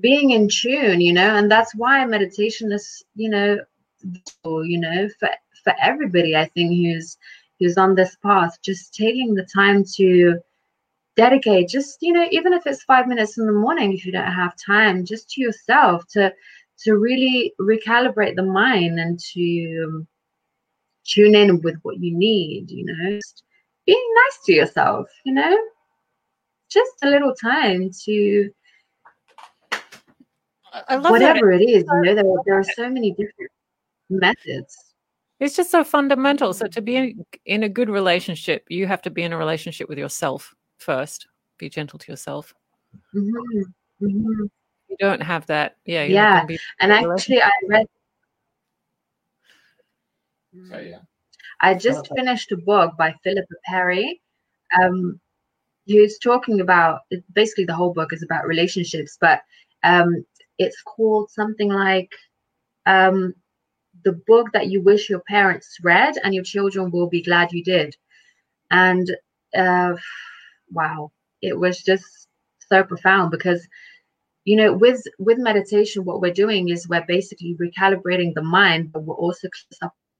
being 0.00 0.30
in 0.30 0.48
tune, 0.48 1.00
you 1.00 1.12
know, 1.12 1.36
and 1.36 1.50
that's 1.50 1.74
why 1.74 2.04
meditation 2.04 2.72
is, 2.72 3.02
you 3.14 3.30
know, 3.30 3.58
you 4.44 4.78
know, 4.78 5.08
for 5.18 5.30
for 5.62 5.72
everybody, 5.80 6.36
I 6.36 6.46
think 6.46 6.70
who's 6.70 7.16
who's 7.58 7.76
on 7.76 7.94
this 7.94 8.16
path, 8.22 8.56
just 8.62 8.94
taking 8.94 9.34
the 9.34 9.46
time 9.54 9.84
to 9.96 10.38
dedicate, 11.16 11.68
just 11.68 11.98
you 12.00 12.12
know, 12.12 12.26
even 12.30 12.52
if 12.52 12.66
it's 12.66 12.82
five 12.82 13.06
minutes 13.06 13.38
in 13.38 13.46
the 13.46 13.52
morning, 13.52 13.92
if 13.92 14.04
you 14.04 14.12
don't 14.12 14.32
have 14.32 14.54
time, 14.56 15.04
just 15.04 15.30
to 15.30 15.40
yourself 15.40 16.04
to 16.12 16.32
to 16.80 16.96
really 16.96 17.54
recalibrate 17.60 18.36
the 18.36 18.42
mind 18.42 18.98
and 18.98 19.18
to 19.20 19.84
um, 19.86 20.06
tune 21.04 21.34
in 21.34 21.60
with 21.60 21.76
what 21.82 22.00
you 22.00 22.16
need, 22.16 22.70
you 22.70 22.84
know, 22.84 23.16
just 23.16 23.44
being 23.86 24.14
nice 24.14 24.38
to 24.46 24.52
yourself, 24.52 25.06
you 25.24 25.32
know, 25.32 25.56
just 26.70 26.92
a 27.02 27.08
little 27.08 27.34
time 27.34 27.90
to 28.04 28.50
I 30.88 30.96
love 30.96 31.12
whatever 31.12 31.52
it 31.52 31.62
is, 31.62 31.84
you 31.84 31.92
uh, 31.92 32.00
know, 32.00 32.14
there, 32.14 32.24
there 32.46 32.58
are 32.58 32.64
so 32.64 32.90
many 32.90 33.12
different 33.12 33.50
methods. 34.10 34.93
It's 35.40 35.56
just 35.56 35.70
so 35.70 35.84
fundamental. 35.84 36.52
So 36.52 36.66
to 36.68 36.80
be 36.80 36.96
in, 36.96 37.26
in 37.44 37.62
a 37.64 37.68
good 37.68 37.90
relationship, 37.90 38.64
you 38.68 38.86
have 38.86 39.02
to 39.02 39.10
be 39.10 39.22
in 39.22 39.32
a 39.32 39.38
relationship 39.38 39.88
with 39.88 39.98
yourself 39.98 40.54
first. 40.78 41.26
Be 41.58 41.68
gentle 41.68 41.98
to 41.98 42.12
yourself. 42.12 42.54
Mm-hmm. 43.14 44.06
Mm-hmm. 44.06 44.44
You 44.88 44.96
don't 44.98 45.22
have 45.22 45.46
that, 45.46 45.76
yeah. 45.84 46.04
Yeah, 46.04 46.46
and 46.80 46.92
actually, 46.92 47.42
I 47.42 47.50
read. 47.68 47.86
So 50.68 50.78
yeah. 50.78 50.98
I 51.60 51.74
just 51.74 52.08
finished 52.14 52.52
a 52.52 52.56
book 52.56 52.92
by 52.96 53.14
Philippa 53.24 53.54
Perry. 53.64 54.20
Um, 54.80 55.20
he 55.84 56.00
was 56.00 56.18
talking 56.18 56.60
about 56.60 57.00
basically 57.32 57.64
the 57.64 57.74
whole 57.74 57.92
book 57.92 58.12
is 58.12 58.22
about 58.22 58.46
relationships, 58.46 59.18
but 59.20 59.40
um, 59.82 60.24
it's 60.58 60.80
called 60.82 61.30
something 61.30 61.70
like 61.70 62.10
um, 62.86 63.34
the 64.04 64.12
book 64.26 64.52
that 64.52 64.68
you 64.68 64.82
wish 64.82 65.08
your 65.08 65.22
parents 65.28 65.78
read 65.82 66.16
and 66.22 66.34
your 66.34 66.44
children 66.44 66.90
will 66.90 67.08
be 67.08 67.22
glad 67.22 67.52
you 67.52 67.64
did. 67.64 67.96
And 68.70 69.10
uh, 69.56 69.94
wow, 70.70 71.10
it 71.42 71.58
was 71.58 71.82
just 71.82 72.28
so 72.68 72.82
profound 72.82 73.30
because 73.30 73.66
you 74.44 74.56
know 74.56 74.72
with 74.72 75.02
with 75.18 75.38
meditation 75.38 76.04
what 76.04 76.20
we're 76.20 76.32
doing 76.32 76.68
is 76.68 76.88
we're 76.88 77.04
basically 77.06 77.56
recalibrating 77.60 78.32
the 78.34 78.42
mind 78.42 78.92
but 78.92 79.04
we're 79.04 79.14
also 79.14 79.48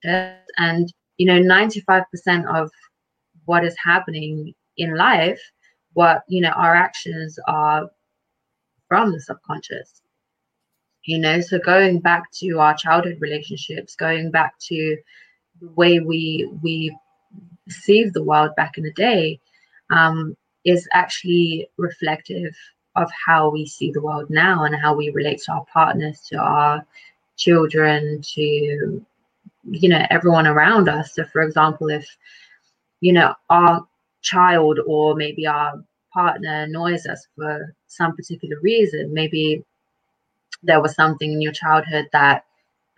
and 0.05 0.93
you 1.17 1.27
know 1.27 1.41
95% 1.41 2.05
of 2.55 2.71
what 3.47 3.65
is 3.65 3.77
happening 3.83 4.55
in 4.77 4.97
life 4.97 5.41
what 5.95 6.23
you 6.29 6.41
know 6.41 6.51
our 6.51 6.75
actions 6.75 7.39
are 7.47 7.89
from 8.89 9.13
the 9.13 9.21
subconscious 9.21 10.03
you 11.05 11.19
know 11.19 11.41
so 11.41 11.59
going 11.59 11.99
back 12.01 12.31
to 12.33 12.59
our 12.59 12.75
childhood 12.75 13.19
relationships 13.21 13.95
going 13.95 14.31
back 14.31 14.59
to 14.59 14.97
the 15.61 15.69
way 15.71 16.01
we 16.01 16.51
we 16.63 16.97
perceive 17.67 18.13
the 18.13 18.23
world 18.23 18.51
back 18.57 18.77
in 18.79 18.85
the 18.85 18.93
day 18.93 19.39
um, 19.91 20.37
is 20.65 20.89
actually 20.93 21.69
reflective 21.77 22.55
of 22.97 23.11
how 23.27 23.51
we 23.51 23.67
see 23.67 23.91
the 23.91 24.01
world 24.01 24.31
now 24.31 24.65
and 24.65 24.75
how 24.75 24.95
we 24.95 25.11
relate 25.11 25.41
to 25.41 25.53
our 25.53 25.65
partners 25.73 26.21
to 26.29 26.37
our 26.37 26.85
children 27.37 28.21
to 28.23 29.05
you 29.71 29.89
know 29.89 30.07
everyone 30.11 30.47
around 30.47 30.89
us. 30.89 31.15
So 31.15 31.25
for 31.25 31.43
example 31.43 31.89
if 31.89 32.07
you 33.01 33.13
know 33.13 33.35
our 33.51 33.87
child 34.23 34.79
or 34.87 35.15
maybe 35.15 35.47
our 35.47 35.83
partner 36.13 36.63
annoys 36.63 37.07
us 37.07 37.27
for 37.35 37.75
some 37.89 38.15
particular 38.15 38.57
reason 38.63 39.13
maybe 39.13 39.65
there 40.65 40.81
was 40.81 40.95
something 40.95 41.33
in 41.33 41.41
your 41.41 41.53
childhood 41.53 42.09
that 42.13 42.45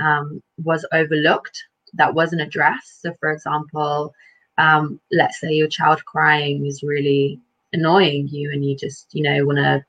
um, 0.01 0.43
was 0.65 0.87
overlooked 0.93 1.65
that 1.95 2.15
wasn't 2.15 2.43
addressed. 2.43 3.03
So 3.03 3.15
for 3.21 3.31
example 3.31 4.15
um, 4.59 5.01
let's 5.13 5.41
say 5.41 5.53
your 5.53 5.69
child 5.69 6.05
crying 6.05 6.67
is 6.67 6.83
really 6.83 7.41
annoying 7.73 8.29
you 8.29 8.51
and 8.53 8.65
you 8.65 8.77
just 8.77 9.09
you 9.13 9.23
know 9.23 9.45
want 9.45 9.59
to 9.59 9.85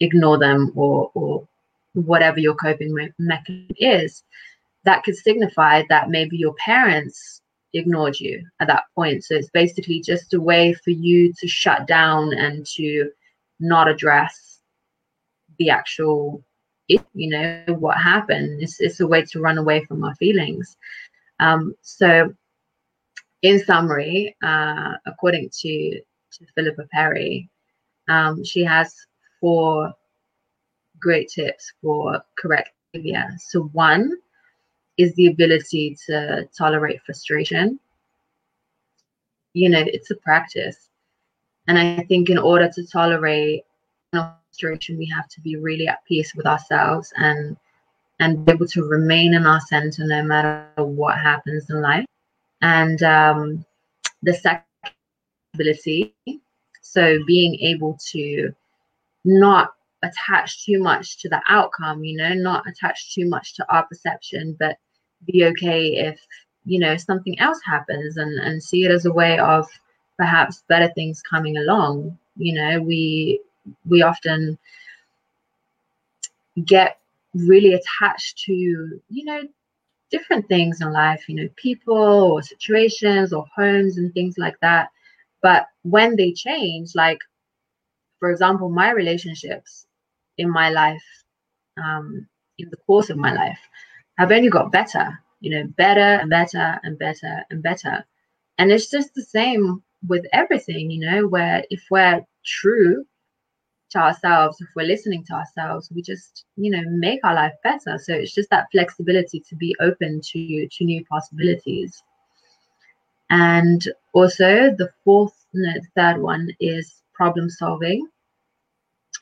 ignore 0.00 0.38
them 0.38 0.72
or 0.74 1.10
or 1.14 1.46
whatever 1.94 2.38
your 2.38 2.54
coping 2.54 2.94
me- 2.94 3.12
mechanism 3.18 3.74
is 3.78 4.22
that 4.84 5.02
could 5.02 5.16
signify 5.16 5.82
that 5.88 6.10
maybe 6.10 6.36
your 6.36 6.54
parents 6.54 7.42
ignored 7.74 8.18
you 8.20 8.42
at 8.60 8.68
that 8.68 8.84
point. 8.94 9.24
So 9.24 9.34
it's 9.34 9.50
basically 9.50 10.00
just 10.00 10.32
a 10.32 10.40
way 10.40 10.72
for 10.72 10.90
you 10.90 11.32
to 11.40 11.48
shut 11.48 11.86
down 11.86 12.32
and 12.32 12.64
to 12.76 13.10
not 13.58 13.88
address 13.88 14.60
the 15.58 15.70
actual 15.70 16.42
you 16.88 17.00
know 17.14 17.64
what 17.78 17.96
happened 17.96 18.62
it's, 18.62 18.80
it's 18.80 19.00
a 19.00 19.06
way 19.06 19.22
to 19.22 19.40
run 19.40 19.58
away 19.58 19.84
from 19.84 20.04
our 20.04 20.14
feelings 20.16 20.76
um, 21.40 21.74
so 21.82 22.32
in 23.42 23.62
summary 23.64 24.36
uh, 24.42 24.92
according 25.06 25.50
to 25.50 26.00
to 26.38 26.46
Philippa 26.54 26.86
Perry. 26.92 27.48
Um, 28.08 28.44
she 28.44 28.62
has 28.64 28.94
four 29.40 29.92
great 31.00 31.28
tips 31.28 31.72
for 31.82 32.22
correct 32.38 32.70
behavior. 32.92 33.28
So, 33.38 33.64
one 33.72 34.12
is 34.96 35.14
the 35.14 35.26
ability 35.26 35.96
to 36.06 36.48
tolerate 36.56 37.00
frustration. 37.04 37.78
You 39.54 39.70
know, 39.70 39.84
it's 39.86 40.10
a 40.10 40.16
practice. 40.16 40.88
And 41.68 41.78
I 41.78 42.04
think 42.04 42.30
in 42.30 42.38
order 42.38 42.70
to 42.74 42.86
tolerate 42.86 43.64
frustration, 44.56 44.98
we 44.98 45.06
have 45.06 45.28
to 45.28 45.40
be 45.40 45.56
really 45.56 45.88
at 45.88 46.04
peace 46.06 46.34
with 46.34 46.46
ourselves 46.46 47.12
and 47.16 47.56
and 48.18 48.46
be 48.46 48.52
able 48.52 48.66
to 48.66 48.82
remain 48.82 49.34
in 49.34 49.46
our 49.46 49.60
center 49.60 50.06
no 50.06 50.22
matter 50.22 50.66
what 50.76 51.18
happens 51.18 51.68
in 51.68 51.82
life. 51.82 52.06
And 52.62 53.02
um, 53.02 53.64
the 54.22 54.32
second 54.32 54.64
ability. 55.52 56.14
So 56.80 57.18
being 57.26 57.56
able 57.60 57.98
to 58.12 58.54
not 59.26 59.74
attach 60.02 60.64
too 60.64 60.78
much 60.82 61.18
to 61.18 61.28
the 61.28 61.42
outcome, 61.48 62.04
you 62.04 62.16
know, 62.16 62.32
not 62.32 62.66
attach 62.66 63.14
too 63.14 63.28
much 63.28 63.54
to 63.56 63.66
our 63.70 63.86
perception, 63.86 64.56
but 64.58 64.78
be 65.26 65.44
okay 65.44 65.96
if, 65.96 66.18
you 66.64 66.78
know, 66.78 66.96
something 66.96 67.38
else 67.38 67.60
happens 67.66 68.16
and, 68.16 68.38
and 68.38 68.62
see 68.62 68.86
it 68.86 68.90
as 68.90 69.04
a 69.04 69.12
way 69.12 69.38
of 69.38 69.68
perhaps 70.16 70.64
better 70.68 70.90
things 70.94 71.20
coming 71.20 71.58
along. 71.58 72.16
You 72.36 72.54
know, 72.54 72.80
we 72.80 73.40
we 73.88 74.02
often 74.02 74.58
get 76.64 76.98
really 77.34 77.74
attached 77.74 78.38
to, 78.44 78.52
you 78.52 79.24
know, 79.24 79.42
different 80.10 80.48
things 80.48 80.80
in 80.80 80.92
life, 80.92 81.28
you 81.28 81.34
know, 81.34 81.48
people 81.56 81.96
or 81.96 82.42
situations 82.42 83.32
or 83.32 83.46
homes 83.54 83.98
and 83.98 84.12
things 84.14 84.36
like 84.38 84.58
that. 84.60 84.90
But 85.42 85.66
when 85.82 86.16
they 86.16 86.32
change, 86.32 86.94
like 86.94 87.18
for 88.18 88.30
example, 88.30 88.68
my 88.68 88.90
relationships 88.90 89.86
in 90.38 90.50
my 90.50 90.70
life, 90.70 91.04
um, 91.82 92.26
in 92.58 92.68
the 92.70 92.76
course 92.78 93.10
of 93.10 93.18
my 93.18 93.32
life, 93.32 93.58
have 94.18 94.32
only 94.32 94.48
got 94.48 94.72
better, 94.72 95.18
you 95.40 95.50
know, 95.50 95.66
better 95.76 96.00
and 96.20 96.30
better 96.30 96.80
and 96.82 96.98
better 96.98 97.44
and 97.50 97.62
better. 97.62 98.04
And 98.58 98.72
it's 98.72 98.90
just 98.90 99.14
the 99.14 99.22
same 99.22 99.82
with 100.08 100.24
everything, 100.32 100.90
you 100.90 101.00
know, 101.00 101.26
where 101.26 101.64
if 101.70 101.82
we're 101.90 102.24
true 102.44 103.04
to 103.96 104.02
ourselves, 104.02 104.60
if 104.60 104.68
we're 104.76 104.86
listening 104.86 105.24
to 105.26 105.34
ourselves, 105.34 105.90
we 105.94 106.02
just, 106.02 106.44
you 106.56 106.70
know, 106.70 106.82
make 106.88 107.20
our 107.24 107.34
life 107.34 107.54
better. 107.64 107.98
So 107.98 108.14
it's 108.14 108.34
just 108.34 108.50
that 108.50 108.66
flexibility 108.72 109.40
to 109.48 109.56
be 109.56 109.74
open 109.80 110.20
to 110.32 110.68
to 110.70 110.84
new 110.84 111.04
possibilities. 111.06 112.02
And 113.30 113.82
also 114.12 114.74
the 114.76 114.90
fourth, 115.04 115.34
no, 115.52 115.72
the 115.72 115.88
third 115.96 116.22
one 116.22 116.48
is 116.60 117.02
problem 117.14 117.50
solving. 117.50 118.06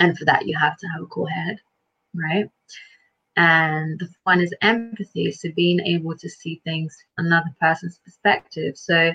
And 0.01 0.18
for 0.18 0.25
that, 0.25 0.47
you 0.47 0.59
have 0.59 0.77
to 0.79 0.87
have 0.89 1.03
a 1.03 1.07
cool 1.07 1.27
head, 1.27 1.59
right? 2.14 2.51
And 3.37 3.99
the 3.99 4.09
one 4.25 4.41
is 4.41 4.55
empathy. 4.62 5.33
So 5.33 5.51
being 5.57 5.81
able 5.81 6.16
to 6.18 6.29
see 6.29 6.61
things 6.64 6.97
another 7.16 7.55
person's 7.61 7.99
perspective. 8.05 8.77
So, 8.77 9.12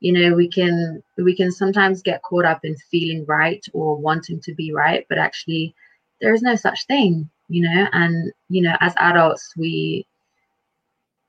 you 0.00 0.12
know, 0.12 0.34
we 0.34 0.48
can 0.48 1.02
we 1.16 1.34
can 1.34 1.50
sometimes 1.50 2.02
get 2.02 2.22
caught 2.22 2.44
up 2.44 2.64
in 2.64 2.76
feeling 2.90 3.24
right 3.26 3.64
or 3.72 3.96
wanting 3.96 4.40
to 4.40 4.54
be 4.54 4.72
right, 4.72 5.06
but 5.08 5.18
actually 5.18 5.74
there 6.20 6.34
is 6.34 6.42
no 6.42 6.54
such 6.54 6.86
thing, 6.86 7.28
you 7.48 7.62
know, 7.62 7.86
and 7.92 8.32
you 8.48 8.62
know, 8.62 8.76
as 8.80 8.94
adults 8.98 9.54
we 9.56 10.06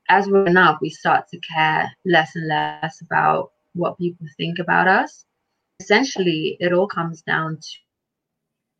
as 0.08 0.28
we're 0.28 0.56
up, 0.56 0.78
we 0.80 0.90
start 0.90 1.28
to 1.28 1.38
care 1.40 1.90
less 2.04 2.34
and 2.34 2.48
less 2.48 3.00
about 3.02 3.52
what 3.74 3.98
people 3.98 4.26
think 4.36 4.58
about 4.58 4.88
us. 4.88 5.24
Essentially, 5.80 6.56
it 6.60 6.72
all 6.72 6.88
comes 6.88 7.22
down 7.22 7.58
to, 7.60 7.68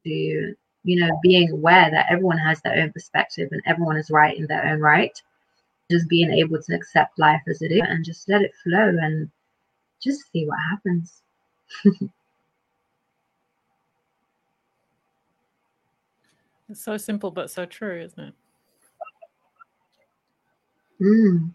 to 0.04 0.54
you 0.84 1.00
know, 1.00 1.20
being 1.22 1.50
aware 1.50 1.90
that 1.90 2.06
everyone 2.10 2.38
has 2.38 2.60
their 2.62 2.80
own 2.80 2.92
perspective 2.92 3.48
and 3.52 3.62
everyone 3.66 3.96
is 3.96 4.10
right 4.10 4.36
in 4.36 4.46
their 4.46 4.64
own 4.66 4.80
right. 4.80 5.20
Just 5.90 6.08
being 6.08 6.32
able 6.32 6.60
to 6.62 6.74
accept 6.74 7.18
life 7.18 7.42
as 7.48 7.62
it 7.62 7.72
is 7.72 7.82
and 7.86 8.04
just 8.04 8.28
let 8.28 8.42
it 8.42 8.52
flow 8.62 8.96
and 9.00 9.30
just 10.02 10.30
see 10.32 10.46
what 10.46 10.58
happens. 10.70 11.22
it's 16.68 16.82
so 16.82 16.96
simple 16.96 17.30
but 17.30 17.50
so 17.50 17.66
true, 17.66 18.00
isn't 18.00 18.20
it? 18.20 18.34
Mm. 21.00 21.52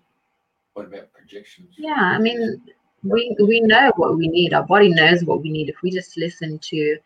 What 0.73 0.85
about 0.87 1.11
projections? 1.13 1.75
Yeah, 1.77 1.93
I 1.93 2.17
mean, 2.19 2.61
we 3.03 3.35
we 3.43 3.59
know 3.61 3.91
what 3.95 4.17
we 4.17 4.27
need. 4.27 4.53
Our 4.53 4.65
body 4.65 4.89
knows 4.89 5.23
what 5.23 5.41
we 5.41 5.51
need. 5.51 5.69
If 5.69 5.81
we 5.83 5.91
just 5.91 6.17
listen 6.17 6.59
to, 6.59 6.97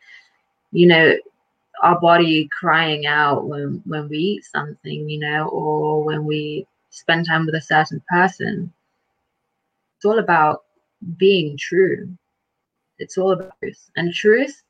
you 0.71 0.87
know, 0.87 1.13
our 1.83 1.99
body 1.99 2.47
crying 2.57 3.05
out 3.05 3.47
when 3.47 3.81
when 3.85 4.07
we 4.07 4.17
eat 4.17 4.45
something, 4.45 5.09
you 5.09 5.19
know, 5.19 5.47
or 5.49 6.03
when 6.03 6.25
we 6.25 6.67
spend 6.91 7.25
time 7.25 7.45
with 7.45 7.55
a 7.55 7.61
certain 7.61 8.01
person. 8.09 8.71
It's 9.97 10.05
all 10.05 10.19
about 10.19 10.63
being 11.17 11.57
true. 11.57 12.09
It's 12.99 13.17
all 13.17 13.31
about 13.31 13.53
truth. 13.59 13.89
And 13.95 14.13
truth 14.13 14.63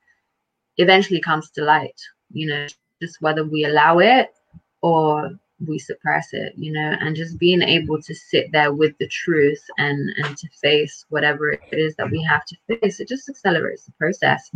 eventually 0.78 1.22
comes 1.22 1.50
to 1.52 1.64
light, 1.64 2.00
you 2.32 2.48
know, 2.48 2.68
just 3.02 3.22
whether 3.22 3.44
we 3.44 3.66
allow 3.66 4.00
it 4.00 4.34
or 4.82 5.32
we 5.66 5.80
suppress 5.80 6.34
it, 6.34 6.54
you 6.56 6.72
know, 6.72 6.96
and 7.00 7.16
just 7.16 7.40
being 7.40 7.62
able 7.62 8.02
to 8.02 8.14
sit 8.14 8.52
there 8.52 8.72
with 8.74 8.96
the 9.00 9.08
truth 9.08 9.64
and 9.78 10.12
and 10.18 10.38
to 10.38 10.48
face 10.62 11.06
whatever 11.10 11.52
it 11.52 11.62
is 11.72 11.96
that 11.96 12.12
we 12.12 12.22
have 12.24 12.46
to 12.46 12.56
face, 12.68 13.00
it 13.00 13.08
just 13.08 13.30
accelerates 13.30 13.86
the 13.86 13.92
process 13.94 14.52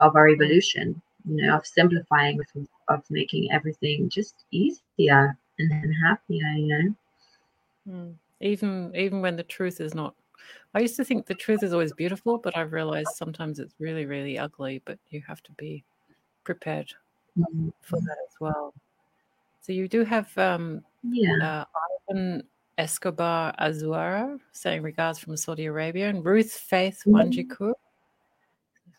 of 0.00 0.16
our 0.16 0.28
evolution, 0.28 1.00
you 1.28 1.42
know, 1.42 1.56
of 1.56 1.66
simplifying, 1.66 2.40
of 2.88 3.02
making 3.10 3.50
everything 3.52 4.08
just 4.08 4.34
easier 4.50 5.36
and, 5.58 5.94
happier, 6.06 6.52
you 6.56 6.66
know. 6.66 6.94
Mm. 7.88 8.14
Even 8.40 8.92
even 8.94 9.20
when 9.20 9.36
the 9.36 9.42
truth 9.42 9.80
is 9.80 9.94
not 9.94 10.14
I 10.74 10.80
used 10.80 10.96
to 10.96 11.04
think 11.04 11.26
the 11.26 11.34
truth 11.34 11.62
is 11.62 11.72
always 11.72 11.92
beautiful, 11.92 12.38
but 12.38 12.56
I've 12.56 12.72
realized 12.72 13.10
sometimes 13.14 13.58
it's 13.58 13.74
really, 13.78 14.06
really 14.06 14.38
ugly, 14.38 14.82
but 14.84 14.98
you 15.10 15.22
have 15.26 15.42
to 15.44 15.52
be 15.52 15.84
prepared 16.44 16.92
mm-hmm. 17.38 17.68
for 17.80 18.00
that 18.00 18.16
as 18.26 18.34
well. 18.40 18.74
So 19.60 19.72
you 19.72 19.88
do 19.88 20.04
have 20.04 20.36
um, 20.38 20.82
yeah. 21.02 21.64
uh, 21.64 21.64
Ivan 22.10 22.42
Escobar 22.78 23.54
Azuara 23.60 24.38
saying 24.52 24.82
regards 24.82 25.18
from 25.18 25.36
Saudi 25.36 25.66
Arabia 25.66 26.08
and 26.08 26.24
Ruth 26.24 26.52
Faith 26.52 27.02
mm-hmm. 27.06 27.16
Wanjiku 27.16 27.72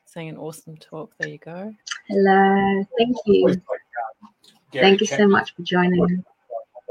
saying 0.05 0.29
an 0.29 0.37
awesome 0.37 0.75
talk. 0.77 1.13
There 1.19 1.29
you 1.29 1.37
go. 1.37 1.73
Hello. 2.07 2.85
Thank 2.97 3.17
you. 3.25 3.61
Thank 4.73 5.01
you 5.01 5.07
so 5.07 5.27
much 5.27 5.55
for 5.55 5.61
joining. 5.63 6.23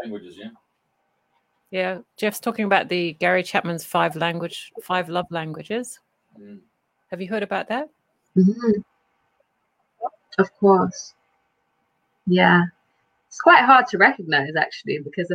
Languages, 0.03 0.37
yeah. 0.39 0.51
Yeah, 1.71 1.99
Jeff's 2.17 2.41
talking 2.41 2.65
about 2.65 2.89
the 2.89 3.13
Gary 3.15 3.43
Chapman's 3.43 3.85
five 3.85 4.17
language, 4.17 4.73
five 4.83 5.09
love 5.09 5.27
languages. 5.31 5.99
Mm. 6.41 6.61
Have 7.11 7.21
you 7.21 7.29
heard 7.29 7.43
about 7.43 7.69
that? 7.69 7.89
Mm-hmm. 8.37 8.81
Of 10.39 10.55
course. 10.59 11.15
Yeah, 12.27 12.63
it's 13.27 13.41
quite 13.41 13.65
hard 13.65 13.87
to 13.89 13.99
recognize 13.99 14.55
actually 14.57 14.99
because 14.99 15.33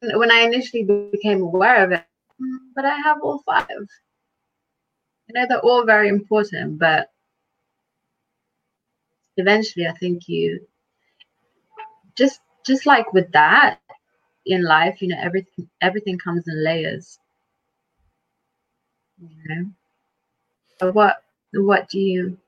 when 0.00 0.30
I 0.30 0.40
initially 0.40 0.84
became 1.10 1.42
aware 1.42 1.84
of 1.84 1.92
it, 1.92 2.04
mm, 2.40 2.58
but 2.74 2.84
I 2.84 2.96
have 2.96 3.18
all 3.22 3.42
five. 3.44 3.66
You 3.68 5.34
know, 5.34 5.46
they're 5.48 5.60
all 5.60 5.84
very 5.84 6.08
important, 6.08 6.78
but 6.78 7.10
eventually, 9.36 9.86
I 9.86 9.92
think 9.92 10.28
you 10.28 10.66
just 12.14 12.40
just 12.64 12.86
like 12.86 13.12
with 13.12 13.30
that 13.32 13.80
in 14.48 14.64
life, 14.64 15.00
you 15.00 15.08
know, 15.08 15.18
everything 15.20 15.68
everything 15.80 16.18
comes 16.18 16.48
in 16.48 16.64
layers. 16.64 17.18
You 19.20 19.28
know, 19.46 19.70
but 20.80 20.94
what 20.94 21.22
what 21.52 21.88
do 21.88 21.98
you 21.98 22.38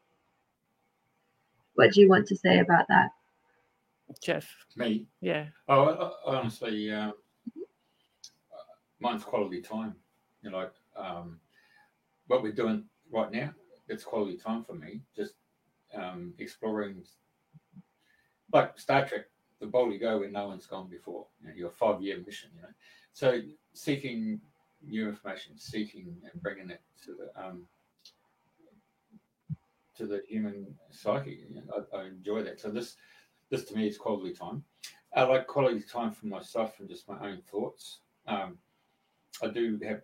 what 1.74 1.92
do 1.92 2.00
you 2.00 2.08
want 2.08 2.26
to 2.28 2.36
say 2.36 2.58
about 2.58 2.88
that, 2.88 3.10
Jeff? 4.20 4.48
Me? 4.76 5.06
Yeah. 5.20 5.46
Oh, 5.68 6.14
honestly, 6.24 6.90
um, 6.90 7.14
mine's 8.98 9.24
quality 9.24 9.60
time. 9.60 9.94
You 10.42 10.50
know, 10.50 10.58
like 10.58 10.72
um, 10.96 11.38
what 12.26 12.42
we're 12.42 12.52
doing 12.52 12.84
right 13.10 13.30
now. 13.30 13.52
It's 13.88 14.04
quality 14.04 14.36
time 14.36 14.64
for 14.64 14.74
me. 14.74 15.00
Just 15.16 15.34
um, 15.94 16.32
exploring, 16.38 17.02
like 18.52 18.78
Star 18.78 19.06
Trek 19.06 19.26
the 19.60 19.66
boldly 19.66 19.98
go 19.98 20.18
where 20.18 20.30
no 20.30 20.48
one's 20.48 20.66
gone 20.66 20.88
before. 20.88 21.26
You 21.40 21.48
know, 21.48 21.54
your 21.54 21.70
five-year 21.70 22.22
mission. 22.24 22.50
You 22.56 22.62
know, 22.62 22.68
so 23.12 23.40
seeking 23.74 24.40
new 24.86 25.08
information, 25.08 25.58
seeking 25.58 26.16
and 26.32 26.42
bringing 26.42 26.70
it 26.70 26.80
to 27.04 27.14
the 27.14 27.42
um, 27.42 27.66
to 29.96 30.06
the 30.06 30.22
human 30.28 30.66
psyche. 30.90 31.44
You 31.48 31.56
know, 31.56 31.84
I, 31.92 31.98
I, 31.98 32.06
enjoy 32.06 32.42
that. 32.42 32.60
So 32.60 32.70
this 32.70 32.96
this 33.50 33.64
to 33.66 33.76
me 33.76 33.86
is 33.86 33.98
quality 33.98 34.34
time. 34.34 34.64
I 35.14 35.24
like 35.24 35.46
quality 35.46 35.82
time 35.82 36.12
for 36.12 36.26
myself 36.26 36.74
and 36.78 36.88
just 36.88 37.08
my 37.08 37.18
own 37.20 37.42
thoughts. 37.50 38.00
Um, 38.26 38.58
I 39.42 39.48
do 39.48 39.78
have 39.86 40.02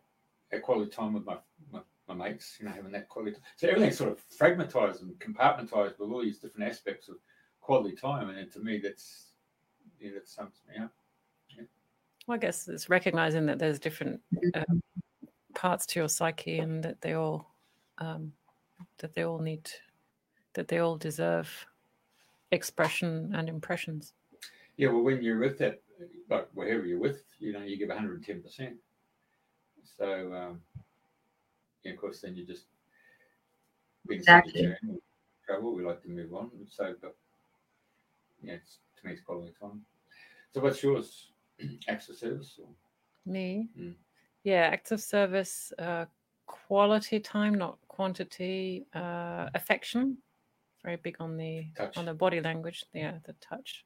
a 0.53 0.59
quality 0.59 0.91
time 0.91 1.13
with 1.13 1.25
my, 1.25 1.37
my, 1.73 1.81
my 2.09 2.15
mates, 2.15 2.57
you 2.59 2.67
know, 2.67 2.73
having 2.73 2.93
that 2.93 3.09
quality. 3.09 3.33
Time. 3.33 3.43
So 3.57 3.69
everything's 3.69 3.99
sort 3.99 4.11
of 4.11 4.21
fragmentized 4.29 5.03
and 5.03 5.13
compartmentized 5.21 5.99
with 5.99 6.11
all 6.11 6.23
these 6.23 6.39
different 6.39 6.69
aspects 6.69 7.09
of 7.09 7.17
quality 7.61 7.95
time, 7.95 8.31
and 8.31 8.51
to 8.53 8.61
me, 8.61 8.79
that's 8.79 9.26
yeah, 10.07 10.15
that 10.15 10.29
sums 10.29 10.63
me 10.69 10.83
up. 10.83 10.93
Yeah. 11.57 11.65
Well, 12.27 12.37
I 12.37 12.39
guess 12.39 12.69
it's 12.69 12.89
recognizing 12.89 13.47
that 13.47 13.59
there's 13.59 13.79
different 13.79 14.21
uh, 14.55 14.65
parts 15.55 15.87
to 15.87 16.01
your 16.01 16.09
psyche, 16.09 16.59
and 16.59 16.83
that 16.83 17.01
they 17.01 17.15
all 17.15 17.51
um, 17.99 18.33
that 18.99 19.15
they 19.15 19.25
all 19.25 19.39
need 19.39 19.71
that 20.55 20.69
they 20.69 20.79
all 20.79 20.97
deserve 20.97 21.67
expression 22.53 23.33
and 23.35 23.49
impressions. 23.49 24.13
Yeah, 24.77 24.89
well, 24.89 25.03
when 25.03 25.23
you're 25.23 25.39
with 25.39 25.59
that, 25.59 25.83
like 26.31 26.49
wherever 26.55 26.85
you're 26.85 27.01
with, 27.01 27.23
you 27.39 27.53
know, 27.53 27.63
you 27.63 27.77
give 27.77 27.89
110 27.89 28.43
percent. 28.43 28.77
So, 29.99 30.33
um, 30.33 30.61
yeah, 31.83 31.93
of 31.93 31.99
course, 31.99 32.21
then 32.21 32.37
you 32.37 32.45
just 32.45 32.67
exactly. 34.09 34.75
travel. 35.47 35.75
We 35.75 35.85
like 35.85 36.03
to 36.03 36.09
move 36.09 36.35
on. 36.35 36.51
So, 36.71 36.95
but 37.01 37.17
yeah, 38.43 38.55
it's 38.55 38.79
to 39.01 39.07
me 39.07 39.13
it's 39.13 39.23
quality 39.23 39.53
time. 39.61 39.83
So 40.53 40.61
what's 40.61 40.83
yours? 40.83 41.31
Acts 41.89 42.09
of 42.09 42.17
service? 42.17 42.59
Or? 42.63 42.69
Me? 43.27 43.69
Mm. 43.79 43.95
Yeah, 44.45 44.69
acts 44.73 44.93
of 44.93 45.01
service, 45.01 45.73
uh, 45.77 46.05
quality 46.47 47.19
time, 47.19 47.55
not 47.55 47.79
quantity, 47.89 48.87
uh, 48.95 49.49
affection. 49.55 50.19
Very 50.85 50.97
big 50.99 51.17
on 51.19 51.37
the 51.37 51.67
touch. 51.77 51.97
on 51.97 52.05
the 52.05 52.15
body 52.15 52.41
language. 52.41 52.85
Yeah, 52.93 53.15
the 53.25 53.35
touch. 53.41 53.85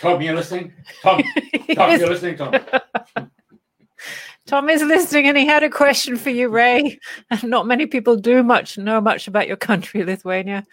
Tom, 0.00 0.22
you're 0.22 0.36
listening? 0.36 0.72
Tom, 1.02 1.20
Tom, 1.74 1.98
you're 1.98 2.08
listening, 2.08 2.36
Tom. 2.36 2.54
Tom 4.46 4.68
is 4.68 4.82
listening, 4.82 5.26
and 5.26 5.36
he 5.36 5.44
had 5.44 5.64
a 5.64 5.70
question 5.70 6.16
for 6.16 6.30
you, 6.30 6.48
Rai. 6.48 7.00
Not 7.42 7.66
many 7.66 7.86
people 7.86 8.14
do 8.14 8.44
much 8.44 8.78
know 8.78 9.00
much 9.00 9.26
about 9.26 9.48
your 9.48 9.56
country, 9.56 10.04
Lithuania 10.04 10.64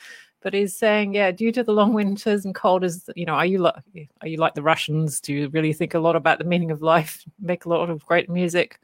but 0.46 0.54
he's 0.54 0.78
saying, 0.78 1.16
yeah, 1.16 1.32
due 1.32 1.52
to 1.52 1.64
the 1.64 1.74
long 1.74 1.92
winters 1.92 2.46
and 2.46 2.54
cold, 2.54 2.84
is 2.84 3.10
you 3.16 3.26
know, 3.26 3.34
are 3.34 3.48
you 3.48 3.58
like 3.58 3.74
are 4.22 4.28
you 4.28 4.38
like 4.38 4.54
the 4.54 4.62
Russians? 4.62 5.20
Do 5.20 5.34
you 5.34 5.50
really 5.50 5.74
think 5.74 5.96
a 5.96 6.00
lot 6.00 6.16
about 6.16 6.38
the 6.38 6.46
meaning 6.46 6.70
of 6.70 6.84
life? 6.84 7.26
Make 7.40 7.66
a 7.66 7.70
lot 7.70 7.90
of 7.90 8.06
great 8.06 8.30
music, 8.30 8.80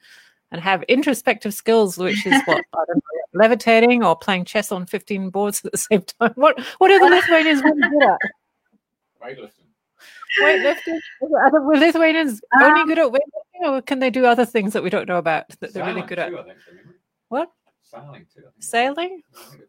and 0.49 0.59
have 0.59 0.81
introspective 0.83 1.53
skills, 1.53 1.99
which 1.99 2.25
is 2.25 2.41
what 2.45 2.57
I 2.73 2.83
don't 2.87 2.95
know, 2.95 3.21
levitating 3.35 4.03
or 4.03 4.15
playing 4.15 4.45
chess 4.45 4.71
on 4.71 4.87
fifteen 4.87 5.29
boards 5.29 5.63
at 5.63 5.71
the 5.71 5.77
same 5.77 6.01
time. 6.19 6.33
What 6.33 6.59
what 6.79 6.89
are 6.89 6.99
the 6.99 7.15
Lithuanians 7.15 7.61
really 7.61 7.89
good 7.89 8.03
at? 8.09 8.19
Weightlifting. 9.21 9.51
Weightlifting. 10.41 10.99
Are 11.21 11.51
the 11.51 11.79
Lithuanians 11.79 12.41
um, 12.59 12.71
only 12.71 12.85
good 12.85 12.97
at 12.97 13.11
weightlifting, 13.11 13.69
or 13.69 13.81
can 13.83 13.99
they 13.99 14.09
do 14.09 14.25
other 14.25 14.47
things 14.47 14.73
that 14.73 14.81
we 14.81 14.89
don't 14.89 15.07
know 15.07 15.19
about 15.19 15.47
that 15.59 15.75
they're 15.75 15.85
really 15.85 16.01
good 16.01 16.17
at? 16.17 16.31
what? 17.29 17.51
Sailing 17.91 18.25
too. 18.33 18.43
Sailing? 18.59 19.21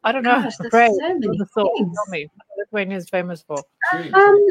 I 0.04 0.12
don't 0.12 0.22
know. 0.22 0.40
Gosh, 0.40 0.56
there's 0.58 0.70
Great. 0.70 0.92
so 0.92 1.14
many 1.18 1.38
things. 1.38 1.48
Tell 1.54 2.06
me, 2.08 2.28
Lithuania 2.56 2.96
is 2.96 3.08
famous 3.08 3.42
for. 3.42 3.58
Um, 4.14 4.46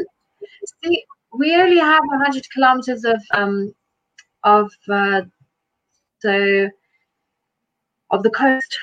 see, 0.82 1.02
we 1.32 1.54
only 1.56 1.78
have 1.78 2.02
100 2.04 2.44
kilometers 2.52 3.04
of 3.04 3.22
um 3.32 3.74
of 4.44 4.70
uh, 4.90 5.22
so 6.18 6.68
of 8.10 8.22
the 8.22 8.30
coast, 8.30 8.78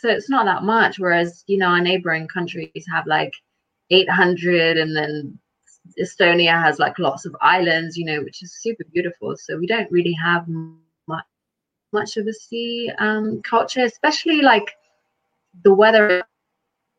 so 0.00 0.08
it's 0.08 0.30
not 0.30 0.44
that 0.44 0.62
much. 0.62 1.00
Whereas 1.00 1.42
you 1.48 1.58
know 1.58 1.66
our 1.66 1.80
neighboring 1.80 2.28
countries 2.28 2.84
have 2.92 3.06
like 3.08 3.32
800, 3.90 4.76
and 4.76 4.94
then 4.94 5.36
Estonia 6.00 6.62
has 6.62 6.78
like 6.78 6.98
lots 7.00 7.26
of 7.26 7.34
islands, 7.40 7.96
you 7.96 8.04
know, 8.04 8.22
which 8.22 8.40
is 8.42 8.54
super 8.60 8.84
beautiful. 8.92 9.36
So 9.36 9.58
we 9.58 9.66
don't 9.66 9.90
really 9.90 10.12
have 10.12 10.46
much 11.92 12.16
of 12.16 12.26
a 12.26 12.32
sea 12.32 12.90
um, 12.98 13.42
culture, 13.42 13.84
especially 13.84 14.42
like 14.42 14.76
the 15.64 15.72
weather 15.72 16.22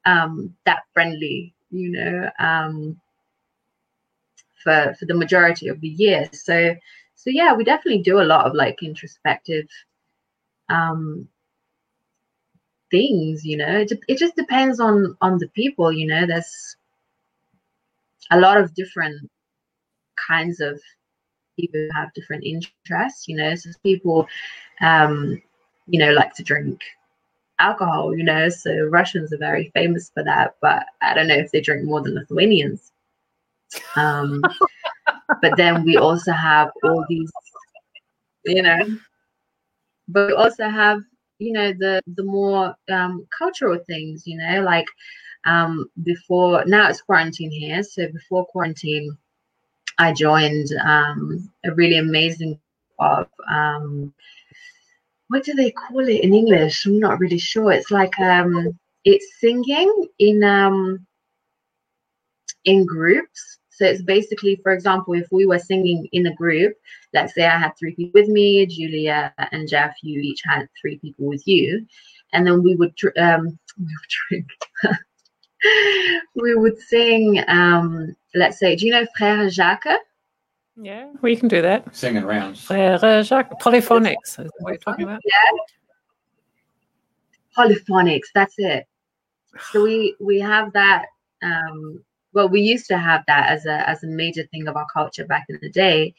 um, 0.06 0.56
that 0.66 0.84
friendly, 0.94 1.54
you 1.72 1.90
know, 1.90 2.30
um, 2.40 3.00
for 4.64 4.96
for 5.00 5.06
the 5.06 5.14
majority 5.14 5.68
of 5.68 5.80
the 5.82 5.88
year. 5.88 6.30
So 6.32 6.76
so 7.16 7.30
yeah, 7.30 7.54
we 7.54 7.64
definitely 7.64 8.02
do 8.02 8.22
a 8.22 8.24
lot 8.24 8.46
of 8.46 8.54
like 8.54 8.82
introspective 8.82 9.68
um, 10.70 11.28
things. 12.92 13.46
You 13.46 13.58
know, 13.58 13.80
it, 13.80 13.92
it 14.08 14.18
just 14.18 14.36
depends 14.36 14.80
on 14.80 15.18
on 15.22 15.38
the 15.38 15.48
people. 15.50 15.92
You 15.92 16.08
know, 16.08 16.26
there's 16.26 16.76
a 18.32 18.40
lot 18.40 18.58
of 18.58 18.74
different 18.74 19.30
kinds 20.28 20.60
of 20.60 20.82
people 21.60 21.88
have 21.94 22.14
different 22.14 22.44
interests. 22.44 23.28
You 23.28 23.38
know, 23.38 23.56
so 23.56 23.70
people, 23.84 24.28
um, 24.82 25.42
you 25.88 26.00
know, 26.00 26.12
like 26.12 26.34
to 26.36 26.44
drink 26.44 26.82
alcohol. 27.60 28.16
You 28.16 28.24
know, 28.24 28.50
so 28.50 28.86
Russians 28.86 29.34
are 29.34 29.38
very 29.38 29.72
famous 29.74 30.12
for 30.14 30.24
that, 30.24 30.56
but 30.62 30.86
I 31.02 31.14
don't 31.14 31.28
know 31.28 31.36
if 31.36 31.52
they 31.52 31.62
drink 31.62 31.86
more 31.86 32.02
than 32.02 32.16
Lithuanians. 32.16 32.92
Um, 33.96 34.42
but 35.42 35.58
then 35.58 35.84
we 35.84 35.98
also 35.98 36.32
have 36.32 36.72
all 36.84 37.06
these, 37.10 37.32
you 38.46 38.62
know, 38.62 38.80
but 40.08 40.28
we 40.28 40.34
also 40.34 40.68
have, 40.68 41.02
you 41.38 41.54
know, 41.54 41.72
the 41.72 42.02
the 42.16 42.24
more 42.24 42.76
um, 42.92 43.28
cultural 43.38 43.80
things, 43.88 44.26
you 44.26 44.38
know, 44.38 44.62
like 44.64 44.88
um, 45.46 45.90
before 46.04 46.66
now 46.66 46.90
it's 46.90 47.02
quarantine 47.02 47.52
here. 47.52 47.84
So 47.84 48.08
before 48.12 48.46
quarantine, 48.48 49.18
I 50.00 50.14
joined 50.14 50.70
um, 50.84 51.52
a 51.66 51.74
really 51.74 51.98
amazing 51.98 52.60
of 53.00 53.28
um, 53.50 54.14
what 55.28 55.44
do 55.44 55.54
they 55.54 55.72
call 55.72 56.08
it 56.08 56.24
in 56.24 56.34
English? 56.34 56.86
I'm 56.86 57.00
not 57.00 57.20
really 57.20 57.38
sure. 57.38 57.72
It's 57.72 57.92
like 57.92 58.18
um, 58.20 58.78
it's 59.04 59.40
singing 59.40 60.08
in 60.18 60.44
um, 60.44 61.06
in 62.66 62.86
groups. 62.86 63.60
So 63.70 63.86
it's 63.86 64.02
basically, 64.02 64.60
for 64.64 64.74
example, 64.74 65.14
if 65.14 65.28
we 65.32 65.46
were 65.46 65.60
singing 65.60 66.08
in 66.12 66.26
a 66.26 66.36
group, 66.36 66.74
let's 67.14 67.34
say 67.34 67.46
I 67.46 67.58
had 67.58 67.72
three 67.80 67.96
people 67.96 68.20
with 68.20 68.30
me, 68.30 68.66
Julia 68.66 69.34
and 69.52 69.70
Jeff, 69.70 69.96
you 70.02 70.20
each 70.20 70.42
had 70.46 70.68
three 70.82 70.98
people 71.00 71.28
with 71.28 71.46
you, 71.46 71.86
and 72.34 72.46
then 72.46 72.64
we 72.64 72.76
would 72.76 72.94
um, 73.18 73.46
we 73.78 73.86
would 73.86 74.10
drink. 74.30 74.48
we 76.36 76.56
would 76.56 76.80
sing. 76.80 77.44
Um, 77.48 78.16
let's 78.36 78.60
say, 78.60 78.76
do 78.76 78.86
you 78.86 78.92
know 78.92 79.06
Frère 79.20 79.50
Jacques? 79.52 80.00
Yeah, 80.82 81.12
we 81.22 81.36
can 81.36 81.50
do 81.50 81.62
that. 81.62 81.96
Singing 81.96 82.24
rounds. 82.24 82.66
Frère 82.66 83.26
Jacques, 83.26 83.60
polyphonics 83.60 84.40
is 84.40 84.50
what 84.60 84.72
you're 84.72 84.78
talking 84.78 85.06
about. 85.06 85.20
Yeah. 85.26 85.58
Polyphonics, 87.56 88.30
that's 88.34 88.56
it. 88.58 88.88
So 89.72 89.84
we 89.84 90.16
we 90.20 90.40
have 90.40 90.72
that 90.74 91.08
um 91.42 92.04
well 92.34 92.50
we 92.50 92.62
used 92.62 92.88
to 92.88 92.98
have 92.98 93.24
that 93.28 93.50
as 93.50 93.66
a 93.66 93.90
as 93.90 94.04
a 94.04 94.08
major 94.08 94.44
thing 94.48 94.68
of 94.68 94.76
our 94.76 94.88
culture 94.94 95.26
back 95.26 95.46
in 95.50 95.58
the 95.62 95.70
day 95.70 96.14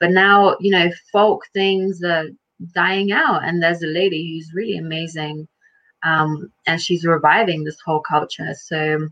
but 0.00 0.10
now 0.10 0.56
you 0.60 0.70
know 0.70 0.90
folk 1.12 1.46
things 1.52 2.02
are 2.02 2.26
dying 2.74 3.12
out 3.12 3.44
and 3.44 3.62
there's 3.62 3.82
a 3.82 3.86
lady 3.86 4.34
who's 4.34 4.54
really 4.54 4.76
amazing 4.76 5.46
um, 6.04 6.52
and 6.66 6.80
she's 6.80 7.04
reviving 7.04 7.64
this 7.64 7.80
whole 7.84 8.00
culture 8.00 8.54
so 8.54 9.08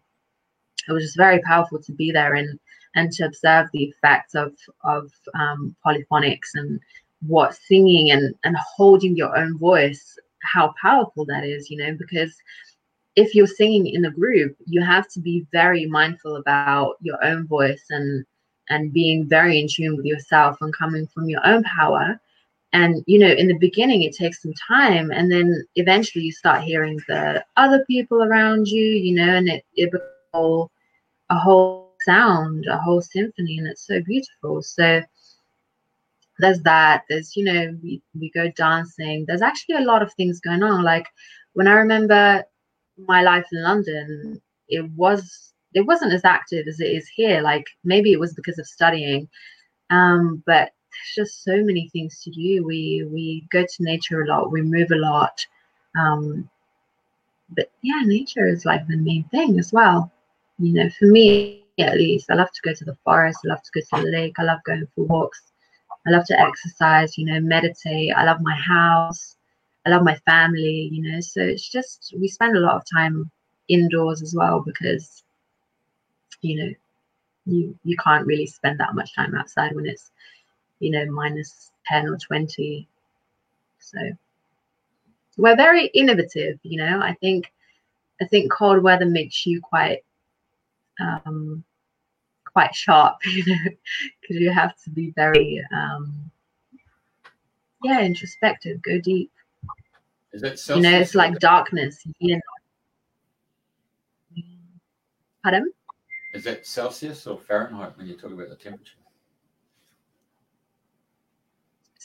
it 0.88 0.92
was 0.92 1.04
just 1.04 1.16
very 1.16 1.40
powerful 1.40 1.80
to 1.80 1.92
be 1.92 2.10
there 2.10 2.34
and 2.34 2.58
and 2.94 3.10
to 3.12 3.24
observe 3.24 3.68
the 3.72 3.84
effects 3.84 4.34
of 4.34 4.52
of 4.84 5.10
um, 5.34 5.74
polyphonics 5.82 6.54
and 6.54 6.80
what 7.26 7.54
singing 7.54 8.10
and 8.10 8.34
and 8.44 8.56
holding 8.56 9.16
your 9.16 9.36
own 9.36 9.58
voice 9.58 10.18
how 10.42 10.74
powerful 10.80 11.24
that 11.24 11.44
is 11.44 11.70
you 11.70 11.76
know 11.76 11.96
because 11.98 12.34
if 13.16 13.34
you're 13.34 13.46
singing 13.46 13.86
in 13.86 14.04
a 14.04 14.10
group, 14.10 14.56
you 14.66 14.80
have 14.80 15.08
to 15.10 15.20
be 15.20 15.46
very 15.52 15.86
mindful 15.86 16.36
about 16.36 16.96
your 17.00 17.22
own 17.24 17.46
voice 17.46 17.84
and 17.90 18.24
and 18.68 18.92
being 18.92 19.28
very 19.28 19.60
in 19.60 19.68
tune 19.68 19.96
with 19.96 20.06
yourself 20.06 20.56
and 20.60 20.74
coming 20.74 21.06
from 21.08 21.28
your 21.28 21.44
own 21.44 21.62
power. 21.64 22.18
And 22.72 23.04
you 23.06 23.18
know, 23.18 23.28
in 23.28 23.48
the 23.48 23.58
beginning, 23.58 24.02
it 24.02 24.14
takes 24.16 24.42
some 24.42 24.54
time, 24.68 25.10
and 25.10 25.30
then 25.30 25.64
eventually 25.76 26.24
you 26.24 26.32
start 26.32 26.62
hearing 26.62 26.98
the 27.06 27.44
other 27.56 27.84
people 27.86 28.22
around 28.22 28.68
you, 28.68 28.82
you 28.82 29.14
know, 29.14 29.34
and 29.34 29.48
it 29.48 29.64
it 29.76 29.90
becomes 29.92 30.70
a 31.30 31.36
whole, 31.36 31.94
sound, 32.04 32.66
a 32.66 32.78
whole 32.78 33.02
symphony, 33.02 33.58
and 33.58 33.66
it's 33.66 33.86
so 33.86 34.00
beautiful. 34.02 34.62
So 34.62 35.02
there's 36.38 36.60
that. 36.62 37.04
There's 37.08 37.36
you 37.36 37.44
know, 37.44 37.78
we 37.82 38.02
we 38.18 38.30
go 38.30 38.50
dancing. 38.56 39.24
There's 39.26 39.42
actually 39.42 39.76
a 39.76 39.86
lot 39.86 40.02
of 40.02 40.12
things 40.14 40.40
going 40.40 40.62
on. 40.62 40.82
Like 40.82 41.06
when 41.52 41.68
I 41.68 41.74
remember 41.74 42.44
my 42.98 43.22
life 43.22 43.46
in 43.52 43.62
London, 43.62 44.40
it 44.68 44.90
was 44.92 45.52
it 45.74 45.86
wasn't 45.86 46.12
as 46.12 46.24
active 46.24 46.66
as 46.66 46.80
it 46.80 46.88
is 46.88 47.08
here. 47.08 47.40
Like 47.42 47.66
maybe 47.84 48.12
it 48.12 48.20
was 48.20 48.34
because 48.34 48.58
of 48.58 48.66
studying, 48.66 49.28
um, 49.90 50.42
but 50.46 50.72
there's 50.92 51.26
just 51.26 51.44
so 51.44 51.56
many 51.64 51.88
things 51.92 52.22
to 52.22 52.30
do. 52.30 52.64
We 52.64 53.06
we 53.12 53.46
go 53.50 53.62
to 53.62 53.84
nature 53.84 54.22
a 54.22 54.28
lot. 54.28 54.52
We 54.52 54.62
move 54.62 54.90
a 54.92 54.96
lot. 54.96 55.46
Um, 55.98 56.50
but 57.50 57.70
yeah, 57.82 58.00
nature 58.04 58.46
is 58.48 58.64
like 58.64 58.86
the 58.88 58.96
main 58.96 59.24
thing 59.30 59.58
as 59.58 59.72
well. 59.72 60.10
You 60.58 60.74
know, 60.74 60.90
for 60.98 61.06
me 61.06 61.34
at 61.36 61.52
least, 61.54 61.90
I 61.90 61.90
love 61.94 62.06
to 62.06 62.18
go 62.18 62.28
to 62.28 62.40
the 62.40 62.54
forest. 62.60 62.94
I 63.06 63.14
love 63.18 63.22
to 63.26 63.36
go 63.42 63.48
to 63.54 63.66
the 63.66 63.76
lake. 63.80 63.98
I 64.10 64.14
love 64.16 64.30
going 64.38 64.60
for 64.70 64.78
walks. 64.78 65.24
I 66.06 66.10
love 66.10 66.24
to 66.26 66.38
exercise. 66.38 67.16
You 67.16 67.26
know, 67.26 67.40
meditate. 67.40 68.12
I 68.16 68.24
love 68.24 68.38
my 68.40 68.54
house. 68.56 69.36
I 69.84 69.90
love 69.90 70.02
my 70.02 70.16
family, 70.26 70.88
you 70.92 71.02
know. 71.02 71.20
So 71.20 71.40
it's 71.40 71.68
just 71.68 72.14
we 72.18 72.28
spend 72.28 72.56
a 72.56 72.60
lot 72.60 72.76
of 72.76 72.82
time 72.92 73.30
indoors 73.68 74.22
as 74.22 74.34
well 74.36 74.62
because 74.64 75.24
you 76.42 76.56
know 76.58 76.72
you 77.46 77.76
you 77.84 77.96
can't 77.96 78.26
really 78.26 78.46
spend 78.46 78.78
that 78.80 78.94
much 78.94 79.14
time 79.14 79.34
outside 79.34 79.74
when 79.74 79.86
it's 79.86 80.10
you 80.82 80.90
know 80.90 81.06
minus 81.06 81.70
10 81.86 82.08
or 82.08 82.18
20 82.18 82.88
so 83.78 83.98
we're 85.36 85.56
very 85.56 85.86
innovative 85.86 86.58
you 86.62 86.76
know. 86.76 87.00
I 87.00 87.14
think 87.20 87.52
i 88.20 88.24
think 88.26 88.52
cold 88.52 88.82
weather 88.82 89.06
makes 89.06 89.46
you 89.46 89.60
quite 89.60 90.04
um 91.00 91.64
quite 92.52 92.74
sharp 92.74 93.16
you 93.26 93.44
know 93.46 93.70
because 94.20 94.36
you 94.36 94.50
have 94.50 94.74
to 94.82 94.90
be 94.90 95.12
very 95.16 95.64
um 95.72 96.30
yeah 97.82 98.00
introspective 98.00 98.82
go 98.82 99.00
deep. 99.00 99.30
Is 100.32 100.42
it 100.42 100.58
Celsius? 100.58 100.76
you 100.76 100.82
know 100.82 100.98
it's 100.98 101.14
like 101.14 101.38
darkness 101.38 102.02
you 102.18 102.34
know 102.36 102.40
pardon? 105.42 105.72
Is 106.32 106.44
that 106.44 106.66
Celsius 106.66 107.26
or 107.26 107.38
Fahrenheit 107.38 107.96
when 107.98 108.06
you 108.06 108.14
talk 108.14 108.32
about 108.32 108.48
the 108.48 108.56
temperature? 108.56 109.01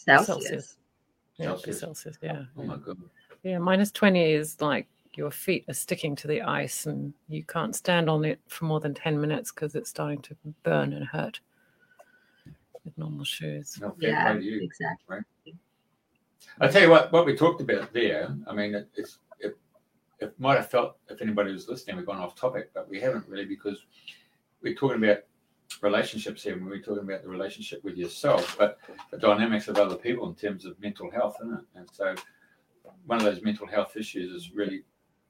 Celsius, 0.07 0.27
Celsius. 0.27 0.77
Yeah, 1.37 1.45
Celsius. 1.47 1.79
Celsius. 1.79 2.17
Yeah. 2.21 2.43
Oh 2.57 2.63
my 2.63 2.77
god. 2.77 2.97
Yeah, 3.43 3.59
minus 3.59 3.91
20 3.91 4.31
is 4.33 4.59
like 4.61 4.87
your 5.15 5.31
feet 5.31 5.65
are 5.67 5.73
sticking 5.73 6.15
to 6.15 6.27
the 6.27 6.41
ice 6.41 6.85
and 6.85 7.13
you 7.27 7.43
can't 7.43 7.75
stand 7.75 8.09
on 8.09 8.25
it 8.25 8.39
for 8.47 8.65
more 8.65 8.79
than 8.79 8.93
10 8.93 9.19
minutes 9.19 9.51
because 9.51 9.75
it's 9.75 9.89
starting 9.89 10.21
to 10.21 10.35
burn 10.63 10.93
and 10.93 11.05
hurt 11.05 11.39
with 12.85 12.97
normal 12.97 13.25
shoes. 13.25 13.77
No, 13.81 13.95
yeah 13.99 14.37
you. 14.37 14.61
exactly 14.61 15.17
I 16.59 16.67
tell 16.67 16.81
you 16.81 16.89
what, 16.89 17.11
what 17.11 17.25
we 17.25 17.35
talked 17.35 17.61
about 17.61 17.93
there. 17.93 18.35
I 18.47 18.53
mean, 18.53 18.73
it, 18.73 18.89
it's 18.95 19.19
it, 19.39 19.57
it 20.19 20.39
might 20.39 20.57
have 20.57 20.69
felt 20.69 20.97
if 21.09 21.21
anybody 21.21 21.51
was 21.51 21.67
listening, 21.67 21.97
we've 21.97 22.05
gone 22.05 22.17
off 22.17 22.35
topic, 22.35 22.71
but 22.73 22.89
we 22.89 22.99
haven't 22.99 23.27
really 23.27 23.45
because 23.45 23.85
we're 24.61 24.75
talking 24.75 25.03
about 25.03 25.19
relationships 25.81 26.43
here. 26.43 26.55
when 26.55 26.65
We're 26.65 26.81
talking 26.81 27.03
about 27.03 27.23
the 27.23 27.29
relationship 27.29 27.83
with 27.83 27.97
yourself, 27.97 28.57
but 28.57 28.79
the 29.11 29.17
dynamics 29.17 29.67
of 29.67 29.77
other 29.77 29.95
people 29.95 30.27
in 30.27 30.35
terms 30.35 30.65
of 30.65 30.79
mental 30.79 31.11
health, 31.11 31.37
isn't 31.41 31.53
it? 31.53 31.65
And 31.75 31.89
so, 31.91 32.15
one 33.05 33.19
of 33.19 33.25
those 33.25 33.41
mental 33.41 33.67
health 33.67 33.95
issues 33.95 34.31
is 34.31 34.53
really 34.53 34.83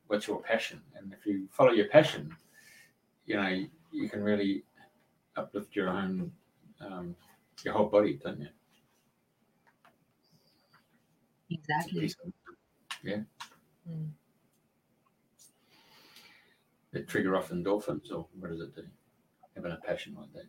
what's 0.08 0.28
your 0.28 0.42
passion, 0.42 0.82
and 0.96 1.14
if 1.14 1.26
you 1.26 1.48
follow 1.52 1.72
your 1.72 1.88
passion, 1.88 2.36
you 3.26 3.36
know 3.36 3.66
you 3.92 4.10
can 4.10 4.24
really 4.24 4.64
uplift 5.36 5.76
your 5.76 5.90
own 5.90 6.32
um, 6.82 7.16
your 7.64 7.74
whole 7.74 7.88
body, 7.88 8.20
don't 8.24 8.40
you? 8.40 8.48
exactly. 11.50 12.14
Yeah. 13.04 13.22
Mm. 13.90 14.10
It 16.94 17.08
trigger 17.08 17.36
off 17.36 17.50
endorphins, 17.50 18.12
or 18.12 18.28
what 18.40 18.52
does 18.52 18.62
it 18.62 18.76
do? 18.76 18.84
Having 19.58 19.72
a 19.72 19.78
passion 19.78 20.16
like 20.16 20.32
that. 20.34 20.46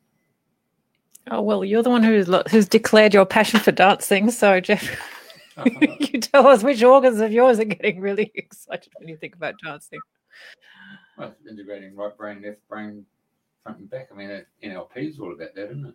Oh, 1.30 1.40
well, 1.40 1.64
you're 1.64 1.82
the 1.82 1.88
one 1.88 2.02
who's, 2.02 2.28
who's 2.50 2.68
declared 2.68 3.14
your 3.14 3.24
passion 3.24 3.58
for 3.58 3.72
dancing. 3.72 4.30
So, 4.30 4.60
Jeff, 4.60 4.86
you 5.80 6.20
tell 6.20 6.46
us 6.46 6.62
which 6.62 6.82
organs 6.82 7.18
of 7.20 7.32
yours 7.32 7.58
are 7.58 7.64
getting 7.64 8.00
really 8.00 8.30
excited 8.34 8.92
when 8.98 9.08
you 9.08 9.16
think 9.16 9.34
about 9.34 9.54
dancing. 9.64 9.98
well, 11.16 11.34
integrating 11.48 11.96
right 11.96 12.14
brain, 12.18 12.42
left 12.42 12.66
brain, 12.68 13.06
front 13.62 13.78
and 13.78 13.90
back. 13.90 14.08
I 14.12 14.14
mean, 14.14 14.44
NLP 14.62 14.96
is 15.08 15.18
all 15.18 15.32
about 15.32 15.54
that, 15.54 15.70
isn't 15.70 15.86
it? 15.86 15.94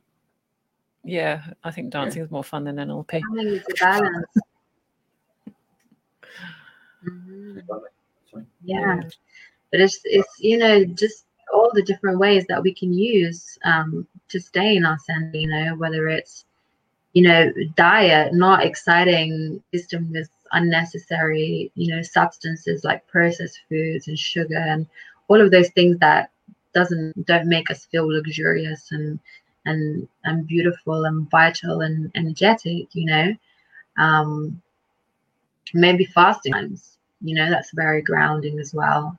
Yeah, 1.03 1.43
I 1.63 1.69
think 1.69 1.91
dancing 1.91 2.23
is 2.23 2.31
more 2.31 2.43
fun 2.43 2.63
than 2.63 2.77
NLP. 2.77 3.21
Finding 3.21 3.53
the 3.53 3.75
balance 3.79 4.25
Mhm. 7.05 7.61
Yeah 8.63 9.01
but 9.73 9.81
it's 9.81 9.99
it's 10.05 10.39
you 10.39 10.57
know 10.57 10.85
just 10.85 11.25
all 11.53 11.69
the 11.73 11.83
different 11.83 12.19
ways 12.19 12.45
that 12.47 12.61
we 12.61 12.73
can 12.73 12.93
use 12.93 13.57
um 13.65 14.07
to 14.29 14.39
stay 14.39 14.75
in 14.75 14.85
our 14.85 14.97
center 14.99 15.31
you 15.37 15.47
know 15.47 15.75
whether 15.75 16.07
it's 16.07 16.45
you 17.13 17.23
know 17.23 17.51
diet 17.75 18.33
not 18.33 18.65
exciting 18.65 19.61
system 19.73 20.11
with 20.11 20.29
unnecessary, 20.53 21.71
you 21.75 21.93
know, 21.93 22.01
substances 22.01 22.83
like 22.83 23.05
processed 23.07 23.59
foods 23.67 24.07
and 24.07 24.17
sugar 24.17 24.57
and 24.57 24.87
all 25.27 25.41
of 25.41 25.51
those 25.51 25.69
things 25.71 25.97
that 25.99 26.31
doesn't 26.73 27.25
don't 27.25 27.47
make 27.47 27.69
us 27.69 27.85
feel 27.85 28.07
luxurious 28.07 28.91
and 28.91 29.19
and 29.65 30.07
and 30.23 30.47
beautiful 30.47 31.05
and 31.05 31.29
vital 31.29 31.81
and 31.81 32.11
energetic, 32.15 32.87
you 32.93 33.05
know. 33.05 33.33
Um, 33.97 34.61
maybe 35.73 36.05
fasting 36.05 36.53
times, 36.53 36.97
you 37.21 37.35
know, 37.35 37.49
that's 37.49 37.71
very 37.73 38.01
grounding 38.01 38.59
as 38.59 38.73
well. 38.73 39.17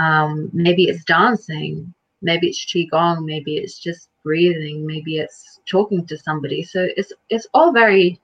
Um, 0.00 0.48
maybe 0.52 0.84
it's 0.84 1.04
dancing, 1.04 1.92
maybe 2.22 2.48
it's 2.48 2.64
qigong, 2.64 3.24
maybe 3.24 3.56
it's 3.58 3.78
just 3.78 4.08
breathing, 4.24 4.86
maybe 4.86 5.18
it's 5.18 5.60
talking 5.66 6.06
to 6.06 6.16
somebody. 6.16 6.62
So 6.62 6.88
it's 6.96 7.12
it's 7.28 7.46
all 7.52 7.72
very 7.72 8.18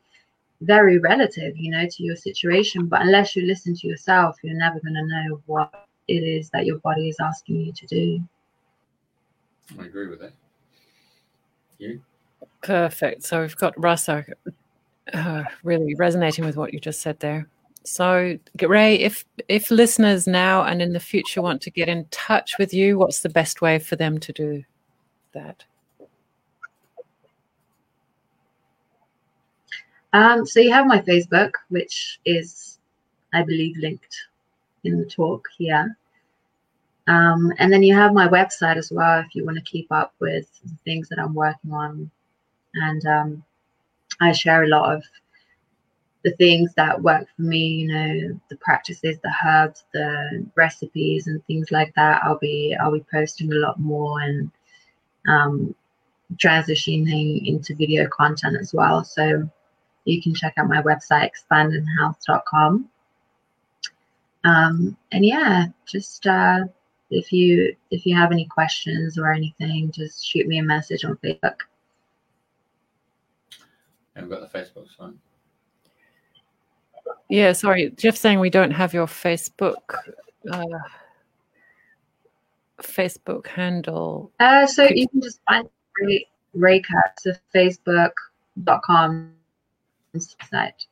very 0.62 0.98
relative, 0.98 1.54
you 1.56 1.70
know, 1.70 1.86
to 1.86 2.02
your 2.02 2.16
situation. 2.16 2.86
But 2.86 3.02
unless 3.02 3.36
you 3.36 3.42
listen 3.42 3.74
to 3.76 3.86
yourself, 3.86 4.36
you're 4.42 4.56
never 4.56 4.80
going 4.80 4.94
to 4.94 5.06
know 5.06 5.42
what 5.44 5.86
it 6.08 6.22
is 6.22 6.48
that 6.50 6.64
your 6.64 6.78
body 6.78 7.10
is 7.10 7.18
asking 7.20 7.56
you 7.56 7.72
to 7.72 7.86
do. 7.86 8.20
I 9.78 9.84
agree 9.84 10.06
with 10.08 10.20
that. 10.20 10.32
You? 11.78 12.00
Perfect. 12.62 13.24
So 13.24 13.42
we've 13.42 13.56
got 13.56 13.78
Russell 13.78 14.22
uh, 15.12 15.44
really 15.62 15.94
resonating 15.96 16.46
with 16.46 16.56
what 16.56 16.72
you 16.72 16.80
just 16.80 17.02
said 17.02 17.20
there. 17.20 17.48
So, 17.86 18.36
Rai, 18.60 18.96
if 18.96 19.24
if 19.48 19.70
listeners 19.70 20.26
now 20.26 20.64
and 20.64 20.82
in 20.82 20.92
the 20.92 21.00
future 21.00 21.40
want 21.40 21.62
to 21.62 21.70
get 21.70 21.88
in 21.88 22.06
touch 22.10 22.58
with 22.58 22.74
you, 22.74 22.98
what's 22.98 23.20
the 23.20 23.28
best 23.28 23.62
way 23.62 23.78
for 23.78 23.94
them 23.94 24.18
to 24.18 24.32
do 24.32 24.64
that? 25.32 25.64
Um, 30.12 30.46
so 30.46 30.60
you 30.60 30.72
have 30.72 30.86
my 30.86 31.00
Facebook, 31.00 31.52
which 31.68 32.20
is, 32.24 32.78
I 33.34 33.42
believe, 33.42 33.76
linked 33.76 34.16
in 34.84 34.98
the 34.98 35.04
talk 35.04 35.46
here. 35.56 35.96
Um, 37.06 37.52
and 37.58 37.72
then 37.72 37.82
you 37.82 37.94
have 37.94 38.12
my 38.12 38.26
website 38.26 38.76
as 38.76 38.90
well 38.90 39.20
if 39.20 39.34
you 39.34 39.44
want 39.44 39.58
to 39.58 39.64
keep 39.64 39.92
up 39.92 40.14
with 40.18 40.48
the 40.64 40.74
things 40.84 41.08
that 41.10 41.20
I'm 41.20 41.34
working 41.34 41.72
on. 41.72 42.10
And 42.74 43.06
um, 43.06 43.44
I 44.20 44.32
share 44.32 44.64
a 44.64 44.68
lot 44.68 44.94
of 44.94 45.04
the 46.26 46.32
things 46.32 46.74
that 46.74 47.00
work 47.00 47.24
for 47.36 47.42
me, 47.42 47.68
you 47.68 47.86
know, 47.86 48.40
the 48.50 48.56
practices, 48.56 49.16
the 49.22 49.32
herbs, 49.46 49.84
the 49.94 50.44
recipes 50.56 51.28
and 51.28 51.46
things 51.46 51.70
like 51.70 51.94
that. 51.94 52.20
I'll 52.24 52.38
be 52.38 52.76
I'll 52.80 52.90
be 52.90 53.04
posting 53.08 53.52
a 53.52 53.56
lot 53.56 53.78
more 53.78 54.18
and 54.18 54.50
um, 55.28 55.72
transitioning 56.34 57.46
into 57.46 57.76
video 57.76 58.08
content 58.08 58.56
as 58.60 58.74
well. 58.74 59.04
So 59.04 59.48
you 60.04 60.20
can 60.20 60.34
check 60.34 60.54
out 60.56 60.68
my 60.68 60.82
website 60.82 61.30
expandinhealth.com. 61.30 62.88
Um, 64.42 64.96
and 65.12 65.24
yeah, 65.24 65.66
just 65.86 66.26
uh, 66.26 66.64
if 67.08 67.32
you 67.32 67.76
if 67.92 68.04
you 68.04 68.16
have 68.16 68.32
any 68.32 68.46
questions 68.46 69.16
or 69.16 69.32
anything, 69.32 69.92
just 69.92 70.26
shoot 70.26 70.48
me 70.48 70.58
a 70.58 70.64
message 70.64 71.04
on 71.04 71.18
Facebook. 71.18 71.58
And 74.16 74.28
we've 74.28 74.40
got 74.40 74.52
the 74.52 74.58
Facebook 74.58 74.88
site. 74.98 75.14
Yeah, 77.28 77.52
sorry, 77.52 77.90
Jeff 77.96 78.16
saying 78.16 78.40
we 78.40 78.50
don't 78.50 78.70
have 78.70 78.94
your 78.94 79.06
Facebook 79.06 79.96
uh, 80.50 80.64
Facebook 82.80 83.46
handle. 83.46 84.32
Uh, 84.40 84.66
so 84.66 84.84
you 84.84 85.08
can 85.08 85.20
just 85.20 85.40
find 85.48 85.68
Rai, 86.02 86.26
Rai 86.54 86.82
so 87.18 87.32
facebook.com 87.54 89.32
site. 90.18 90.86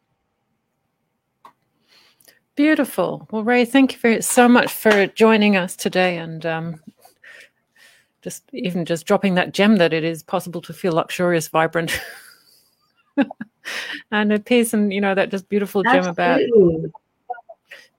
Beautiful. 2.56 3.26
Well, 3.30 3.42
Rai, 3.42 3.64
thank 3.64 3.92
you 3.92 3.98
very, 3.98 4.22
so 4.22 4.48
much 4.48 4.72
for 4.72 5.06
joining 5.08 5.56
us 5.56 5.74
today 5.74 6.18
and 6.18 6.46
um, 6.46 6.82
just 8.22 8.44
even 8.52 8.84
just 8.84 9.06
dropping 9.06 9.34
that 9.34 9.52
gem 9.52 9.76
that 9.76 9.92
it 9.92 10.04
is 10.04 10.22
possible 10.22 10.60
to 10.62 10.72
feel 10.72 10.92
luxurious, 10.92 11.48
vibrant. 11.48 12.00
and 14.10 14.32
a 14.32 14.38
piece 14.38 14.74
and 14.74 14.92
you 14.92 15.00
know 15.00 15.14
that 15.14 15.30
just 15.30 15.48
beautiful 15.48 15.82
gem 15.82 16.06
about 16.06 16.40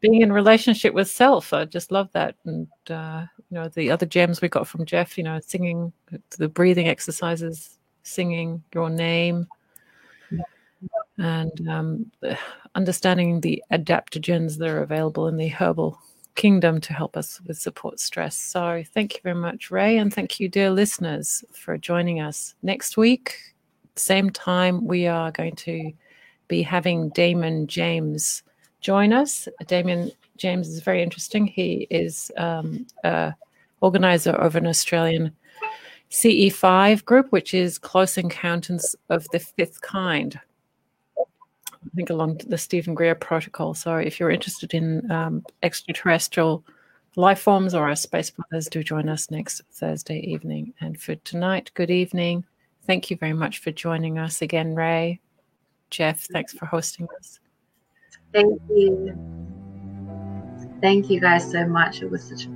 being 0.01 0.21
in 0.21 0.31
relationship 0.31 0.93
with 0.93 1.09
self. 1.09 1.51
I 1.53 1.65
just 1.65 1.91
love 1.91 2.09
that. 2.13 2.35
And 2.45 2.67
uh, 2.89 3.25
you 3.49 3.55
know 3.55 3.69
the 3.69 3.91
other 3.91 4.05
gems 4.05 4.41
we 4.41 4.49
got 4.49 4.67
from 4.67 4.85
jeff 4.85 5.17
you 5.17 5.23
know 5.23 5.39
singing 5.39 5.93
the 6.37 6.49
breathing 6.49 6.87
exercises 6.87 7.77
singing 8.05 8.63
your 8.73 8.89
name. 8.89 9.47
And 11.17 11.69
um, 11.69 12.11
understanding 12.75 13.39
the 13.39 13.63
adaptogens 13.71 14.57
that 14.57 14.67
are 14.67 14.81
available 14.81 15.27
in 15.27 15.37
the 15.37 15.47
herbal 15.47 15.97
kingdom 16.35 16.81
to 16.81 16.93
help 16.93 17.15
us 17.15 17.39
with 17.45 17.57
support 17.57 17.99
stress. 17.99 18.35
So, 18.35 18.83
thank 18.93 19.13
you 19.13 19.21
very 19.23 19.35
much, 19.35 19.71
Rai, 19.71 19.97
and 19.97 20.13
thank 20.13 20.39
you, 20.39 20.49
dear 20.49 20.69
listeners, 20.69 21.43
for 21.53 21.77
joining 21.77 22.19
us. 22.19 22.53
Next 22.61 22.97
week, 22.97 23.54
same 23.95 24.29
time, 24.29 24.85
we 24.85 25.07
are 25.07 25.31
going 25.31 25.55
to 25.55 25.91
be 26.47 26.61
having 26.61 27.09
Damon 27.09 27.67
James 27.67 28.43
join 28.81 29.13
us. 29.13 29.47
Damon 29.67 30.11
James 30.37 30.67
is 30.67 30.81
very 30.81 31.01
interesting. 31.01 31.47
He 31.47 31.87
is 31.89 32.31
um, 32.37 32.85
organizer 33.81 34.31
of 34.31 34.55
an 34.55 34.67
Australian 34.67 35.31
CE5 36.11 37.03
group, 37.05 37.31
which 37.31 37.53
is 37.53 37.77
Close 37.77 38.17
Encounters 38.17 38.95
of 39.09 39.27
the 39.31 39.39
Fifth 39.39 39.81
Kind. 39.81 40.39
I 41.17 41.89
think 41.95 42.09
along 42.09 42.41
the 42.47 42.57
Steven 42.57 42.95
Greer 42.95 43.15
protocol. 43.15 43.73
So 43.73 43.95
if 43.95 44.19
you're 44.19 44.31
interested 44.31 44.73
in 44.73 45.09
um, 45.11 45.45
extraterrestrial 45.63 46.63
life 47.15 47.39
forms 47.39 47.73
or 47.73 47.87
our 47.87 47.95
space 47.95 48.29
brothers, 48.29 48.67
do 48.67 48.83
join 48.83 49.07
us 49.07 49.31
next 49.31 49.61
Thursday 49.71 50.19
evening. 50.19 50.73
And 50.81 50.99
for 50.99 51.15
tonight, 51.15 51.71
good 51.73 51.91
evening. 51.91 52.43
Thank 52.85 53.09
you 53.09 53.17
very 53.17 53.33
much 53.33 53.59
for 53.59 53.71
joining 53.71 54.19
us 54.19 54.41
again, 54.41 54.75
Rai. 54.75 55.19
Jeff, 55.89 56.21
thanks 56.31 56.53
for 56.53 56.65
hosting 56.65 57.07
us. 57.17 57.39
Thank 58.31 58.61
you. 58.69 59.17
Thank 60.81 61.09
you 61.09 61.19
guys 61.19 61.49
so 61.49 61.65
much. 61.65 62.01
It 62.01 62.11
was 62.11 62.23
such 62.23 62.45
a 62.45 62.49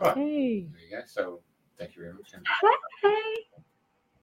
Right. 0.00 0.16
Hey. 0.16 0.68
There 0.70 0.80
you 0.80 0.90
go. 0.92 1.02
So 1.06 1.40
thank 1.76 1.96
you 1.96 2.02
very 2.02 2.14
much. 2.14 2.32
Hey. 2.32 2.68